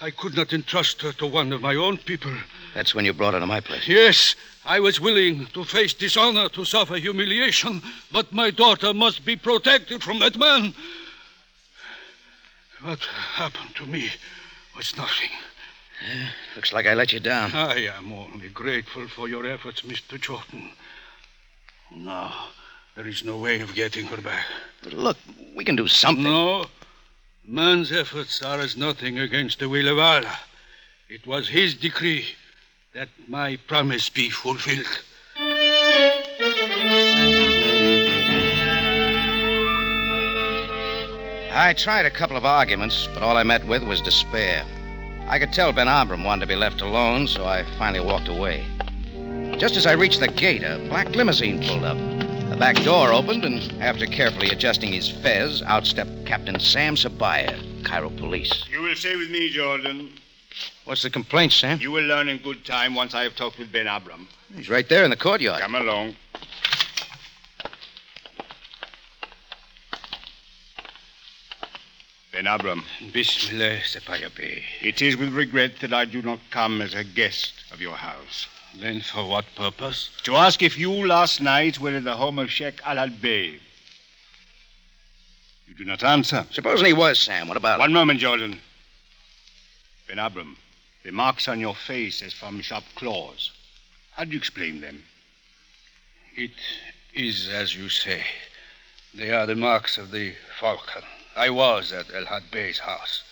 I 0.00 0.12
could 0.12 0.36
not 0.36 0.52
entrust 0.52 1.02
her 1.02 1.12
to 1.14 1.26
one 1.26 1.52
of 1.52 1.60
my 1.60 1.74
own 1.74 1.96
people. 1.96 2.32
That's 2.74 2.94
when 2.94 3.04
you 3.04 3.12
brought 3.12 3.34
her 3.34 3.40
to 3.40 3.46
my 3.46 3.60
place. 3.60 3.88
Yes, 3.88 4.34
I 4.64 4.80
was 4.80 5.00
willing 5.00 5.46
to 5.54 5.64
face 5.64 5.94
dishonor, 5.94 6.48
to 6.50 6.64
suffer 6.64 6.96
humiliation, 6.96 7.82
but 8.12 8.32
my 8.32 8.50
daughter 8.50 8.92
must 8.92 9.24
be 9.24 9.36
protected 9.36 10.02
from 10.02 10.18
that 10.20 10.36
man. 10.36 10.74
What 12.82 13.00
happened 13.00 13.74
to 13.76 13.86
me 13.86 14.10
was 14.76 14.96
nothing. 14.96 15.30
Yeah, 16.06 16.28
looks 16.54 16.72
like 16.72 16.86
I 16.86 16.94
let 16.94 17.12
you 17.12 17.18
down. 17.18 17.52
I 17.52 17.86
am 17.86 18.12
only 18.12 18.48
grateful 18.48 19.08
for 19.08 19.28
your 19.28 19.46
efforts, 19.46 19.82
Mr. 19.82 20.20
Jordan. 20.20 20.70
Now, 21.90 22.50
there 22.94 23.06
is 23.06 23.24
no 23.24 23.38
way 23.38 23.60
of 23.60 23.74
getting 23.74 24.06
her 24.06 24.20
back. 24.20 24.44
But 24.82 24.92
look, 24.92 25.16
we 25.56 25.64
can 25.64 25.76
do 25.76 25.88
something. 25.88 26.24
No. 26.24 26.66
Man's 27.44 27.90
efforts 27.90 28.42
are 28.42 28.60
as 28.60 28.76
nothing 28.76 29.18
against 29.18 29.58
the 29.58 29.68
will 29.68 29.88
of 29.88 29.98
Allah. 29.98 30.38
It 31.08 31.26
was 31.26 31.48
his 31.48 31.74
decree 31.74 32.26
that 32.94 33.08
my 33.28 33.56
promise 33.66 34.08
be 34.08 34.30
fulfilled. 34.30 34.86
I 41.52 41.74
tried 41.76 42.06
a 42.06 42.10
couple 42.10 42.36
of 42.36 42.44
arguments, 42.44 43.08
but 43.12 43.22
all 43.22 43.36
I 43.36 43.42
met 43.42 43.66
with 43.66 43.82
was 43.82 44.00
despair. 44.00 44.64
I 45.28 45.38
could 45.38 45.52
tell 45.52 45.72
Ben 45.72 45.86
Abram 45.86 46.24
wanted 46.24 46.42
to 46.42 46.46
be 46.46 46.56
left 46.56 46.80
alone, 46.80 47.26
so 47.26 47.44
I 47.44 47.64
finally 47.78 48.04
walked 48.04 48.28
away. 48.28 48.64
Just 49.58 49.76
as 49.76 49.84
I 49.84 49.92
reached 49.92 50.20
the 50.20 50.28
gate, 50.28 50.62
a 50.62 50.78
black 50.88 51.10
limousine 51.10 51.62
pulled 51.62 51.84
up. 51.84 51.98
The 52.48 52.56
back 52.58 52.82
door 52.84 53.12
opened, 53.12 53.44
and 53.44 53.82
after 53.82 54.06
carefully 54.06 54.48
adjusting 54.48 54.92
his 54.92 55.10
fez, 55.10 55.62
out 55.62 55.84
stepped 55.84 56.24
Captain 56.24 56.58
Sam 56.58 56.94
Sabaya, 56.94 57.84
Cairo 57.84 58.08
Police. 58.08 58.64
You 58.70 58.80
will 58.80 58.94
stay 58.94 59.16
with 59.16 59.30
me, 59.30 59.50
Jordan. 59.50 60.10
What's 60.88 61.02
the 61.02 61.10
complaint, 61.10 61.52
Sam? 61.52 61.78
You 61.82 61.90
will 61.90 62.06
learn 62.06 62.30
in 62.30 62.38
good 62.38 62.64
time 62.64 62.94
once 62.94 63.14
I 63.14 63.22
have 63.24 63.36
talked 63.36 63.58
with 63.58 63.70
Ben 63.70 63.86
Abram. 63.86 64.26
He's 64.56 64.70
right 64.70 64.88
there 64.88 65.04
in 65.04 65.10
the 65.10 65.16
courtyard. 65.16 65.60
Come 65.60 65.74
along. 65.74 66.16
Ben 72.32 72.46
Abram. 72.46 72.84
Bismillah, 73.12 73.80
Bey. 74.34 74.62
It 74.80 75.02
is 75.02 75.18
with 75.18 75.34
regret 75.34 75.72
that 75.80 75.92
I 75.92 76.06
do 76.06 76.22
not 76.22 76.38
come 76.50 76.80
as 76.80 76.94
a 76.94 77.04
guest 77.04 77.52
of 77.70 77.82
your 77.82 77.96
house. 77.96 78.46
Then 78.74 79.02
for 79.02 79.28
what 79.28 79.44
purpose? 79.56 80.08
To 80.22 80.36
ask 80.36 80.62
if 80.62 80.78
you 80.78 80.90
last 81.06 81.42
night 81.42 81.78
were 81.78 81.94
in 81.94 82.04
the 82.04 82.16
home 82.16 82.38
of 82.38 82.50
Sheikh 82.50 82.80
Al 82.86 83.10
Bey. 83.10 83.60
You 85.66 85.74
do 85.76 85.84
not 85.84 86.02
answer. 86.02 86.46
Supposing 86.50 86.86
he 86.86 86.94
was, 86.94 87.18
Sam. 87.18 87.46
What 87.46 87.58
about 87.58 87.78
One 87.78 87.90
it? 87.90 87.92
moment, 87.92 88.20
Jordan. 88.20 88.58
Ben 90.06 90.18
Abram, 90.18 90.56
the 91.08 91.14
marks 91.14 91.48
on 91.48 91.58
your 91.58 91.74
face 91.74 92.20
as 92.20 92.34
from 92.34 92.60
sharp 92.60 92.84
claws. 92.94 93.50
How 94.12 94.24
do 94.24 94.32
you 94.32 94.36
explain 94.36 94.82
them? 94.82 95.02
It 96.36 96.50
is 97.14 97.48
as 97.48 97.74
you 97.74 97.88
say. 97.88 98.22
They 99.14 99.30
are 99.30 99.46
the 99.46 99.54
marks 99.54 99.96
of 99.96 100.10
the 100.10 100.34
falcon. 100.60 101.00
I 101.34 101.48
was 101.48 101.94
at 101.94 102.08
Elhad 102.08 102.50
Bey's 102.50 102.80
house. 102.80 103.22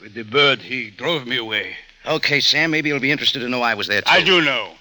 With 0.00 0.14
the 0.14 0.24
bird, 0.24 0.62
he 0.62 0.90
drove 0.90 1.28
me 1.28 1.36
away. 1.36 1.76
Okay, 2.06 2.40
Sam, 2.40 2.72
maybe 2.72 2.88
you'll 2.88 2.98
be 2.98 3.12
interested 3.12 3.38
to 3.38 3.48
know 3.48 3.62
I 3.62 3.74
was 3.74 3.86
there, 3.86 4.02
too. 4.02 4.10
I 4.10 4.24
do 4.24 4.42
know. 4.42 4.72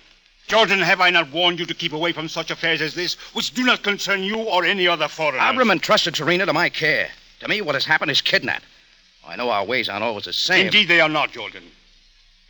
Jordan, 0.48 0.80
have 0.80 1.00
I 1.00 1.12
not 1.12 1.32
warned 1.32 1.60
you 1.60 1.68
to 1.68 1.76
keep 1.76 1.94
away 1.94 2.12
from 2.12 2.28
such 2.28 2.50
affairs 2.50 2.82
as 2.82 2.96
this, 2.96 3.14
which 3.36 3.54
do 3.54 3.64
not 3.64 3.84
concern 3.84 4.24
you 4.24 4.40
or 4.40 4.66
any 4.66 4.88
other 4.88 5.08
foreigner? 5.08 5.48
Abram 5.48 5.70
entrusted 5.70 6.16
Serena 6.16 6.48
to 6.48 6.54
my 6.54 6.70
care. 6.70 7.10
To 7.42 7.48
me, 7.48 7.62
what 7.62 7.76
has 7.76 7.86
happened 7.86 8.10
is 8.10 8.20
kidnap. 8.20 8.64
I 9.28 9.36
know 9.36 9.52
our 9.52 9.64
ways 9.64 9.90
aren't 9.90 10.04
always 10.04 10.26
the 10.26 10.34
same. 10.34 10.66
Indeed, 10.66 10.88
they 10.88 11.02
are 11.02 11.08
not, 11.08 11.34
Jordan. 11.34 11.62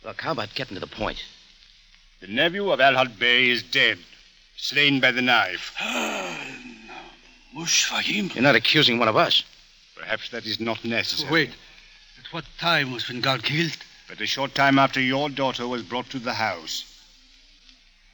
Look, 0.04 0.20
how 0.20 0.32
about 0.32 0.54
getting 0.54 0.74
to 0.74 0.80
the 0.80 0.86
point? 0.86 1.22
The 2.20 2.26
nephew 2.26 2.70
of 2.70 2.80
Alhad 2.80 3.18
Bey 3.18 3.50
is 3.50 3.62
dead, 3.62 3.98
slain 4.56 5.00
by 5.00 5.12
the 5.12 5.22
knife. 5.22 5.74
Mushfahim. 7.54 8.32
You're 8.34 8.42
not 8.42 8.56
accusing 8.56 8.98
one 8.98 9.08
of 9.08 9.16
us. 9.16 9.44
Perhaps 9.96 10.30
that 10.30 10.44
is 10.44 10.58
not 10.58 10.84
necessary. 10.84 11.30
Wait. 11.30 11.50
At 12.18 12.32
what 12.32 12.44
time 12.58 12.92
was 12.92 13.04
Fingal 13.04 13.38
killed? 13.38 13.76
But 14.08 14.20
a 14.20 14.26
short 14.26 14.54
time 14.54 14.78
after 14.78 15.00
your 15.00 15.28
daughter 15.28 15.66
was 15.68 15.82
brought 15.82 16.10
to 16.10 16.18
the 16.18 16.34
house. 16.34 16.84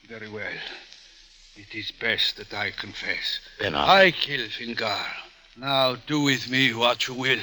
Very 0.09 0.29
well. 0.29 0.53
It 1.57 1.75
is 1.75 1.91
best 1.91 2.37
that 2.37 2.53
I 2.55 2.71
confess. 2.71 3.41
Then 3.59 3.75
I 3.75 4.11
killed 4.11 4.51
Fingal. 4.51 5.07
Now 5.57 5.97
do 6.07 6.21
with 6.21 6.49
me 6.51 6.73
what 6.75 7.09
you 7.09 7.15
will. 7.15 7.41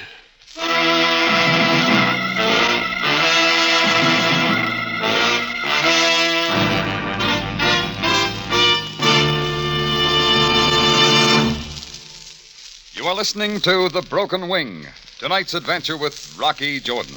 Listening 13.15 13.61
to 13.61 13.87
The 13.87 14.01
Broken 14.01 14.49
Wing, 14.49 14.87
tonight's 15.19 15.53
adventure 15.53 15.95
with 15.95 16.35
Rocky 16.37 16.81
Jordan. 16.81 17.15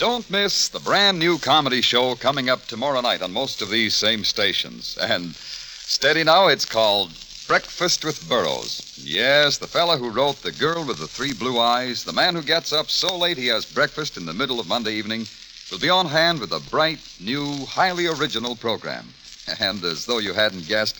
Don't 0.00 0.28
miss 0.28 0.68
the 0.68 0.80
brand 0.80 1.20
new 1.20 1.38
comedy 1.38 1.80
show 1.80 2.16
coming 2.16 2.50
up 2.50 2.66
tomorrow 2.66 3.00
night 3.00 3.22
on 3.22 3.32
most 3.32 3.62
of 3.62 3.70
these 3.70 3.94
same 3.94 4.24
stations. 4.24 4.98
And 5.00 5.36
steady 5.36 6.24
now, 6.24 6.48
it's 6.48 6.64
called 6.64 7.12
Breakfast 7.46 8.04
with 8.04 8.28
Burrows. 8.28 8.98
Yes, 9.00 9.58
the 9.58 9.68
fella 9.68 9.96
who 9.96 10.10
wrote 10.10 10.42
The 10.42 10.50
Girl 10.50 10.84
with 10.84 10.98
the 10.98 11.06
Three 11.06 11.32
Blue 11.32 11.60
Eyes, 11.60 12.02
the 12.02 12.12
man 12.12 12.34
who 12.34 12.42
gets 12.42 12.72
up 12.72 12.90
so 12.90 13.16
late 13.16 13.38
he 13.38 13.46
has 13.46 13.64
breakfast 13.64 14.16
in 14.16 14.26
the 14.26 14.34
middle 14.34 14.58
of 14.58 14.66
Monday 14.66 14.94
evening, 14.94 15.28
will 15.70 15.78
be 15.78 15.88
on 15.88 16.06
hand 16.06 16.40
with 16.40 16.50
a 16.50 16.68
bright, 16.68 16.98
new, 17.20 17.64
highly 17.66 18.08
original 18.08 18.56
program. 18.56 19.06
And 19.60 19.84
as 19.84 20.04
though 20.04 20.18
you 20.18 20.32
hadn't 20.32 20.66
guessed, 20.66 20.96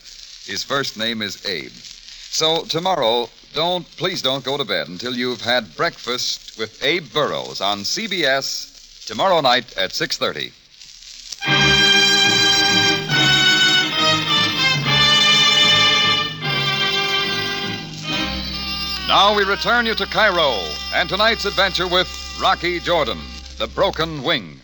his 0.46 0.62
first 0.62 0.96
name 0.96 1.22
is 1.22 1.44
Abe. 1.44 1.72
So 2.30 2.64
tomorrow, 2.64 3.28
don't, 3.54 3.86
please 3.96 4.20
don't 4.20 4.44
go 4.44 4.56
to 4.56 4.64
bed 4.64 4.88
until 4.88 5.14
you've 5.16 5.40
had 5.40 5.76
breakfast 5.76 6.58
with 6.58 6.82
Abe 6.84 7.10
Burrows 7.12 7.60
on 7.60 7.80
CBS 7.80 9.06
tomorrow 9.06 9.40
night 9.40 9.76
at 9.78 9.92
6:30. 9.92 10.52
Now 19.08 19.34
we 19.36 19.44
return 19.44 19.86
you 19.86 19.94
to 19.94 20.06
Cairo 20.06 20.58
and 20.92 21.08
tonight's 21.08 21.44
adventure 21.44 21.86
with 21.86 22.08
Rocky 22.40 22.80
Jordan, 22.80 23.20
the 23.56 23.68
broken 23.68 24.22
wing. 24.22 24.55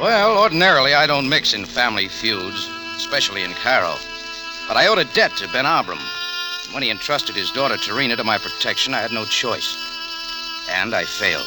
Well, 0.00 0.38
ordinarily 0.38 0.92
I 0.92 1.06
don't 1.06 1.28
mix 1.28 1.54
in 1.54 1.64
family 1.64 2.08
feuds, 2.08 2.68
especially 2.96 3.44
in 3.44 3.52
Cairo. 3.52 3.94
But 4.68 4.76
I 4.76 4.88
owed 4.88 4.98
a 4.98 5.04
debt 5.14 5.32
to 5.38 5.48
Ben 5.48 5.64
Abram. 5.64 5.98
When 6.72 6.82
he 6.82 6.90
entrusted 6.90 7.34
his 7.34 7.50
daughter 7.50 7.76
Tarina 7.76 8.14
to 8.16 8.24
my 8.24 8.36
protection, 8.36 8.92
I 8.92 9.00
had 9.00 9.10
no 9.12 9.24
choice. 9.24 9.74
And 10.70 10.94
I 10.94 11.04
failed. 11.04 11.46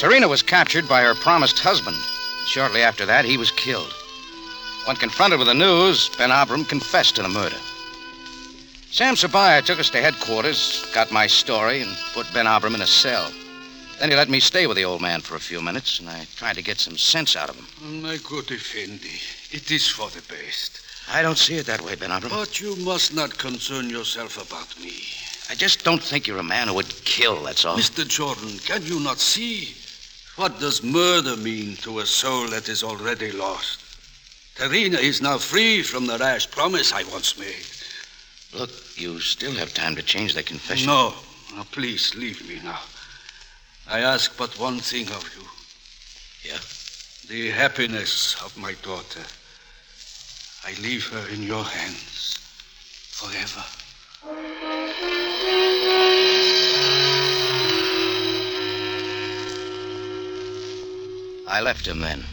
Tarina 0.00 0.30
was 0.30 0.42
captured 0.42 0.88
by 0.88 1.02
her 1.02 1.14
promised 1.14 1.58
husband. 1.58 1.98
Shortly 2.46 2.80
after 2.80 3.04
that, 3.04 3.26
he 3.26 3.36
was 3.36 3.50
killed. 3.50 3.92
When 4.86 4.96
confronted 4.96 5.38
with 5.38 5.48
the 5.48 5.54
news, 5.54 6.08
Ben 6.16 6.30
Abram 6.30 6.64
confessed 6.64 7.16
to 7.16 7.22
the 7.22 7.28
murder. 7.28 7.58
Sam 8.90 9.14
Sabaya 9.14 9.62
took 9.62 9.78
us 9.78 9.90
to 9.90 10.00
headquarters, 10.00 10.86
got 10.94 11.12
my 11.12 11.26
story, 11.26 11.82
and 11.82 11.94
put 12.14 12.32
Ben 12.32 12.46
Abram 12.46 12.74
in 12.74 12.80
a 12.80 12.86
cell. 12.86 13.30
Then 13.98 14.10
he 14.10 14.16
let 14.16 14.28
me 14.28 14.40
stay 14.40 14.66
with 14.66 14.76
the 14.76 14.84
old 14.84 15.00
man 15.00 15.22
for 15.22 15.36
a 15.36 15.40
few 15.40 15.62
minutes, 15.62 16.00
and 16.00 16.08
I 16.08 16.26
tried 16.36 16.56
to 16.56 16.62
get 16.62 16.78
some 16.78 16.98
sense 16.98 17.34
out 17.34 17.48
of 17.48 17.56
him. 17.56 18.02
My 18.02 18.18
good 18.18 18.50
Effendi, 18.50 19.20
it 19.56 19.70
is 19.70 19.88
for 19.88 20.10
the 20.10 20.22
best. 20.28 20.80
I 21.08 21.22
don't 21.22 21.38
see 21.38 21.54
it 21.54 21.66
that 21.66 21.80
way, 21.80 21.94
Ben 21.94 22.10
Abram. 22.10 22.30
But 22.30 22.60
you 22.60 22.76
must 22.76 23.14
not 23.14 23.38
concern 23.38 23.88
yourself 23.88 24.36
about 24.36 24.78
me. 24.82 24.92
I 25.48 25.54
just 25.54 25.82
don't 25.84 26.02
think 26.02 26.26
you're 26.26 26.38
a 26.38 26.42
man 26.42 26.68
who 26.68 26.74
would 26.74 27.04
kill, 27.04 27.42
that's 27.44 27.64
all. 27.64 27.78
Mr. 27.78 28.06
Jordan, 28.06 28.58
can 28.58 28.84
you 28.84 29.00
not 29.00 29.18
see? 29.18 29.74
What 30.34 30.60
does 30.60 30.82
murder 30.82 31.36
mean 31.36 31.76
to 31.76 32.00
a 32.00 32.06
soul 32.06 32.48
that 32.48 32.68
is 32.68 32.82
already 32.82 33.32
lost? 33.32 33.80
Tarina 34.56 34.98
is 34.98 35.22
now 35.22 35.38
free 35.38 35.82
from 35.82 36.06
the 36.06 36.18
rash 36.18 36.50
promise 36.50 36.92
I 36.92 37.04
once 37.04 37.38
made. 37.38 37.66
Look, 38.58 38.70
you 38.96 39.20
still 39.20 39.52
have 39.52 39.72
time 39.72 39.94
to 39.96 40.02
change 40.02 40.34
that 40.34 40.46
confession. 40.46 40.88
No. 40.88 41.14
Now, 41.54 41.64
please 41.70 42.14
leave 42.14 42.46
me 42.46 42.60
now. 42.62 42.80
I 43.88 44.00
ask 44.00 44.36
but 44.36 44.58
one 44.58 44.80
thing 44.80 45.06
of 45.08 45.30
you. 45.36 46.50
Yeah? 46.50 46.58
The 47.28 47.50
happiness 47.50 48.34
of 48.42 48.56
my 48.56 48.74
daughter. 48.82 49.22
I 50.64 50.74
leave 50.82 51.06
her 51.08 51.28
in 51.32 51.44
your 51.44 51.62
hands 51.62 52.36
forever. 53.12 53.64
I 61.48 61.60
left 61.60 61.86
him 61.86 62.00
then. 62.00 62.24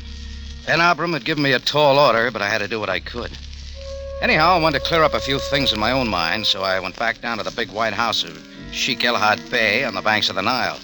Ben 0.65 0.81
Abram 0.81 1.13
had 1.13 1.23
given 1.23 1.43
me 1.43 1.51
a 1.51 1.59
tall 1.59 1.99
order, 1.99 2.31
but 2.31 2.41
I 2.41 2.49
had 2.49 2.59
to 2.59 2.67
do 2.67 2.80
what 2.80 2.89
I 2.89 2.99
could. 2.99 3.31
Anyhow, 4.23 4.55
I 4.55 4.59
wanted 4.59 4.80
to 4.80 4.85
clear 4.85 5.03
up 5.03 5.13
a 5.13 5.19
few 5.19 5.38
things 5.38 5.71
in 5.71 5.80
my 5.80 5.91
own 5.91 6.07
mind, 6.07 6.47
so 6.47 6.63
I 6.63 6.80
went 6.80 6.97
back 6.97 7.21
down 7.21 7.38
to 7.38 7.43
the 7.43 7.51
big 7.51 7.69
white 7.69 7.93
house 7.93 8.23
of 8.23 8.43
Sheikh 8.71 9.05
El 9.05 9.17
Had 9.17 9.51
Bey 9.51 9.84
on 9.84 9.93
the 9.93 10.01
banks 10.01 10.30
of 10.30 10.35
the 10.35 10.41
Nile. 10.41 10.80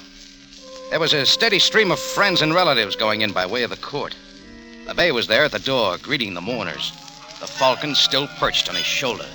There 0.89 0.99
was 0.99 1.13
a 1.13 1.23
steady 1.23 1.59
stream 1.59 1.91
of 1.91 1.99
friends 1.99 2.41
and 2.41 2.51
relatives 2.51 2.95
going 2.95 3.21
in 3.21 3.31
by 3.31 3.45
way 3.45 3.61
of 3.61 3.69
the 3.69 3.77
court. 3.77 4.15
The 4.87 4.95
Bey 4.95 5.11
was 5.11 5.27
there 5.27 5.43
at 5.43 5.51
the 5.51 5.59
door, 5.59 5.99
greeting 5.99 6.33
the 6.33 6.41
mourners, 6.41 6.91
the 7.39 7.45
falcon 7.45 7.93
still 7.93 8.27
perched 8.39 8.69
on 8.69 8.75
his 8.75 8.85
shoulder. 8.85 9.25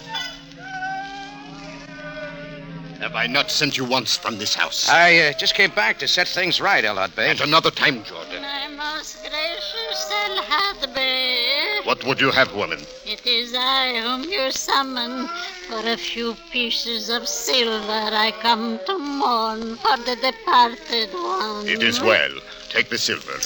Have 2.99 3.15
I 3.15 3.29
not 3.29 3.53
sent 3.53 3.77
you 3.77 3.85
once 3.85 4.17
from 4.17 4.39
this 4.39 4.55
house? 4.55 4.89
I 4.89 5.19
uh, 5.19 5.33
just 5.35 5.55
came 5.55 5.71
back 5.71 5.99
to 6.01 6.09
set 6.09 6.27
things 6.27 6.61
right, 6.61 6.85
El 6.85 6.97
Had 6.97 7.15
Bey. 7.15 7.31
At 7.31 7.41
another 7.41 7.71
time, 7.71 8.03
Jordan. 8.03 8.43
My 8.43 8.67
most 8.69 9.21
gracious 9.21 10.11
El 10.11 10.43
Had 10.43 10.93
Bey. 10.93 11.44
What 11.85 12.03
would 12.05 12.21
you 12.21 12.31
have, 12.31 12.55
woman? 12.55 12.81
It 13.07 13.27
is 13.27 13.55
I 13.55 14.01
whom 14.01 14.25
you 14.25 14.51
summon. 14.51 15.29
For 15.69 15.87
a 15.87 15.97
few 15.97 16.35
pieces 16.51 17.11
of 17.11 17.29
silver 17.29 18.11
I 18.17 18.33
come 18.41 18.79
to 18.87 18.99
mourn 18.99 19.77
for 19.77 19.97
the 19.99 20.17
departed 20.17 21.13
one. 21.13 21.69
It 21.69 21.83
is 21.83 22.01
well. 22.01 22.31
Take 22.71 22.89
the 22.89 22.99
silver. 22.99 23.39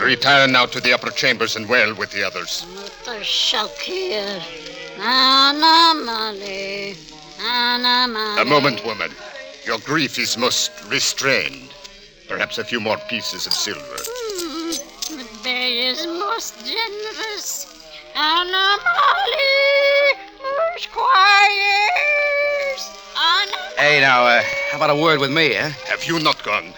Retire 0.00 0.46
now 0.46 0.66
to 0.66 0.80
the 0.80 0.92
upper 0.92 1.10
chambers 1.10 1.56
and 1.56 1.66
wail 1.68 1.94
with 1.94 2.10
the 2.12 2.22
others. 2.22 2.66
The 3.04 3.20
Shakir. 3.22 4.40
Anamali. 4.98 6.94
Anamali. 7.38 8.42
A 8.42 8.44
moment, 8.44 8.84
woman. 8.84 9.10
Your 9.64 9.78
grief 9.78 10.18
is 10.18 10.36
most 10.36 10.70
restrained. 10.88 11.70
Perhaps 12.28 12.58
a 12.58 12.64
few 12.64 12.80
more 12.80 12.98
pieces 13.08 13.46
of 13.46 13.52
silver. 13.52 13.96
Hmm, 13.98 15.16
The 15.16 15.26
Bey 15.42 15.86
is 15.88 16.04
most 16.36 16.66
generous. 16.66 17.64
Anamali. 18.14 18.76
Squires. 20.76 21.00
Anamali. 23.16 23.78
Hey, 23.78 24.00
now, 24.02 24.26
uh, 24.26 24.42
how 24.70 24.76
about 24.76 24.90
a 24.90 24.96
word 24.96 25.18
with 25.18 25.32
me, 25.32 25.54
huh? 25.54 25.70
Have 25.88 26.04
you 26.04 26.18
not 26.18 26.44
gone? 26.44 26.74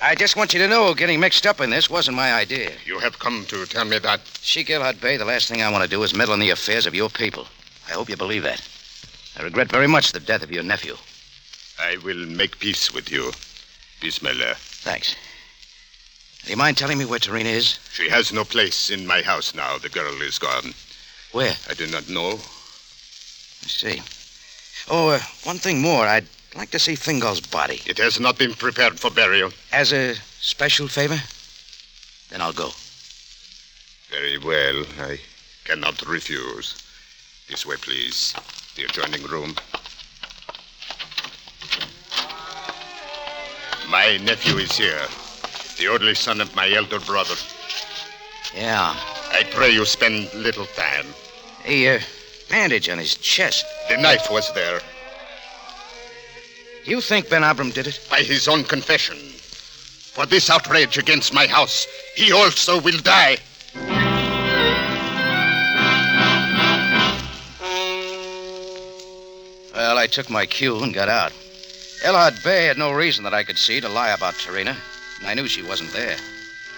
I 0.00 0.14
just 0.14 0.34
want 0.34 0.54
you 0.54 0.60
to 0.60 0.66
know 0.66 0.94
getting 0.94 1.20
mixed 1.20 1.46
up 1.46 1.60
in 1.60 1.68
this 1.68 1.90
wasn't 1.90 2.16
my 2.16 2.32
idea. 2.32 2.70
You 2.86 3.00
have 3.00 3.18
come 3.18 3.44
to 3.48 3.66
tell 3.66 3.84
me 3.84 3.98
that. 3.98 4.20
Sheikh 4.40 4.70
El 4.70 4.80
Had 4.80 4.98
Bey, 4.98 5.18
the 5.18 5.26
last 5.26 5.46
thing 5.46 5.60
I 5.60 5.70
want 5.70 5.84
to 5.84 5.90
do 5.90 6.02
is 6.02 6.14
meddle 6.14 6.32
in 6.32 6.40
the 6.40 6.48
affairs 6.48 6.86
of 6.86 6.94
your 6.94 7.10
people. 7.10 7.46
I 7.88 7.92
hope 7.92 8.08
you 8.08 8.16
believe 8.16 8.44
that. 8.44 8.66
I 9.38 9.42
regret 9.42 9.70
very 9.70 9.88
much 9.88 10.12
the 10.12 10.20
death 10.20 10.42
of 10.42 10.50
your 10.50 10.62
nephew. 10.62 10.96
I 11.78 11.98
will 12.02 12.24
make 12.26 12.58
peace 12.58 12.94
with 12.94 13.12
you, 13.12 13.30
Bismillah. 14.00 14.54
Thanks. 14.56 15.16
Do 16.44 16.50
you 16.50 16.56
mind 16.56 16.76
telling 16.76 16.98
me 16.98 17.04
where 17.04 17.20
Tarina 17.20 17.44
is? 17.44 17.78
She 17.92 18.08
has 18.08 18.32
no 18.32 18.44
place 18.44 18.90
in 18.90 19.06
my 19.06 19.22
house 19.22 19.54
now. 19.54 19.78
The 19.78 19.88
girl 19.88 20.20
is 20.22 20.38
gone. 20.38 20.74
Where? 21.30 21.54
I 21.70 21.74
do 21.74 21.86
not 21.86 22.08
know. 22.08 22.32
I 22.32 23.68
see. 23.68 24.02
Oh, 24.90 25.10
uh, 25.10 25.20
one 25.44 25.58
thing 25.58 25.80
more. 25.80 26.04
I'd 26.04 26.26
like 26.56 26.70
to 26.70 26.80
see 26.80 26.96
Fingal's 26.96 27.40
body. 27.40 27.80
It 27.86 27.98
has 27.98 28.18
not 28.18 28.38
been 28.38 28.54
prepared 28.54 28.98
for 28.98 29.10
burial. 29.10 29.52
As 29.72 29.92
a 29.92 30.16
special 30.40 30.88
favor? 30.88 31.20
Then 32.30 32.40
I'll 32.40 32.52
go. 32.52 32.70
Very 34.10 34.38
well. 34.38 34.84
I 34.98 35.20
cannot 35.64 36.04
refuse. 36.06 36.82
This 37.48 37.64
way, 37.64 37.76
please. 37.76 38.34
The 38.74 38.84
adjoining 38.84 39.22
room. 39.24 39.54
My 43.88 44.16
nephew 44.16 44.56
is 44.56 44.76
here. 44.76 45.06
The 45.82 45.88
only 45.88 46.14
son 46.14 46.40
of 46.40 46.54
my 46.54 46.70
elder 46.70 47.00
brother. 47.00 47.34
Yeah. 48.54 48.94
I 49.32 49.42
pray 49.50 49.70
you 49.70 49.84
spend 49.84 50.32
little 50.32 50.66
time. 50.66 51.06
A 51.66 51.96
uh, 51.96 52.00
bandage 52.48 52.88
on 52.88 52.98
his 52.98 53.16
chest. 53.16 53.64
The 53.88 53.96
knife 53.96 54.30
was 54.30 54.52
there. 54.54 54.78
Do 56.84 56.90
you 56.92 57.00
think 57.00 57.28
Ben 57.28 57.42
Abram 57.42 57.70
did 57.70 57.88
it? 57.88 57.98
By 58.08 58.20
his 58.20 58.46
own 58.46 58.62
confession. 58.62 59.16
For 59.16 60.24
this 60.24 60.50
outrage 60.50 60.98
against 60.98 61.34
my 61.34 61.48
house, 61.48 61.88
he 62.14 62.30
also 62.30 62.80
will 62.80 62.98
die. 62.98 63.38
Well, 69.74 69.98
I 69.98 70.06
took 70.06 70.30
my 70.30 70.46
cue 70.46 70.80
and 70.80 70.94
got 70.94 71.08
out. 71.08 71.32
El 72.04 72.14
Had 72.14 72.40
Bey 72.44 72.66
had 72.66 72.78
no 72.78 72.92
reason 72.92 73.24
that 73.24 73.34
I 73.34 73.42
could 73.42 73.58
see 73.58 73.80
to 73.80 73.88
lie 73.88 74.10
about 74.10 74.34
Tarina, 74.34 74.76
I 75.26 75.34
knew 75.34 75.46
she 75.46 75.62
wasn't 75.62 75.92
there. 75.92 76.16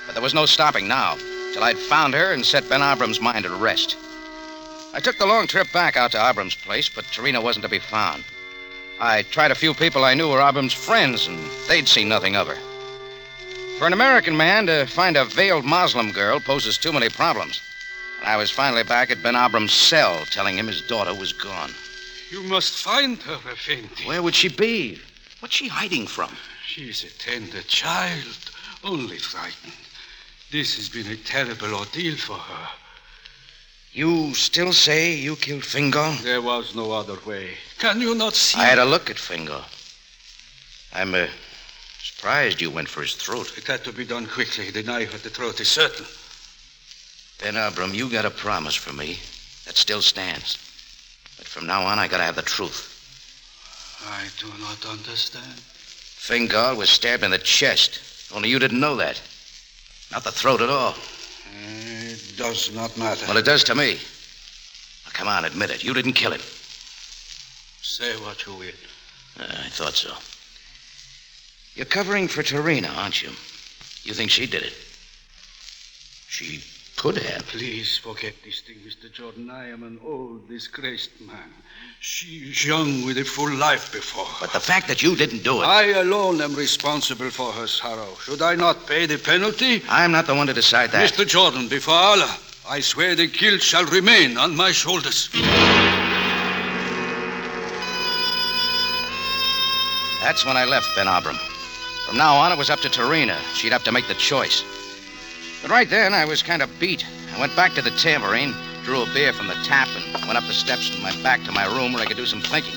But 0.06 0.14
there 0.14 0.22
was 0.22 0.34
no 0.34 0.46
stopping 0.46 0.86
now, 0.86 1.16
till 1.52 1.64
I'd 1.64 1.78
found 1.78 2.14
her 2.14 2.32
and 2.32 2.44
set 2.44 2.68
Ben 2.68 2.82
Abram's 2.82 3.20
mind 3.20 3.46
at 3.46 3.60
rest. 3.60 3.96
I 4.92 5.00
took 5.00 5.18
the 5.18 5.26
long 5.26 5.46
trip 5.46 5.72
back 5.72 5.96
out 5.96 6.12
to 6.12 6.30
Abram's 6.30 6.54
place, 6.54 6.88
but 6.88 7.04
Tarina 7.06 7.42
wasn't 7.42 7.64
to 7.64 7.68
be 7.68 7.78
found. 7.78 8.24
I 9.00 9.22
tried 9.22 9.50
a 9.50 9.56
few 9.56 9.74
people 9.74 10.04
I 10.04 10.14
knew 10.14 10.30
were 10.30 10.40
Abram's 10.40 10.72
friends, 10.72 11.26
and 11.26 11.38
they'd 11.68 11.88
seen 11.88 12.08
nothing 12.08 12.36
of 12.36 12.46
her. 12.46 12.58
For 13.78 13.88
an 13.88 13.92
American 13.92 14.36
man 14.36 14.66
to 14.66 14.86
find 14.86 15.16
a 15.16 15.24
veiled 15.24 15.64
Muslim 15.64 16.12
girl 16.12 16.38
poses 16.38 16.78
too 16.78 16.92
many 16.92 17.08
problems. 17.08 17.60
And 18.20 18.28
I 18.28 18.36
was 18.36 18.50
finally 18.50 18.84
back 18.84 19.10
at 19.10 19.22
Ben 19.22 19.34
Abram's 19.34 19.72
cell 19.72 20.24
telling 20.26 20.56
him 20.56 20.68
his 20.68 20.80
daughter 20.82 21.12
was 21.12 21.32
gone. 21.32 21.70
You 22.30 22.42
must 22.44 22.82
find 22.82 23.20
her, 23.22 23.34
Effendi. 23.50 24.04
Where 24.06 24.22
would 24.22 24.34
she 24.34 24.48
be? 24.48 25.00
What's 25.40 25.56
she 25.56 25.68
hiding 25.68 26.06
from? 26.06 26.36
She's 26.74 27.04
a 27.04 27.18
tender 27.18 27.62
child, 27.62 28.50
only 28.82 29.18
frightened. 29.18 29.72
This 30.50 30.74
has 30.74 30.88
been 30.88 31.06
a 31.06 31.16
terrible 31.16 31.72
ordeal 31.72 32.16
for 32.16 32.36
her. 32.36 32.68
You 33.92 34.34
still 34.34 34.72
say 34.72 35.14
you 35.14 35.36
killed 35.36 35.64
Fingal? 35.64 36.14
There 36.24 36.42
was 36.42 36.74
no 36.74 36.90
other 36.90 37.16
way. 37.24 37.50
Can 37.78 38.00
you 38.00 38.16
not 38.16 38.34
see? 38.34 38.58
I 38.58 38.64
had 38.64 38.80
a 38.80 38.84
look 38.84 39.08
at 39.08 39.20
Fingal. 39.20 39.62
I'm 40.92 41.14
uh, 41.14 41.28
surprised 42.02 42.60
you 42.60 42.72
went 42.72 42.88
for 42.88 43.02
his 43.02 43.14
throat. 43.14 43.56
It 43.56 43.68
had 43.68 43.84
to 43.84 43.92
be 43.92 44.04
done 44.04 44.26
quickly. 44.26 44.72
The 44.72 44.82
knife 44.82 45.14
at 45.14 45.22
the 45.22 45.30
throat 45.30 45.60
is 45.60 45.68
certain. 45.68 46.06
Ben 47.40 47.56
Abram, 47.56 47.94
you 47.94 48.10
got 48.10 48.24
a 48.24 48.30
promise 48.30 48.74
from 48.74 48.96
me. 48.96 49.20
That 49.66 49.76
still 49.76 50.02
stands. 50.02 50.56
But 51.38 51.46
from 51.46 51.68
now 51.68 51.82
on, 51.84 52.00
I 52.00 52.08
gotta 52.08 52.24
have 52.24 52.34
the 52.34 52.42
truth. 52.42 52.90
I 54.08 54.26
do 54.40 54.48
not 54.58 54.84
understand. 54.86 55.60
Fingal 56.24 56.74
was 56.74 56.88
stabbed 56.88 57.22
in 57.22 57.30
the 57.30 57.38
chest. 57.38 58.00
Only 58.34 58.48
you 58.48 58.58
didn't 58.58 58.80
know 58.80 58.96
that. 58.96 59.20
Not 60.10 60.24
the 60.24 60.32
throat 60.32 60.62
at 60.62 60.70
all. 60.70 60.94
It 61.66 62.32
does 62.38 62.74
not 62.74 62.96
matter. 62.96 63.26
Well, 63.28 63.36
it 63.36 63.44
does 63.44 63.62
to 63.64 63.74
me. 63.74 63.98
Now, 65.04 65.12
come 65.12 65.28
on, 65.28 65.44
admit 65.44 65.68
it. 65.68 65.84
You 65.84 65.92
didn't 65.92 66.14
kill 66.14 66.32
him. 66.32 66.40
Say 67.82 68.16
what 68.22 68.46
you 68.46 68.54
will. 68.54 68.80
I 69.38 69.68
thought 69.68 69.92
so. 69.92 70.14
You're 71.74 71.84
covering 71.84 72.26
for 72.26 72.42
Tarina, 72.42 72.96
aren't 72.96 73.22
you? 73.22 73.28
You 74.04 74.14
think 74.14 74.30
she 74.30 74.46
did 74.46 74.62
it? 74.62 74.72
She 76.26 76.64
could 76.96 77.16
have. 77.18 77.46
Please 77.46 77.98
forget 77.98 78.34
this 78.44 78.60
thing, 78.60 78.76
Mr. 78.86 79.12
Jordan. 79.12 79.50
I 79.50 79.68
am 79.68 79.82
an 79.82 79.98
old, 80.04 80.48
disgraced 80.48 81.20
man. 81.20 81.52
She's 82.00 82.64
young 82.64 83.04
with 83.04 83.18
a 83.18 83.24
full 83.24 83.52
life 83.54 83.92
before 83.92 84.24
her. 84.24 84.36
But 84.40 84.52
the 84.52 84.60
fact 84.60 84.88
that 84.88 85.02
you 85.02 85.16
didn't 85.16 85.42
do 85.42 85.62
it. 85.62 85.66
I 85.66 85.92
alone 86.00 86.40
am 86.40 86.54
responsible 86.54 87.30
for 87.30 87.52
her 87.52 87.66
sorrow. 87.66 88.14
Should 88.20 88.42
I 88.42 88.54
not 88.54 88.86
pay 88.86 89.06
the 89.06 89.18
penalty? 89.18 89.82
I'm 89.88 90.12
not 90.12 90.26
the 90.26 90.34
one 90.34 90.46
to 90.46 90.52
decide 90.52 90.90
that. 90.90 91.10
Mr. 91.10 91.26
Jordan, 91.26 91.68
before 91.68 91.94
Allah, 91.94 92.36
I 92.68 92.80
swear 92.80 93.14
the 93.14 93.26
guilt 93.26 93.62
shall 93.62 93.84
remain 93.86 94.36
on 94.36 94.54
my 94.54 94.72
shoulders. 94.72 95.30
That's 100.22 100.46
when 100.46 100.56
I 100.56 100.64
left 100.64 100.94
Ben 100.96 101.06
Abram. 101.06 101.36
From 102.06 102.16
now 102.16 102.36
on, 102.36 102.52
it 102.52 102.58
was 102.58 102.70
up 102.70 102.80
to 102.80 102.88
Tarina. 102.88 103.38
She'd 103.54 103.72
have 103.72 103.84
to 103.84 103.92
make 103.92 104.08
the 104.08 104.14
choice. 104.14 104.62
But 105.64 105.70
right 105.70 105.88
then, 105.88 106.12
I 106.12 106.26
was 106.26 106.42
kind 106.42 106.60
of 106.60 106.78
beat. 106.78 107.06
I 107.34 107.40
went 107.40 107.56
back 107.56 107.72
to 107.72 107.80
the 107.80 107.90
tambourine, 107.92 108.52
drew 108.84 109.00
a 109.00 109.14
beer 109.14 109.32
from 109.32 109.46
the 109.46 109.54
tap, 109.64 109.88
and 109.96 110.26
went 110.26 110.36
up 110.36 110.44
the 110.44 110.52
steps 110.52 110.94
and 110.94 111.02
went 111.02 111.22
back 111.22 111.42
to 111.44 111.52
my 111.52 111.64
room 111.64 111.94
where 111.94 112.02
I 112.02 112.04
could 112.04 112.18
do 112.18 112.26
some 112.26 112.42
thinking. 112.42 112.74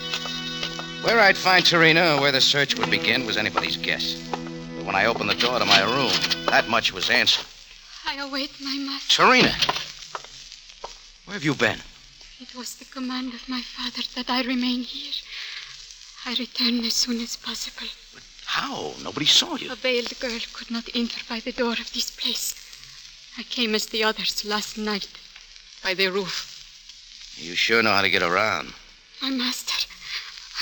Where 1.03 1.19
I'd 1.19 1.35
find 1.35 1.65
Tarina 1.65 2.15
or 2.15 2.21
where 2.21 2.31
the 2.31 2.39
search 2.39 2.79
would 2.79 2.89
begin 2.89 3.25
was 3.25 3.35
anybody's 3.35 3.75
guess. 3.75 4.15
But 4.31 4.85
when 4.85 4.95
I 4.95 5.05
opened 5.05 5.29
the 5.29 5.35
door 5.35 5.59
to 5.59 5.65
my 5.65 5.81
room, 5.81 6.13
that 6.45 6.69
much 6.69 6.93
was 6.93 7.09
answered. 7.09 7.45
I 8.05 8.21
await 8.21 8.51
my 8.61 8.77
master. 8.77 9.21
Tarina! 9.21 9.51
Where 11.25 11.33
have 11.33 11.43
you 11.43 11.55
been? 11.55 11.79
It 12.39 12.55
was 12.55 12.75
the 12.75 12.85
command 12.85 13.33
of 13.33 13.49
my 13.49 13.63
father 13.63 14.03
that 14.15 14.29
I 14.29 14.43
remain 14.43 14.83
here. 14.83 15.11
I 16.25 16.35
return 16.39 16.85
as 16.85 16.93
soon 16.93 17.19
as 17.19 17.35
possible. 17.35 17.89
But 18.13 18.23
how? 18.45 18.93
Nobody 19.03 19.25
saw 19.25 19.57
you. 19.57 19.73
A 19.73 19.75
veiled 19.75 20.17
girl 20.21 20.39
could 20.53 20.71
not 20.71 20.87
enter 20.95 21.19
by 21.27 21.41
the 21.41 21.51
door 21.51 21.73
of 21.73 21.91
this 21.91 22.11
place. 22.11 22.63
I 23.37 23.43
came 23.43 23.75
as 23.75 23.85
the 23.85 24.03
others 24.03 24.43
last 24.43 24.79
night, 24.79 25.07
by 25.83 25.93
the 25.93 26.07
roof. 26.07 27.35
You 27.37 27.53
sure 27.53 27.83
know 27.83 27.91
how 27.91 28.01
to 28.01 28.09
get 28.09 28.23
around. 28.23 28.73
My 29.21 29.29
master, 29.29 29.85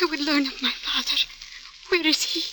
I 0.02 0.06
would 0.10 0.20
learn 0.20 0.46
of 0.46 0.62
my 0.62 0.72
father. 0.72 1.16
Where 1.88 2.06
is 2.06 2.24
he? 2.24 2.44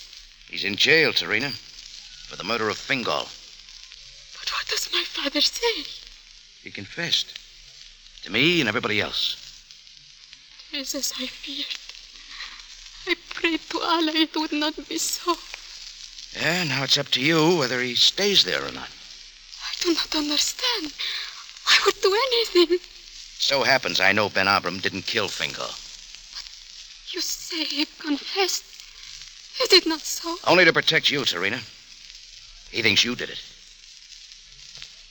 He's 0.48 0.62
in 0.62 0.76
jail, 0.76 1.12
Tarina, 1.12 1.50
for 1.50 2.36
the 2.36 2.44
murder 2.44 2.68
of 2.68 2.78
Fingal. 2.78 3.26
But 4.38 4.52
what 4.52 4.68
does 4.68 4.92
my 4.92 5.02
father 5.02 5.40
say? 5.40 5.84
He 6.62 6.70
confessed. 6.70 7.36
To 8.22 8.30
me 8.30 8.60
and 8.60 8.68
everybody 8.68 9.00
else. 9.00 9.36
It 10.72 10.78
is 10.78 10.94
as 10.94 11.12
I 11.18 11.26
feared. 11.26 11.66
I 13.08 13.16
prayed 13.34 13.60
to 13.70 13.80
Allah 13.80 14.12
it 14.14 14.36
would 14.36 14.52
not 14.52 14.88
be 14.88 14.98
so. 14.98 15.34
Yeah, 16.40 16.62
now 16.62 16.84
it's 16.84 16.96
up 16.96 17.08
to 17.08 17.20
you 17.20 17.56
whether 17.56 17.80
he 17.80 17.96
stays 17.96 18.44
there 18.44 18.64
or 18.64 18.70
not. 18.70 18.88
I 19.82 19.84
do 19.84 19.94
not 19.94 20.14
understand. 20.14 20.92
I 21.66 21.78
would 21.84 22.00
do 22.00 22.14
anything. 22.14 22.78
So 23.38 23.64
happens 23.64 23.98
I 23.98 24.12
know 24.12 24.28
Ben 24.28 24.46
Abram 24.46 24.78
didn't 24.78 25.06
kill 25.06 25.26
Fingal. 25.26 25.66
You 27.12 27.20
say 27.20 27.64
he 27.64 27.86
confessed. 27.98 28.64
Is 29.60 29.72
it 29.72 29.84
not 29.86 30.00
so? 30.00 30.36
Only 30.46 30.64
to 30.64 30.72
protect 30.72 31.10
you, 31.10 31.22
Tarina. 31.22 31.60
He 32.70 32.80
thinks 32.82 33.04
you 33.04 33.16
did 33.16 33.30
it. 33.30 33.42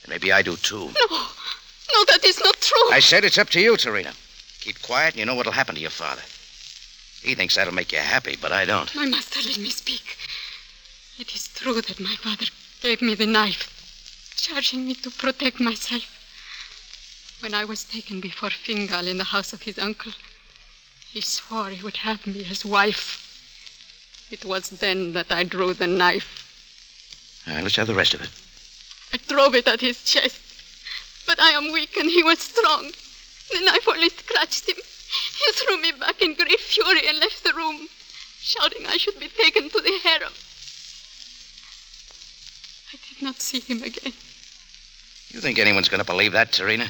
And 0.04 0.10
maybe 0.10 0.32
I 0.32 0.40
do 0.40 0.56
too. 0.56 0.86
No. 0.86 1.18
No, 1.94 2.04
that 2.06 2.24
is 2.24 2.40
not 2.42 2.56
true. 2.60 2.90
I 2.90 3.00
said 3.00 3.24
it's 3.24 3.36
up 3.36 3.50
to 3.50 3.60
you, 3.60 3.74
Tarina. 3.74 4.14
Keep 4.60 4.80
quiet 4.80 5.12
and 5.12 5.20
you 5.20 5.26
know 5.26 5.34
what'll 5.34 5.52
happen 5.52 5.74
to 5.74 5.80
your 5.82 5.90
father. 5.90 6.22
He 7.22 7.34
thinks 7.34 7.56
that'll 7.56 7.74
make 7.74 7.92
you 7.92 7.98
happy, 7.98 8.36
but 8.40 8.52
I 8.52 8.64
don't. 8.64 8.92
My 8.96 9.04
master, 9.04 9.40
let 9.46 9.58
me 9.58 9.68
speak. 9.68 10.16
It 11.18 11.34
is 11.34 11.48
true 11.48 11.82
that 11.82 12.00
my 12.00 12.16
father 12.16 12.46
gave 12.80 13.02
me 13.02 13.14
the 13.14 13.26
knife, 13.26 13.68
charging 14.42 14.84
me 14.86 14.94
to 14.94 15.08
protect 15.08 15.60
myself. 15.60 16.04
When 17.40 17.54
I 17.54 17.64
was 17.64 17.84
taken 17.84 18.20
before 18.20 18.50
Fingal 18.50 19.06
in 19.06 19.18
the 19.18 19.30
house 19.34 19.52
of 19.52 19.62
his 19.62 19.78
uncle, 19.78 20.12
he 21.12 21.20
swore 21.20 21.70
he 21.70 21.82
would 21.84 21.98
have 21.98 22.26
me 22.26 22.44
as 22.50 22.64
wife. 22.64 23.08
It 24.32 24.44
was 24.44 24.70
then 24.70 25.12
that 25.12 25.30
I 25.30 25.44
drew 25.44 25.74
the 25.74 25.86
knife. 25.86 26.32
All 27.46 27.54
right, 27.54 27.62
let's 27.62 27.76
have 27.76 27.86
the 27.86 27.94
rest 27.94 28.14
of 28.14 28.22
it. 28.22 28.30
I 29.12 29.18
drove 29.32 29.54
it 29.54 29.68
at 29.68 29.80
his 29.80 30.02
chest. 30.02 30.40
But 31.24 31.38
I 31.38 31.50
am 31.50 31.72
weak 31.72 31.96
and 31.96 32.10
he 32.10 32.24
was 32.24 32.40
strong. 32.40 32.90
The 33.52 33.60
knife 33.64 33.86
only 33.86 34.08
scratched 34.08 34.68
him. 34.68 34.76
He 34.76 35.52
threw 35.52 35.80
me 35.80 35.92
back 35.92 36.20
in 36.20 36.34
great 36.34 36.58
fury 36.58 37.06
and 37.06 37.20
left 37.20 37.44
the 37.44 37.52
room, 37.54 37.86
shouting 38.40 38.86
I 38.86 38.96
should 38.96 39.20
be 39.20 39.28
taken 39.28 39.70
to 39.70 39.80
the 39.80 39.98
harem. 40.02 40.32
I 42.92 42.96
did 43.08 43.22
not 43.22 43.40
see 43.40 43.60
him 43.60 43.84
again. 43.84 44.12
You 45.32 45.40
think 45.40 45.58
anyone's 45.58 45.88
going 45.88 46.00
to 46.00 46.04
believe 46.06 46.32
that, 46.32 46.52
Tarina? 46.52 46.88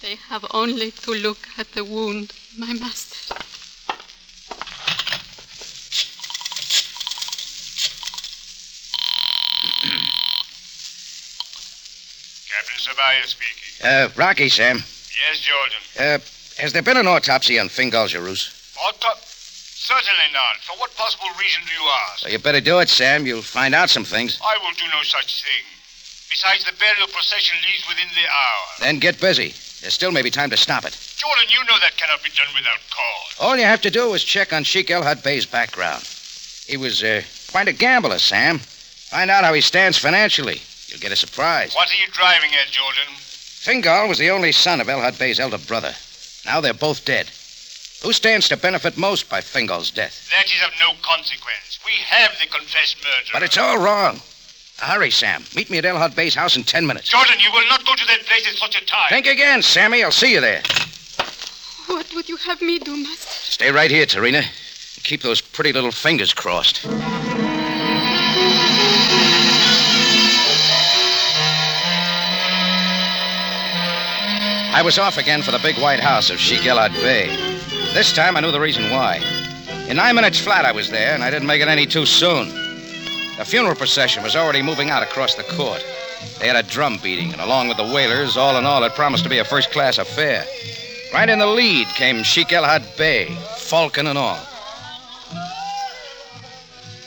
They 0.00 0.14
have 0.30 0.46
only 0.52 0.90
to 0.90 1.10
look 1.12 1.46
at 1.58 1.72
the 1.72 1.84
wound, 1.84 2.32
my 2.56 2.72
master. 2.72 3.34
Captain 12.48 12.78
Sabaya 12.78 13.24
speaking. 13.26 13.86
Uh, 13.86 14.08
Rocky, 14.16 14.48
Sam. 14.48 14.76
Yes, 14.76 15.40
Jordan. 15.40 15.78
Uh, 15.98 16.18
has 16.60 16.72
there 16.72 16.82
been 16.82 16.96
an 16.96 17.06
autopsy 17.06 17.58
on 17.58 17.68
Fingal 17.68 18.06
Jarus? 18.06 18.50
Auto- 18.86 19.18
Certainly 19.20 20.32
not. 20.34 20.56
For 20.62 20.76
what 20.78 20.94
possible 20.96 21.28
reason 21.40 21.62
do 21.66 21.72
you 21.82 21.88
ask? 22.10 22.18
So 22.20 22.28
you 22.28 22.38
better 22.38 22.60
do 22.60 22.78
it, 22.80 22.88
Sam. 22.88 23.26
You'll 23.26 23.40
find 23.42 23.74
out 23.74 23.88
some 23.90 24.04
things. 24.04 24.38
I 24.44 24.58
will 24.58 24.72
do 24.74 24.84
no 24.92 25.02
such 25.02 25.42
thing. 25.42 25.64
Besides, 26.30 26.64
the 26.64 26.72
burial 26.78 27.08
procession 27.08 27.56
leaves 27.64 27.88
within 27.88 28.08
the 28.14 28.28
hour. 28.28 28.64
Then 28.80 28.98
get 28.98 29.20
busy. 29.20 29.54
There 29.80 29.90
still 29.90 30.12
may 30.12 30.22
be 30.22 30.30
time 30.30 30.50
to 30.50 30.56
stop 30.56 30.84
it. 30.84 30.96
Jordan, 31.16 31.44
you 31.48 31.64
know 31.64 31.78
that 31.80 31.96
cannot 31.96 32.22
be 32.22 32.30
done 32.30 32.48
without 32.54 32.80
cause. 32.90 33.36
All 33.40 33.56
you 33.56 33.64
have 33.64 33.80
to 33.82 33.90
do 33.90 34.12
is 34.14 34.24
check 34.24 34.52
on 34.52 34.64
Sheik 34.64 34.90
El 34.90 35.02
Bey's 35.16 35.46
background. 35.46 36.02
He 36.66 36.76
was 36.76 37.02
uh, 37.02 37.22
quite 37.50 37.68
a 37.68 37.72
gambler, 37.72 38.18
Sam. 38.18 38.58
Find 38.58 39.30
out 39.30 39.44
how 39.44 39.54
he 39.54 39.60
stands 39.60 39.96
financially. 39.96 40.60
You'll 40.88 41.00
get 41.00 41.12
a 41.12 41.16
surprise. 41.16 41.74
What 41.74 41.90
are 41.90 41.96
you 41.96 42.08
driving 42.12 42.50
at, 42.60 42.70
Jordan? 42.70 43.14
Fingal 43.16 44.08
was 44.08 44.18
the 44.18 44.30
only 44.30 44.52
son 44.52 44.80
of 44.80 44.88
El 44.88 45.00
Had 45.00 45.18
Bey's 45.18 45.40
elder 45.40 45.58
brother. 45.58 45.94
Now 46.44 46.60
they're 46.60 46.74
both 46.74 47.04
dead. 47.04 47.30
Who 48.02 48.12
stands 48.12 48.48
to 48.48 48.56
benefit 48.56 48.96
most 48.96 49.28
by 49.28 49.40
Fingal's 49.40 49.90
death? 49.90 50.28
That 50.30 50.46
is 50.46 50.62
of 50.62 50.70
no 50.78 50.92
consequence. 51.02 51.78
We 51.84 51.92
have 52.06 52.38
the 52.40 52.46
confessed 52.46 52.96
murderer. 52.98 53.32
But 53.32 53.42
it's 53.42 53.58
all 53.58 53.78
wrong. 53.78 54.20
Hurry, 54.80 55.10
Sam. 55.10 55.44
Meet 55.56 55.70
me 55.70 55.78
at 55.78 55.84
El 55.84 56.08
Bey's 56.10 56.34
house 56.34 56.56
in 56.56 56.62
ten 56.62 56.86
minutes. 56.86 57.08
Jordan, 57.08 57.34
you 57.40 57.50
will 57.52 57.66
not 57.68 57.84
go 57.84 57.94
to 57.94 58.06
that 58.06 58.20
place 58.26 58.46
at 58.48 58.54
such 58.54 58.80
a 58.80 58.86
time. 58.86 59.08
Think 59.08 59.26
again, 59.26 59.60
Sammy. 59.60 60.04
I'll 60.04 60.12
see 60.12 60.32
you 60.32 60.40
there. 60.40 60.62
What 61.86 62.06
would 62.14 62.28
you 62.28 62.36
have 62.36 62.62
me 62.62 62.78
do, 62.78 62.96
master? 62.96 63.28
Stay 63.28 63.72
right 63.72 63.90
here, 63.90 64.06
Tarina. 64.06 64.38
And 64.38 65.04
keep 65.04 65.22
those 65.22 65.40
pretty 65.40 65.72
little 65.72 65.90
fingers 65.90 66.32
crossed. 66.32 66.86
I 74.70 74.82
was 74.84 74.96
off 74.98 75.18
again 75.18 75.42
for 75.42 75.50
the 75.50 75.58
big 75.58 75.76
white 75.78 75.98
house 75.98 76.30
of 76.30 76.38
Sheik 76.38 76.64
El 76.66 76.78
Had 76.78 76.92
Bey. 76.92 77.26
This 77.94 78.12
time 78.12 78.36
I 78.36 78.40
knew 78.40 78.52
the 78.52 78.60
reason 78.60 78.90
why. 78.90 79.20
In 79.88 79.96
nine 79.96 80.14
minutes 80.14 80.38
flat, 80.38 80.64
I 80.64 80.70
was 80.70 80.88
there, 80.88 81.14
and 81.14 81.24
I 81.24 81.30
didn't 81.30 81.48
make 81.48 81.60
it 81.60 81.68
any 81.68 81.84
too 81.84 82.06
soon. 82.06 82.67
The 83.38 83.44
funeral 83.44 83.76
procession 83.76 84.24
was 84.24 84.34
already 84.34 84.62
moving 84.62 84.90
out 84.90 85.04
across 85.04 85.36
the 85.36 85.44
court. 85.44 85.86
They 86.40 86.48
had 86.48 86.56
a 86.56 86.68
drum 86.68 86.98
beating, 87.00 87.32
and 87.32 87.40
along 87.40 87.68
with 87.68 87.76
the 87.76 87.84
wailers, 87.84 88.36
all 88.36 88.58
in 88.58 88.66
all, 88.66 88.82
it 88.82 88.96
promised 88.96 89.22
to 89.22 89.30
be 89.30 89.38
a 89.38 89.44
first 89.44 89.70
class 89.70 89.98
affair. 89.98 90.44
Right 91.14 91.28
in 91.28 91.38
the 91.38 91.46
lead 91.46 91.86
came 91.94 92.24
Sheik 92.24 92.52
El 92.52 92.64
Had 92.64 92.84
Bey, 92.96 93.26
falcon 93.56 94.08
and 94.08 94.18
all. 94.18 94.40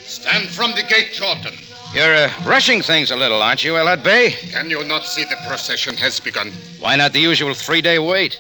Stand 0.06 0.48
from 0.48 0.72
the 0.72 0.84
gate, 0.84 1.12
Jordan. 1.12 1.54
You're 1.94 2.16
uh, 2.16 2.32
rushing 2.46 2.82
things 2.82 3.12
a 3.12 3.18
little, 3.18 3.42
aren't 3.42 3.66
you, 3.66 3.76
El 3.76 3.88
Had 3.88 4.02
Bey? 4.02 4.32
Can 4.32 4.70
you 4.70 4.86
not 4.86 5.04
see 5.04 5.26
the 5.26 5.36
procession 5.46 5.98
has 5.98 6.22
begun? 6.22 6.54
Why 6.80 6.96
not 6.96 7.12
the 7.12 7.20
usual 7.20 7.54
three 7.54 7.82
day 7.82 8.00
wait? 8.00 8.40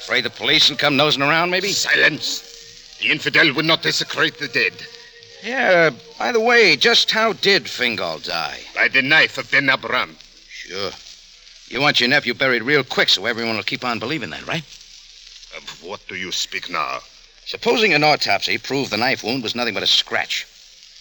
Afraid 0.00 0.24
the 0.24 0.30
police 0.30 0.68
will 0.68 0.76
come 0.76 0.96
nosing 0.96 1.22
around, 1.22 1.50
maybe? 1.50 1.68
Silence. 1.68 2.98
The 3.00 3.12
infidel 3.12 3.54
would 3.54 3.66
not 3.66 3.82
desecrate 3.82 4.36
the 4.40 4.48
dead. 4.48 4.72
Yeah, 5.42 5.90
by 6.18 6.32
the 6.32 6.40
way, 6.40 6.76
just 6.76 7.10
how 7.10 7.32
did 7.32 7.68
Fingal 7.68 8.18
die? 8.18 8.60
By 8.74 8.88
the 8.88 9.02
knife 9.02 9.38
of 9.38 9.50
Ben 9.50 9.68
Abram. 9.68 10.16
Sure. 10.48 10.90
You 11.68 11.80
want 11.80 12.00
your 12.00 12.08
nephew 12.08 12.34
buried 12.34 12.62
real 12.62 12.84
quick 12.84 13.08
so 13.08 13.26
everyone 13.26 13.56
will 13.56 13.62
keep 13.62 13.84
on 13.84 13.98
believing 13.98 14.30
that, 14.30 14.46
right? 14.46 14.64
Of 15.56 15.82
what 15.82 16.06
do 16.08 16.16
you 16.16 16.32
speak 16.32 16.68
now? 16.68 16.98
Supposing 17.46 17.94
an 17.94 18.04
autopsy 18.04 18.58
proved 18.58 18.90
the 18.90 18.96
knife 18.96 19.24
wound 19.24 19.42
was 19.42 19.54
nothing 19.54 19.74
but 19.74 19.82
a 19.82 19.86
scratch. 19.86 20.46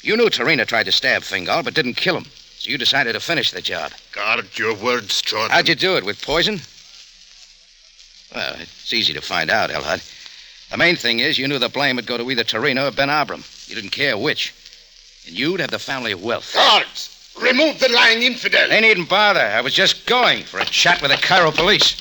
You 0.02 0.16
knew 0.16 0.30
Tarina 0.30 0.66
tried 0.66 0.86
to 0.86 0.92
stab 0.92 1.24
Fingal, 1.24 1.64
but 1.64 1.74
didn't 1.74 1.96
kill 1.96 2.18
him. 2.18 2.26
So 2.58 2.70
you 2.70 2.78
decided 2.78 3.14
to 3.14 3.20
finish 3.20 3.52
the 3.52 3.62
job. 3.62 3.92
Guard 4.12 4.58
your 4.58 4.76
words, 4.76 5.22
Jordan. 5.22 5.52
How'd 5.52 5.68
you 5.68 5.76
do 5.76 5.98
it? 5.98 6.06
With 6.06 6.22
poison? 6.22 6.62
Well, 8.34 8.56
it's 8.60 8.94
easy 8.94 9.14
to 9.14 9.22
find 9.22 9.50
out, 9.50 9.70
Elhud. 9.70 10.02
The 10.72 10.78
main 10.78 10.96
thing 10.96 11.20
is 11.20 11.38
you 11.40 11.48
knew 11.48 11.58
the 11.58 11.68
blame 11.68 11.96
would 11.96 12.06
go 12.06 12.18
to 12.18 12.30
either 12.30 12.44
Tarina 12.44 12.88
or 12.88 12.92
Ben 12.92 13.10
Abram. 13.10 13.44
You 13.66 13.76
didn't 13.76 13.90
care 13.90 14.18
which. 14.18 14.54
And 15.26 15.38
you'd 15.38 15.60
have 15.60 15.72
the 15.72 15.80
family 15.80 16.12
of 16.12 16.24
wealth. 16.24 16.54
Guards! 16.54 17.34
Remove 17.42 17.80
the 17.80 17.90
lying 17.90 18.22
infidel! 18.22 18.70
They 18.70 18.82
needn't 18.82 19.10
bother. 19.10 19.40
I 19.40 19.62
was 19.62 19.74
just 19.74 20.06
going 20.06 20.44
for 20.44 20.60
a 20.60 20.66
chat 20.66 21.02
with 21.02 21.10
the 21.10 21.18
Cairo 21.18 21.52
police. 21.52 21.96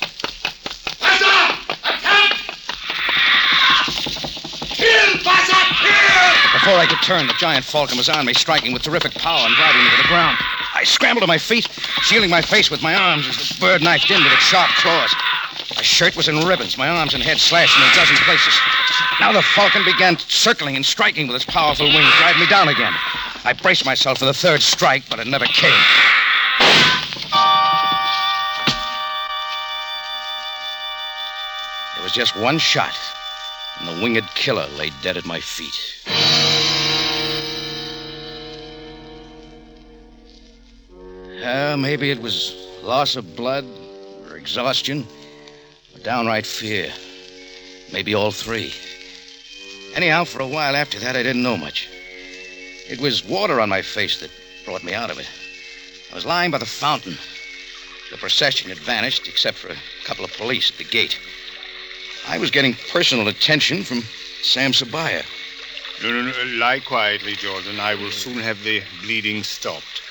Baza! 0.99 1.57
Attack! 1.83 2.33
Kill, 4.69 5.13
Baza! 5.23 5.59
Kill! 5.81 6.33
Before 6.53 6.77
I 6.77 6.85
could 6.87 7.01
turn, 7.01 7.25
the 7.25 7.33
giant 7.39 7.65
falcon 7.65 7.97
was 7.97 8.09
on 8.09 8.25
me, 8.25 8.33
striking 8.33 8.71
with 8.71 8.83
terrific 8.83 9.13
power 9.15 9.47
and 9.47 9.55
driving 9.55 9.83
me 9.83 9.89
to 9.89 9.97
the 9.97 10.07
ground. 10.09 10.37
I 10.75 10.83
scrambled 10.83 11.23
to 11.23 11.27
my 11.27 11.39
feet, 11.39 11.67
shielding 12.03 12.29
my 12.29 12.41
face 12.41 12.69
with 12.69 12.83
my 12.83 12.93
arms 12.93 13.27
as 13.27 13.49
the 13.49 13.59
bird 13.59 13.81
knifed 13.81 14.11
in 14.11 14.23
with 14.23 14.33
its 14.33 14.43
sharp 14.43 14.69
claws. 14.77 15.15
My 15.75 15.81
shirt 15.83 16.15
was 16.15 16.27
in 16.27 16.39
ribbons, 16.47 16.77
my 16.77 16.89
arms 16.89 17.13
and 17.13 17.21
head 17.21 17.37
slashed 17.37 17.77
in 17.77 17.83
a 17.83 17.95
dozen 17.95 18.15
places. 18.25 18.59
Now 19.19 19.31
the 19.31 19.41
falcon 19.41 19.83
began 19.85 20.17
circling 20.17 20.75
and 20.75 20.85
striking 20.85 21.27
with 21.27 21.35
its 21.35 21.45
powerful 21.45 21.85
wings, 21.85 22.11
driving 22.17 22.41
me 22.41 22.47
down 22.47 22.69
again. 22.69 22.93
I 23.45 23.53
braced 23.53 23.85
myself 23.85 24.17
for 24.17 24.25
the 24.25 24.33
third 24.33 24.61
strike, 24.61 25.07
but 25.09 25.19
it 25.19 25.27
never 25.27 25.45
came. 25.45 25.71
There 31.95 32.03
was 32.03 32.13
just 32.13 32.35
one 32.35 32.57
shot, 32.57 32.95
and 33.79 33.87
the 33.87 34.03
winged 34.03 34.27
killer 34.33 34.67
lay 34.77 34.91
dead 35.03 35.17
at 35.17 35.25
my 35.25 35.39
feet. 35.39 35.95
Uh, 41.43 41.77
maybe 41.77 42.09
it 42.09 42.21
was 42.21 42.55
loss 42.81 43.15
of 43.15 43.35
blood, 43.35 43.65
or 44.27 44.35
exhaustion, 44.35 45.05
downright 46.03 46.45
fear. 46.45 46.91
Maybe 47.91 48.13
all 48.13 48.31
three. 48.31 48.73
Anyhow, 49.95 50.23
for 50.23 50.41
a 50.41 50.47
while 50.47 50.75
after 50.75 50.99
that, 50.99 51.15
I 51.15 51.23
didn't 51.23 51.43
know 51.43 51.57
much. 51.57 51.89
It 52.89 52.99
was 52.99 53.25
water 53.25 53.59
on 53.59 53.69
my 53.69 53.81
face 53.81 54.19
that 54.19 54.31
brought 54.65 54.83
me 54.83 54.93
out 54.93 55.11
of 55.11 55.19
it. 55.19 55.29
I 56.11 56.15
was 56.15 56.25
lying 56.25 56.51
by 56.51 56.57
the 56.57 56.65
fountain. 56.65 57.17
The 58.11 58.17
procession 58.17 58.69
had 58.69 58.79
vanished, 58.79 59.27
except 59.27 59.57
for 59.57 59.69
a 59.69 59.77
couple 60.05 60.25
of 60.25 60.33
police 60.33 60.71
at 60.71 60.77
the 60.77 60.83
gate. 60.83 61.19
I 62.27 62.37
was 62.37 62.51
getting 62.51 62.75
personal 62.91 63.27
attention 63.27 63.83
from 63.83 64.03
Sam 64.41 64.71
Sabaya. 64.71 65.23
No, 66.01 66.11
no, 66.11 66.31
no. 66.31 66.57
Lie 66.57 66.79
quietly, 66.79 67.33
Jordan. 67.33 67.79
I 67.79 67.95
will 67.95 68.11
soon 68.11 68.39
have 68.39 68.63
the 68.63 68.81
bleeding 69.01 69.43
stopped. 69.43 70.01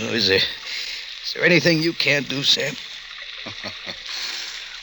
Oh, 0.00 0.14
is 0.14 0.28
there, 0.28 0.36
is 0.38 1.34
there 1.34 1.44
anything 1.44 1.82
you 1.82 1.92
can't 1.92 2.28
do, 2.28 2.42
Sam? 2.42 2.74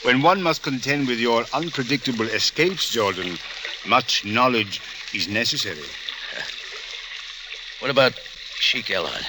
when 0.10 0.24
one 0.24 0.42
must 0.42 0.64
contend 0.64 1.08
with 1.08 1.20
your 1.20 1.46
unpredictable 1.54 2.26
escapes, 2.26 2.90
Jordan, 2.90 3.38
much 3.86 4.26
knowledge 4.26 4.82
is 5.14 5.28
necessary. 5.28 5.86
What 7.78 7.92
about 7.92 8.20
Sheik 8.56 8.86
Elhad? 8.86 9.24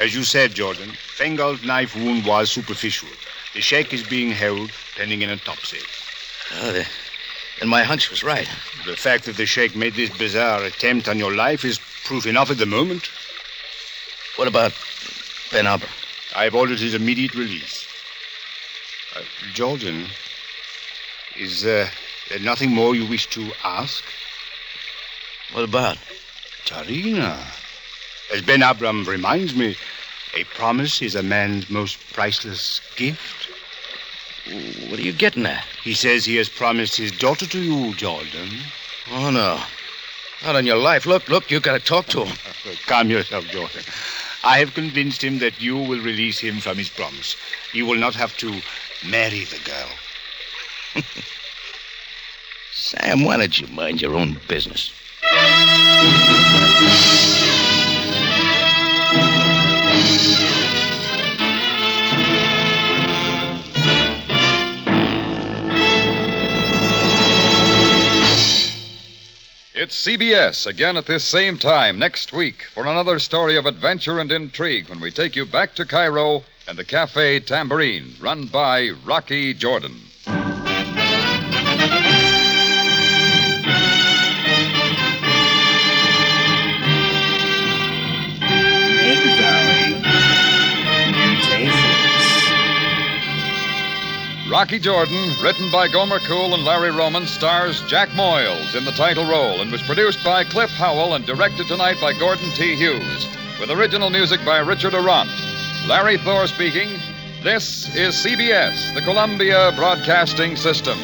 As 0.00 0.14
you 0.14 0.24
said, 0.24 0.54
Jordan, 0.54 0.92
Fingal's 1.18 1.62
knife 1.62 1.94
wound 1.94 2.24
was 2.24 2.50
superficial. 2.50 3.10
The 3.52 3.60
Sheikh 3.60 3.92
is 3.92 4.02
being 4.04 4.30
held 4.30 4.70
pending 4.96 5.22
an 5.22 5.28
autopsy. 5.28 5.80
Oh, 6.62 6.72
the, 6.72 6.88
then 7.60 7.68
my 7.68 7.82
hunch 7.82 8.08
was 8.08 8.24
right. 8.24 8.48
The 8.86 8.96
fact 8.96 9.26
that 9.26 9.36
the 9.36 9.44
Sheikh 9.44 9.76
made 9.76 9.96
this 9.96 10.16
bizarre 10.16 10.64
attempt 10.64 11.08
on 11.08 11.18
your 11.18 11.34
life 11.34 11.62
is 11.62 11.78
proof 12.04 12.24
enough 12.24 12.50
at 12.50 12.56
the 12.56 12.64
moment. 12.64 13.10
What 14.36 14.48
about 14.48 14.72
Ben 15.50 15.66
Abram? 15.66 15.90
I've 16.34 16.54
ordered 16.54 16.78
his 16.78 16.94
immediate 16.94 17.34
release. 17.34 17.81
Uh, 19.14 19.20
Jordan, 19.52 20.06
is 21.38 21.62
there 21.62 21.90
nothing 22.40 22.70
more 22.70 22.94
you 22.94 23.06
wish 23.06 23.26
to 23.30 23.52
ask? 23.64 24.02
What 25.52 25.64
about? 25.64 25.98
Tarina. 26.64 27.38
As 28.32 28.40
Ben 28.40 28.62
Abram 28.62 29.04
reminds 29.04 29.54
me, 29.54 29.76
a 30.34 30.44
promise 30.44 31.02
is 31.02 31.14
a 31.14 31.22
man's 31.22 31.68
most 31.68 31.98
priceless 32.12 32.80
gift. 32.96 33.50
What 34.88 34.98
are 34.98 35.02
you 35.02 35.12
getting 35.12 35.44
at? 35.44 35.64
He 35.84 35.92
says 35.92 36.24
he 36.24 36.36
has 36.36 36.48
promised 36.48 36.96
his 36.96 37.12
daughter 37.12 37.46
to 37.46 37.60
you, 37.60 37.94
Jordan. 37.94 38.48
Oh, 39.10 39.30
no. 39.30 39.60
Not 40.44 40.56
on 40.56 40.64
your 40.64 40.78
life. 40.78 41.04
Look, 41.04 41.28
look, 41.28 41.50
you've 41.50 41.62
got 41.62 41.78
to 41.78 41.84
talk 41.84 42.06
to 42.06 42.24
him. 42.24 42.36
Calm 42.86 43.10
yourself, 43.10 43.44
Jordan. 43.48 43.82
I 44.44 44.58
have 44.58 44.74
convinced 44.74 45.22
him 45.22 45.38
that 45.38 45.60
you 45.60 45.76
will 45.76 46.00
release 46.00 46.40
him 46.40 46.58
from 46.58 46.76
his 46.76 46.88
promise. 46.88 47.36
You 47.72 47.86
will 47.86 47.98
not 47.98 48.14
have 48.14 48.36
to 48.38 48.60
marry 49.04 49.44
the 49.44 49.58
girl. 49.64 51.02
Sam, 52.72 53.24
why 53.24 53.36
don't 53.36 53.60
you 53.60 53.66
mind 53.68 54.00
your 54.00 54.14
own 54.14 54.38
business? 54.48 54.92
It's 69.74 70.06
CBS 70.06 70.66
again 70.66 70.96
at 70.96 71.06
this 71.06 71.24
same 71.24 71.58
time 71.58 71.98
next 71.98 72.32
week 72.32 72.62
for 72.72 72.86
another 72.86 73.18
story 73.18 73.56
of 73.56 73.66
adventure 73.66 74.20
and 74.20 74.30
intrigue 74.30 74.88
when 74.88 75.00
we 75.00 75.10
take 75.10 75.34
you 75.34 75.44
back 75.44 75.74
to 75.74 75.84
Cairo 75.84 76.44
and 76.72 76.78
the 76.78 76.84
Cafe 76.84 77.38
Tambourine, 77.40 78.14
run 78.18 78.46
by 78.46 78.88
Rocky 79.04 79.52
Jordan. 79.52 79.94
Mid 80.24 80.38
Valley 89.36 90.00
Mutations. 91.12 91.70
Rocky 94.50 94.78
Jordan, 94.78 95.30
written 95.42 95.70
by 95.70 95.88
Gomer 95.88 96.20
Cool 96.20 96.54
and 96.54 96.64
Larry 96.64 96.90
Roman, 96.90 97.26
stars 97.26 97.82
Jack 97.82 98.08
Moyles 98.12 98.74
in 98.74 98.86
the 98.86 98.92
title 98.92 99.26
role 99.26 99.60
and 99.60 99.70
was 99.70 99.82
produced 99.82 100.24
by 100.24 100.42
Cliff 100.44 100.70
Howell 100.70 101.12
and 101.12 101.26
directed 101.26 101.66
tonight 101.66 101.98
by 102.00 102.14
Gordon 102.14 102.48
T. 102.52 102.74
Hughes, 102.76 103.28
with 103.60 103.70
original 103.70 104.08
music 104.08 104.42
by 104.46 104.60
Richard 104.60 104.94
Aurandt. 104.94 105.51
Larry 105.86 106.16
Thor 106.18 106.46
speaking. 106.46 107.00
This 107.42 107.94
is 107.96 108.14
CBS, 108.14 108.94
the 108.94 109.00
Columbia 109.00 109.72
Broadcasting 109.74 110.54
System. 110.54 110.96